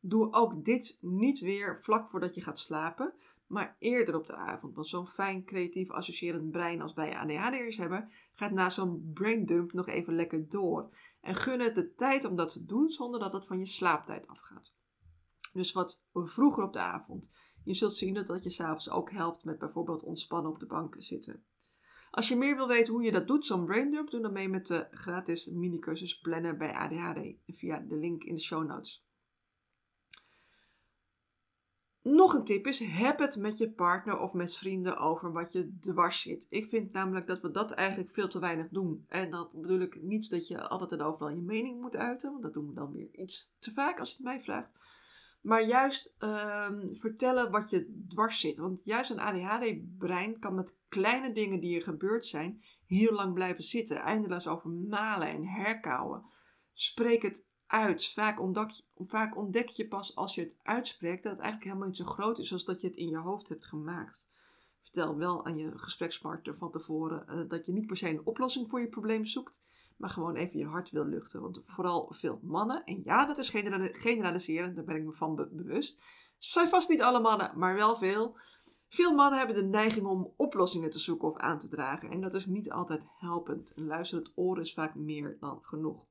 Doe 0.00 0.32
ook 0.32 0.64
dit 0.64 0.98
niet 1.00 1.40
weer 1.40 1.78
vlak 1.80 2.08
voordat 2.08 2.34
je 2.34 2.42
gaat 2.42 2.58
slapen, 2.58 3.14
maar 3.46 3.76
eerder 3.78 4.16
op 4.16 4.26
de 4.26 4.36
avond. 4.36 4.74
Want 4.74 4.88
zo'n 4.88 5.06
fijn 5.06 5.44
creatief 5.44 5.90
associërend 5.90 6.50
brein 6.50 6.80
als 6.80 6.94
wij 6.94 7.16
ADHD'ers 7.16 7.76
hebben, 7.76 8.10
gaat 8.34 8.50
na 8.50 8.70
zo'n 8.70 9.10
braindump 9.14 9.72
nog 9.72 9.88
even 9.88 10.14
lekker 10.14 10.48
door. 10.48 10.90
En 11.24 11.34
gun 11.34 11.60
het 11.60 11.74
de 11.74 11.94
tijd 11.94 12.24
om 12.24 12.36
dat 12.36 12.52
te 12.52 12.64
doen 12.64 12.90
zonder 12.90 13.20
dat 13.20 13.32
het 13.32 13.46
van 13.46 13.58
je 13.58 13.66
slaaptijd 13.66 14.26
afgaat. 14.26 14.72
Dus 15.52 15.72
wat 15.72 16.02
vroeger 16.12 16.64
op 16.64 16.72
de 16.72 16.78
avond. 16.78 17.30
Je 17.64 17.74
zult 17.74 17.94
zien 17.94 18.14
dat 18.14 18.26
dat 18.26 18.44
je 18.44 18.50
s'avonds 18.50 18.90
ook 18.90 19.10
helpt 19.10 19.44
met 19.44 19.58
bijvoorbeeld 19.58 20.02
ontspannen 20.02 20.50
op 20.50 20.58
de 20.58 20.66
bank 20.66 20.94
zitten. 20.98 21.44
Als 22.10 22.28
je 22.28 22.36
meer 22.36 22.56
wil 22.56 22.68
weten 22.68 22.92
hoe 22.92 23.02
je 23.02 23.12
dat 23.12 23.26
doet, 23.26 23.46
zo'n 23.46 23.64
braindump, 23.64 24.10
doe 24.10 24.20
dan 24.20 24.32
mee 24.32 24.48
met 24.48 24.66
de 24.66 24.86
gratis 24.90 25.46
mini-cursus 25.46 26.20
plannen 26.20 26.58
bij 26.58 26.72
ADHD 26.72 27.36
via 27.46 27.78
de 27.78 27.96
link 27.96 28.24
in 28.24 28.34
de 28.34 28.40
show 28.40 28.66
notes. 28.66 29.06
Nog 32.04 32.34
een 32.34 32.44
tip 32.44 32.66
is, 32.66 32.78
heb 32.78 33.18
het 33.18 33.36
met 33.36 33.58
je 33.58 33.70
partner 33.70 34.18
of 34.18 34.32
met 34.32 34.56
vrienden 34.56 34.96
over 34.96 35.32
wat 35.32 35.52
je 35.52 35.78
dwars 35.78 36.20
zit. 36.20 36.46
Ik 36.48 36.66
vind 36.66 36.92
namelijk 36.92 37.26
dat 37.26 37.40
we 37.40 37.50
dat 37.50 37.70
eigenlijk 37.70 38.10
veel 38.10 38.28
te 38.28 38.38
weinig 38.38 38.68
doen. 38.68 39.04
En 39.08 39.30
dat 39.30 39.52
bedoel 39.52 39.80
ik 39.80 40.02
niet 40.02 40.30
dat 40.30 40.48
je 40.48 40.68
altijd 40.68 40.92
en 40.92 41.00
overal 41.00 41.34
je 41.34 41.40
mening 41.40 41.80
moet 41.80 41.96
uiten, 41.96 42.30
want 42.30 42.42
dat 42.42 42.52
doen 42.52 42.66
we 42.66 42.74
dan 42.74 42.92
weer 42.92 43.08
iets 43.12 43.52
te 43.58 43.72
vaak 43.72 43.98
als 43.98 44.08
je 44.08 44.14
het 44.14 44.24
mij 44.24 44.40
vraagt. 44.40 44.70
Maar 45.40 45.66
juist 45.66 46.14
ehm, 46.18 46.94
vertellen 46.94 47.50
wat 47.50 47.70
je 47.70 48.04
dwars 48.08 48.40
zit. 48.40 48.56
Want 48.56 48.84
juist 48.84 49.10
een 49.10 49.20
ADHD-brein 49.20 50.38
kan 50.38 50.54
met 50.54 50.76
kleine 50.88 51.32
dingen 51.32 51.60
die 51.60 51.76
er 51.76 51.82
gebeurd 51.82 52.26
zijn 52.26 52.62
heel 52.86 53.12
lang 53.12 53.34
blijven 53.34 53.64
zitten. 53.64 53.96
Eindeloos 53.96 54.46
over 54.46 54.70
malen 54.70 55.28
en 55.28 55.46
herkauwen. 55.46 56.24
Spreek 56.72 57.22
het 57.22 57.44
uit. 57.74 58.12
Vaak 58.12 58.40
ontdek, 58.40 58.70
je, 58.70 59.30
ontdek 59.34 59.68
je 59.68 59.88
pas 59.88 60.16
als 60.16 60.34
je 60.34 60.40
het 60.40 60.56
uitspreekt 60.62 61.22
dat 61.22 61.32
het 61.32 61.40
eigenlijk 61.40 61.70
helemaal 61.70 61.88
niet 61.88 61.96
zo 61.96 62.04
groot 62.04 62.38
is 62.38 62.52
als 62.52 62.64
dat 62.64 62.80
je 62.80 62.86
het 62.86 62.96
in 62.96 63.08
je 63.08 63.16
hoofd 63.16 63.48
hebt 63.48 63.66
gemaakt. 63.66 64.28
Vertel 64.82 65.16
wel 65.16 65.46
aan 65.46 65.56
je 65.56 65.78
gesprekspartner 65.78 66.56
van 66.56 66.70
tevoren 66.70 67.24
uh, 67.28 67.48
dat 67.48 67.66
je 67.66 67.72
niet 67.72 67.86
per 67.86 67.96
se 67.96 68.08
een 68.08 68.26
oplossing 68.26 68.68
voor 68.68 68.80
je 68.80 68.88
probleem 68.88 69.24
zoekt, 69.24 69.62
maar 69.96 70.10
gewoon 70.10 70.34
even 70.34 70.58
je 70.58 70.66
hart 70.66 70.90
wil 70.90 71.04
luchten. 71.04 71.40
Want 71.40 71.60
vooral 71.64 72.12
veel 72.12 72.38
mannen, 72.42 72.84
en 72.84 73.00
ja, 73.04 73.26
dat 73.26 73.38
is 73.38 73.48
generaliserend, 73.92 74.76
daar 74.76 74.84
ben 74.84 74.96
ik 74.96 75.04
me 75.04 75.12
van 75.12 75.34
bewust. 75.34 76.02
Het 76.34 76.44
zijn 76.52 76.68
vast 76.68 76.88
niet 76.88 77.02
alle 77.02 77.20
mannen, 77.20 77.52
maar 77.54 77.74
wel 77.74 77.96
veel. 77.96 78.36
Veel 78.88 79.14
mannen 79.14 79.38
hebben 79.38 79.56
de 79.56 79.64
neiging 79.64 80.06
om 80.06 80.32
oplossingen 80.36 80.90
te 80.90 80.98
zoeken 80.98 81.28
of 81.28 81.36
aan 81.36 81.58
te 81.58 81.68
dragen. 81.68 82.10
En 82.10 82.20
dat 82.20 82.34
is 82.34 82.46
niet 82.46 82.70
altijd 82.70 83.04
helpend. 83.18 83.72
Een 83.74 83.86
luisterend 83.86 84.32
oor 84.34 84.60
is 84.60 84.74
vaak 84.74 84.94
meer 84.94 85.36
dan 85.40 85.58
genoeg. 85.62 86.06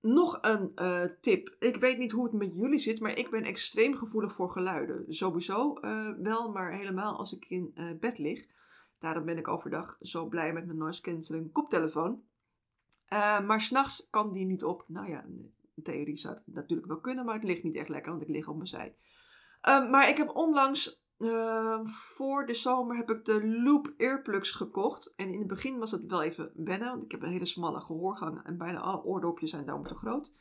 Nog 0.00 0.38
een 0.40 0.72
uh, 0.76 1.04
tip. 1.20 1.56
Ik 1.58 1.76
weet 1.76 1.98
niet 1.98 2.12
hoe 2.12 2.24
het 2.24 2.32
met 2.32 2.56
jullie 2.56 2.78
zit, 2.78 3.00
maar 3.00 3.18
ik 3.18 3.30
ben 3.30 3.44
extreem 3.44 3.96
gevoelig 3.96 4.32
voor 4.32 4.50
geluiden. 4.50 5.04
Sowieso 5.08 5.78
uh, 5.80 6.10
wel, 6.18 6.50
maar 6.52 6.72
helemaal 6.72 7.18
als 7.18 7.32
ik 7.32 7.44
in 7.48 7.70
uh, 7.74 7.98
bed 8.00 8.18
lig. 8.18 8.46
Daarom 8.98 9.24
ben 9.24 9.38
ik 9.38 9.48
overdag 9.48 9.96
zo 10.00 10.26
blij 10.26 10.52
met 10.52 10.66
mijn 10.66 10.78
noise 10.78 11.02
cancelling 11.02 11.52
koptelefoon. 11.52 12.22
maar 13.46 13.60
s'nachts 13.60 14.06
kan 14.10 14.32
die 14.32 14.46
niet 14.46 14.64
op. 14.64 14.84
Nou 14.86 15.08
ja, 15.08 15.24
in 15.74 15.82
theorie 15.82 16.18
zou 16.18 16.34
het 16.34 16.54
natuurlijk 16.54 16.88
wel 16.88 17.00
kunnen, 17.00 17.24
maar 17.24 17.34
het 17.34 17.44
ligt 17.44 17.62
niet 17.62 17.76
echt 17.76 17.88
lekker, 17.88 18.10
want 18.10 18.22
ik 18.22 18.28
lig 18.28 18.48
op 18.48 18.54
mijn 18.54 18.66
zij. 18.66 18.96
maar 19.62 20.08
ik 20.08 20.16
heb 20.16 20.28
onlangs 20.28 21.02
uh, 21.18 21.80
voor 21.84 22.46
de 22.46 22.54
zomer 22.54 22.96
heb 22.96 23.10
ik 23.10 23.24
de 23.24 23.46
Loop 23.46 23.94
Earplugs 23.96 24.50
gekocht. 24.50 25.14
En 25.16 25.32
in 25.32 25.38
het 25.38 25.48
begin 25.48 25.78
was 25.78 25.90
het 25.90 26.06
wel 26.06 26.22
even 26.22 26.52
wennen, 26.54 26.88
want 26.88 27.02
ik 27.02 27.10
heb 27.10 27.22
een 27.22 27.30
hele 27.30 27.46
smalle 27.46 27.80
gehoorgang 27.80 28.44
en 28.44 28.58
bijna 28.58 28.80
alle 28.80 29.04
oordopjes 29.04 29.50
zijn 29.50 29.64
daarom 29.64 29.86
te 29.86 29.94
groot. 29.94 30.32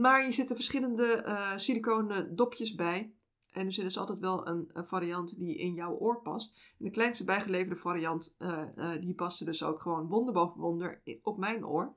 Maar 0.00 0.24
je 0.24 0.32
zitten 0.32 0.56
verschillende 0.56 1.24
uh, 1.26 1.56
siliconen 1.56 2.36
dopjes 2.36 2.74
bij. 2.74 3.14
En 3.50 3.66
er 3.66 3.72
zit 3.72 3.84
dus 3.84 3.98
altijd 3.98 4.18
wel 4.18 4.46
een, 4.46 4.70
variant 4.72 5.38
die 5.38 5.58
in 5.58 5.74
jouw 5.74 5.96
oor 5.96 6.22
past. 6.22 6.74
De 6.78 6.90
kleinste 6.90 7.24
bijgeleverde 7.24 7.76
variant, 7.76 8.34
uh, 8.38 9.00
die 9.00 9.14
paste 9.14 9.44
dus 9.44 9.62
ook 9.62 9.80
gewoon 9.80 10.08
wonder 10.08 10.34
boven 10.34 10.60
wonder 10.60 11.02
op 11.22 11.38
mijn 11.38 11.66
oor. 11.66 11.96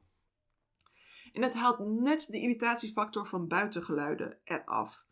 En 1.33 1.41
het 1.41 1.53
haalt 1.53 1.79
net 1.79 2.27
de 2.29 2.39
irritatiefactor 2.39 3.27
van 3.27 3.47
buitengeluiden 3.47 4.39
eraf. 4.43 5.05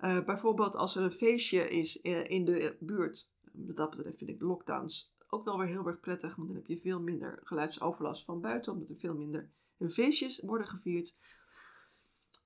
Uh, 0.00 0.24
bijvoorbeeld 0.24 0.74
als 0.74 0.96
er 0.96 1.02
een 1.02 1.12
feestje 1.12 1.68
is 1.68 2.02
uh, 2.02 2.30
in 2.30 2.44
de 2.44 2.76
buurt. 2.80 3.30
Wat 3.52 3.76
dat 3.76 3.90
betreft 3.90 4.18
vind 4.18 4.30
ik 4.30 4.40
lockdowns 4.40 5.14
ook 5.28 5.44
wel 5.44 5.58
weer 5.58 5.66
heel 5.66 5.86
erg 5.86 6.00
prettig. 6.00 6.36
Want 6.36 6.48
dan 6.48 6.56
heb 6.56 6.66
je 6.66 6.78
veel 6.78 7.00
minder 7.00 7.40
geluidsoverlast 7.42 8.24
van 8.24 8.40
buiten. 8.40 8.72
Omdat 8.72 8.88
er 8.88 8.96
veel 8.96 9.14
minder 9.14 9.50
feestjes 9.88 10.40
worden 10.44 10.66
gevierd. 10.66 11.16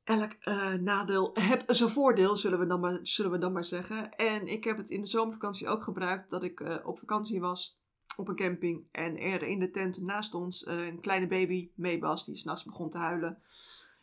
Elk 0.05 0.37
uh, 0.45 0.75
nadeel 0.75 1.31
heeft 1.33 1.65
zijn 1.67 1.91
voordeel, 1.91 2.37
zullen 2.37 2.59
we, 2.59 2.67
dan 2.67 2.81
maar, 2.81 2.99
zullen 3.03 3.31
we 3.31 3.39
dan 3.39 3.53
maar 3.53 3.65
zeggen. 3.65 4.15
En 4.15 4.47
ik 4.47 4.65
heb 4.65 4.77
het 4.77 4.91
in 4.91 5.01
de 5.01 5.07
zomervakantie 5.07 5.69
ook 5.69 5.83
gebruikt. 5.83 6.31
Dat 6.31 6.43
ik 6.43 6.81
op 6.85 6.99
vakantie 6.99 7.41
was 7.41 7.79
op 8.17 8.29
een 8.29 8.37
camping. 8.37 8.87
En 8.91 9.19
er 9.19 9.43
in 9.43 9.59
de 9.59 9.71
tent 9.71 10.01
naast 10.01 10.35
ons 10.35 10.67
een 10.67 11.01
kleine 11.01 11.27
baby 11.27 11.71
mee 11.75 12.01
was. 12.01 12.25
Die 12.25 12.37
s'nachts 12.37 12.65
begon 12.65 12.91
te 12.91 12.99
huilen. 12.99 13.43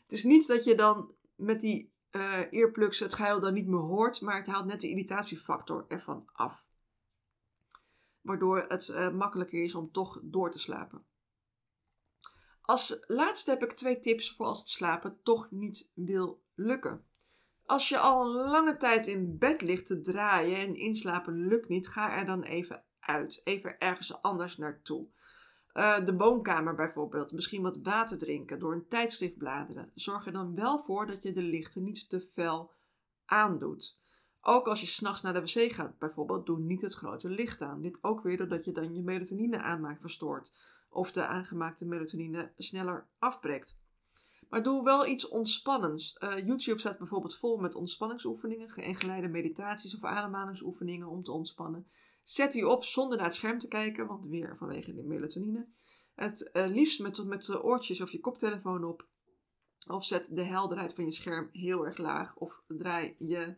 Het 0.03 0.11
is 0.11 0.23
niet 0.23 0.47
dat 0.47 0.63
je 0.63 0.75
dan 0.75 1.11
met 1.35 1.61
die 1.61 1.91
uh, 2.11 2.53
earplugs 2.53 2.99
het 2.99 3.13
gehuil 3.13 3.39
dan 3.39 3.53
niet 3.53 3.67
meer 3.67 3.79
hoort, 3.79 4.21
maar 4.21 4.37
het 4.37 4.47
haalt 4.47 4.65
net 4.65 4.81
de 4.81 4.89
irritatiefactor 4.89 5.85
ervan 5.87 6.29
af. 6.33 6.65
Waardoor 8.21 8.65
het 8.67 8.87
uh, 8.87 9.11
makkelijker 9.11 9.63
is 9.63 9.75
om 9.75 9.91
toch 9.91 10.19
door 10.23 10.51
te 10.51 10.59
slapen. 10.59 11.05
Als 12.61 13.03
laatste 13.07 13.49
heb 13.49 13.63
ik 13.63 13.71
twee 13.71 13.99
tips 13.99 14.35
voor 14.35 14.45
als 14.45 14.59
het 14.59 14.69
slapen 14.69 15.19
toch 15.23 15.51
niet 15.51 15.91
wil 15.93 16.43
lukken. 16.53 17.05
Als 17.65 17.89
je 17.89 17.97
al 17.97 18.21
een 18.21 18.49
lange 18.49 18.77
tijd 18.77 19.07
in 19.07 19.37
bed 19.37 19.61
ligt 19.61 19.85
te 19.85 20.01
draaien 20.01 20.57
en 20.57 20.75
inslapen 20.75 21.47
lukt 21.47 21.69
niet, 21.69 21.87
ga 21.87 22.17
er 22.17 22.25
dan 22.25 22.43
even 22.43 22.83
uit. 22.99 23.41
Even 23.43 23.79
ergens 23.79 24.21
anders 24.21 24.57
naartoe. 24.57 25.07
Uh, 25.77 26.05
de 26.05 26.15
woonkamer 26.15 26.75
bijvoorbeeld. 26.75 27.31
Misschien 27.31 27.61
wat 27.61 27.77
water 27.83 28.17
drinken, 28.17 28.59
door 28.59 28.73
een 28.73 28.87
tijdschrift 28.87 29.37
bladeren. 29.37 29.91
Zorg 29.95 30.25
er 30.25 30.31
dan 30.31 30.55
wel 30.55 30.79
voor 30.79 31.05
dat 31.05 31.23
je 31.23 31.33
de 31.33 31.41
lichten 31.41 31.83
niet 31.83 32.09
te 32.09 32.21
fel 32.21 32.71
aandoet. 33.25 33.99
Ook 34.41 34.67
als 34.67 34.81
je 34.81 34.87
s'nachts 34.87 35.21
naar 35.21 35.33
de 35.33 35.41
wc 35.41 35.71
gaat 35.71 35.97
bijvoorbeeld, 35.97 36.45
doe 36.45 36.59
niet 36.59 36.81
het 36.81 36.93
grote 36.93 37.29
licht 37.29 37.61
aan. 37.61 37.81
Dit 37.81 38.03
ook 38.03 38.21
weer 38.21 38.37
doordat 38.37 38.65
je 38.65 38.71
dan 38.71 38.95
je 38.95 39.01
melatonine 39.01 39.61
aanmaak 39.61 40.01
verstoort. 40.01 40.53
Of 40.89 41.11
de 41.11 41.25
aangemaakte 41.25 41.85
melatonine 41.85 42.51
sneller 42.57 43.07
afbreekt. 43.19 43.75
Maar 44.49 44.63
doe 44.63 44.83
wel 44.83 45.07
iets 45.07 45.27
ontspannends. 45.27 46.17
Uh, 46.19 46.47
YouTube 46.47 46.79
staat 46.79 46.97
bijvoorbeeld 46.97 47.37
vol 47.37 47.57
met 47.57 47.75
ontspanningsoefeningen 47.75 48.69
en 48.69 48.95
geleide 48.95 49.27
meditaties 49.27 49.95
of 49.95 50.03
ademhalingsoefeningen 50.03 51.07
om 51.07 51.23
te 51.23 51.31
ontspannen. 51.31 51.87
Zet 52.27 52.51
die 52.51 52.67
op 52.67 52.83
zonder 52.83 53.17
naar 53.17 53.25
het 53.25 53.35
scherm 53.35 53.59
te 53.59 53.67
kijken, 53.67 54.07
want 54.07 54.25
weer 54.25 54.55
vanwege 54.57 54.93
de 54.93 55.03
melatonine. 55.03 55.67
Het 56.15 56.49
uh, 56.53 56.65
liefst 56.65 56.99
met, 56.99 57.25
met 57.25 57.45
de 57.45 57.63
oortjes 57.63 58.01
of 58.01 58.11
je 58.11 58.19
koptelefoon 58.19 58.83
op. 58.83 59.05
Of 59.87 60.05
zet 60.05 60.35
de 60.35 60.43
helderheid 60.43 60.93
van 60.93 61.05
je 61.05 61.11
scherm 61.11 61.49
heel 61.51 61.85
erg 61.85 61.97
laag. 61.97 62.35
Of 62.35 62.61
draai 62.67 63.15
je 63.19 63.55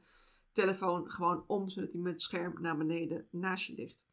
telefoon 0.52 1.10
gewoon 1.12 1.44
om, 1.48 1.70
zodat 1.70 1.92
hij 1.92 2.02
met 2.02 2.12
het 2.12 2.22
scherm 2.22 2.62
naar 2.62 2.78
beneden 2.78 3.28
naast 3.32 3.66
je 3.66 3.74
ligt. 3.74 4.06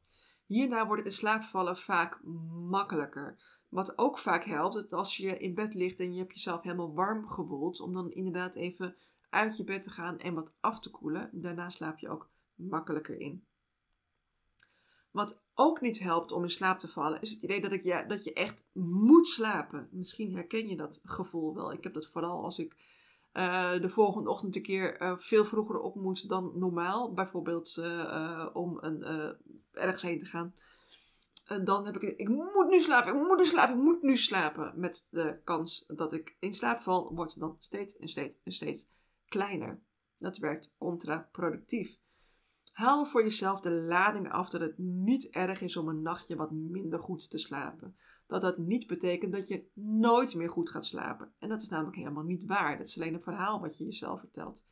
Hierna 0.47 0.87
wordt 0.87 1.03
het 1.03 1.13
in 1.13 1.19
slaap 1.19 1.43
vallen 1.43 1.77
vaak 1.77 2.23
makkelijker. 2.69 3.61
Wat 3.69 3.99
ook 3.99 4.19
vaak 4.19 4.45
helpt, 4.45 4.75
dat 4.75 4.93
als 4.93 5.17
je 5.17 5.39
in 5.39 5.55
bed 5.55 5.75
ligt 5.75 6.01
en 6.01 6.13
je 6.13 6.19
hebt 6.19 6.35
jezelf 6.35 6.63
helemaal 6.63 6.95
warm 6.95 7.29
gewoeld, 7.29 7.81
om 7.81 7.93
dan 7.93 8.13
inderdaad 8.13 8.55
even 8.55 8.97
uit 9.31 9.57
je 9.57 9.65
bed 9.65 9.83
te 9.83 9.91
gaan 9.91 10.19
en 10.19 10.35
wat 10.35 10.53
af 10.61 10.81
te 10.81 10.91
koelen. 10.91 11.31
Daarna 11.33 11.69
slaap 11.69 11.99
je 11.99 12.09
ook 12.09 12.31
makkelijker 12.55 13.21
in. 13.21 13.47
Wat 15.17 15.39
ook 15.55 15.81
niet 15.81 15.99
helpt 15.99 16.33
om 16.33 16.43
in 16.43 16.51
slaap 16.51 16.79
te 16.79 16.89
vallen, 16.89 17.21
is 17.21 17.31
het 17.31 17.43
idee 17.43 17.61
dat, 17.61 17.73
ik, 17.73 17.83
ja, 17.83 18.03
dat 18.03 18.25
je 18.25 18.33
echt 18.33 18.65
moet 18.73 19.27
slapen. 19.27 19.89
Misschien 19.91 20.35
herken 20.35 20.69
je 20.69 20.77
dat 20.77 21.01
gevoel 21.05 21.55
wel. 21.55 21.73
Ik 21.73 21.83
heb 21.83 21.95
dat 21.95 22.07
vooral 22.07 22.45
als 22.45 22.59
ik 22.59 22.77
uh, 23.33 23.73
de 23.73 23.89
volgende 23.89 24.31
ochtend 24.31 24.57
een 24.57 24.63
keer 24.63 25.03
uh, 25.03 25.17
veel 25.17 25.45
vroeger 25.45 25.81
op 25.81 25.95
moet 25.95 26.29
dan 26.29 26.53
normaal. 26.55 27.13
Bijvoorbeeld 27.13 27.77
uh, 27.79 28.47
om 28.53 28.79
een, 28.81 29.03
ergens 29.73 30.03
heen 30.03 30.19
te 30.19 30.27
gaan. 30.27 30.55
Dan 31.65 31.87
heb 31.87 31.97
ik, 31.97 32.19
ik 32.19 32.29
moet 32.29 32.69
nu 32.69 32.81
slapen, 32.81 33.15
ik 33.15 33.23
moet 33.23 33.39
nu 33.39 33.45
slapen, 33.45 33.77
ik 33.77 33.83
moet 33.83 34.03
nu 34.03 34.17
slapen. 34.17 34.73
Met 34.81 35.07
de 35.11 35.41
kans 35.45 35.85
dat 35.87 36.13
ik 36.13 36.37
in 36.41 36.55
slaap 36.55 36.81
val, 36.81 37.15
wordt 37.15 37.41
dan 37.41 37.57
steeds 37.61 37.97
en 37.97 38.09
steeds 38.09 38.37
en 38.45 38.53
steeds 38.53 38.89
kleiner. 39.29 39.81
Dat 40.19 40.39
werkt 40.39 40.73
contraproductief. 40.79 41.99
Haal 42.77 43.05
voor 43.05 43.23
jezelf 43.23 43.61
de 43.61 43.71
lading 43.71 44.33
af 44.33 44.49
dat 44.49 44.61
het 44.61 44.79
niet 44.79 45.29
erg 45.29 45.61
is 45.61 45.77
om 45.77 45.89
een 45.89 46.03
nachtje 46.03 46.37
wat 46.37 46.51
minder 46.51 47.01
goed 47.01 47.31
te 47.31 47.39
slapen. 47.39 47.97
Dat 48.27 48.41
dat 48.41 48.59
niet 48.59 48.87
betekent 48.87 49.33
dat 49.33 49.49
je 49.49 49.67
nooit 49.75 50.35
meer 50.35 50.51
goed 50.51 50.71
gaat 50.71 50.85
slapen. 50.85 51.33
En 51.39 51.49
dat 51.49 51.63
is 51.63 51.69
namelijk 51.69 51.97
helemaal 51.97 52.25
niet 52.25 52.45
waar. 52.47 52.79
Dat 52.79 52.89
is 52.89 52.97
alleen 52.97 53.15
een 53.15 53.23
verhaal 53.23 53.61
wat 53.61 53.79
je 53.79 53.85
jezelf 53.85 54.21
vertelt. 54.21 54.65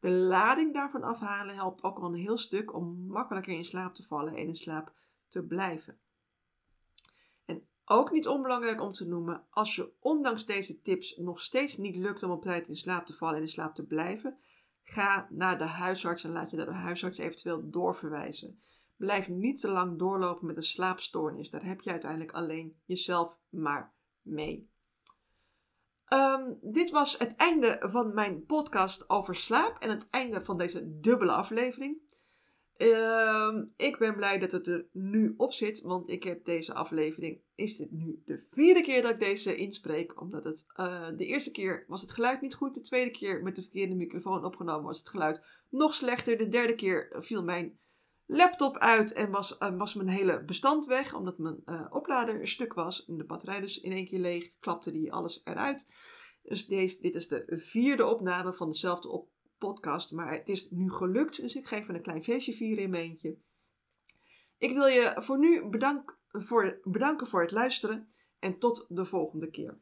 De 0.00 0.10
lading 0.10 0.74
daarvan 0.74 1.02
afhalen 1.02 1.54
helpt 1.54 1.82
ook 1.82 1.98
al 1.98 2.04
een 2.04 2.20
heel 2.20 2.38
stuk 2.38 2.74
om 2.74 3.06
makkelijker 3.06 3.54
in 3.54 3.64
slaap 3.64 3.94
te 3.94 4.02
vallen 4.02 4.34
en 4.34 4.46
in 4.46 4.56
slaap 4.56 4.92
te 5.28 5.42
blijven. 5.42 5.98
En 7.44 7.68
ook 7.84 8.10
niet 8.10 8.28
onbelangrijk 8.28 8.80
om 8.80 8.92
te 8.92 9.08
noemen, 9.08 9.44
als 9.50 9.76
je 9.76 9.92
ondanks 9.98 10.46
deze 10.46 10.80
tips 10.80 11.16
nog 11.16 11.40
steeds 11.40 11.76
niet 11.76 11.96
lukt 11.96 12.22
om 12.22 12.30
op 12.30 12.42
tijd 12.42 12.68
in 12.68 12.76
slaap 12.76 13.06
te 13.06 13.14
vallen 13.14 13.36
en 13.36 13.42
in 13.42 13.48
slaap 13.48 13.74
te 13.74 13.86
blijven, 13.86 14.38
Ga 14.84 15.26
naar 15.30 15.58
de 15.58 15.64
huisarts 15.64 16.24
en 16.24 16.30
laat 16.30 16.50
je 16.50 16.56
de 16.56 16.72
huisarts 16.72 17.18
eventueel 17.18 17.70
doorverwijzen. 17.70 18.58
Blijf 18.96 19.28
niet 19.28 19.60
te 19.60 19.68
lang 19.68 19.98
doorlopen 19.98 20.46
met 20.46 20.56
een 20.56 20.62
slaapstoornis. 20.62 21.50
Daar 21.50 21.64
heb 21.64 21.80
je 21.80 21.90
uiteindelijk 21.90 22.32
alleen 22.32 22.80
jezelf 22.84 23.38
maar 23.48 23.94
mee. 24.22 24.72
Ehm, 26.04 26.52
dit 26.60 26.90
was 26.90 27.18
het 27.18 27.36
einde 27.36 27.76
van 27.80 28.14
mijn 28.14 28.44
podcast 28.44 29.10
over 29.10 29.36
slaap 29.36 29.78
en 29.78 29.90
het 29.90 30.10
einde 30.10 30.44
van 30.44 30.58
deze 30.58 30.98
dubbele 31.00 31.32
aflevering. 31.32 32.03
Ehm, 32.76 33.64
ik 33.76 33.98
ben 33.98 34.16
blij 34.16 34.38
dat 34.38 34.52
het 34.52 34.66
er 34.66 34.86
nu 34.92 35.34
op 35.36 35.52
zit, 35.52 35.80
want 35.80 36.10
ik 36.10 36.22
heb 36.22 36.44
deze 36.44 36.74
aflevering. 36.74 37.40
Is 37.54 37.76
dit 37.76 37.90
nu 37.90 38.22
de 38.24 38.38
vierde 38.40 38.82
keer 38.82 39.02
dat 39.02 39.10
ik 39.10 39.20
deze 39.20 39.56
inspreek? 39.56 40.20
Omdat 40.20 40.44
het 40.44 40.66
uh, 40.76 41.08
de 41.16 41.26
eerste 41.26 41.50
keer 41.50 41.84
was 41.88 42.00
het 42.00 42.12
geluid 42.12 42.40
niet 42.40 42.54
goed, 42.54 42.74
de 42.74 42.80
tweede 42.80 43.10
keer 43.10 43.42
met 43.42 43.56
de 43.56 43.62
verkeerde 43.62 43.94
microfoon 43.94 44.44
opgenomen 44.44 44.84
was 44.84 44.98
het 44.98 45.08
geluid 45.08 45.42
nog 45.70 45.94
slechter. 45.94 46.38
De 46.38 46.48
derde 46.48 46.74
keer 46.74 47.16
viel 47.18 47.44
mijn 47.44 47.78
laptop 48.26 48.78
uit 48.78 49.12
en 49.12 49.30
was, 49.30 49.56
uh, 49.58 49.76
was 49.76 49.94
mijn 49.94 50.08
hele 50.08 50.44
bestand 50.44 50.86
weg, 50.86 51.14
omdat 51.14 51.38
mijn 51.38 51.62
uh, 51.66 51.86
oplader 51.90 52.48
stuk 52.48 52.74
was 52.74 53.04
en 53.04 53.16
de 53.16 53.24
batterij 53.24 53.60
dus 53.60 53.80
in 53.80 53.92
één 53.92 54.06
keer 54.06 54.20
leeg, 54.20 54.50
klapte 54.60 54.90
die 54.90 55.12
alles 55.12 55.40
eruit. 55.44 55.86
Dus 56.42 56.66
deze, 56.66 57.00
dit 57.00 57.14
is 57.14 57.28
de 57.28 57.44
vierde 57.46 58.06
opname 58.06 58.52
van 58.52 58.70
dezelfde 58.70 59.08
op 59.08 59.28
podcast. 59.58 60.12
Maar 60.12 60.32
het 60.32 60.48
is 60.48 60.70
nu 60.70 60.90
gelukt, 60.90 61.40
dus 61.40 61.54
ik 61.54 61.66
geef 61.66 61.88
een 61.88 62.02
klein 62.02 62.22
feestje 62.22 62.52
vieren 62.52 62.84
in 62.84 62.90
mijn 62.90 63.02
eentje. 63.02 63.36
Ik 64.58 64.72
wil 64.72 64.86
je 64.86 65.12
voor 65.16 65.38
nu 65.38 65.68
bedank, 65.68 66.18
voor, 66.28 66.80
bedanken 66.82 67.26
voor 67.26 67.40
het 67.40 67.50
luisteren 67.50 68.08
en 68.38 68.58
tot 68.58 68.86
de 68.88 69.04
volgende 69.04 69.50
keer. 69.50 69.78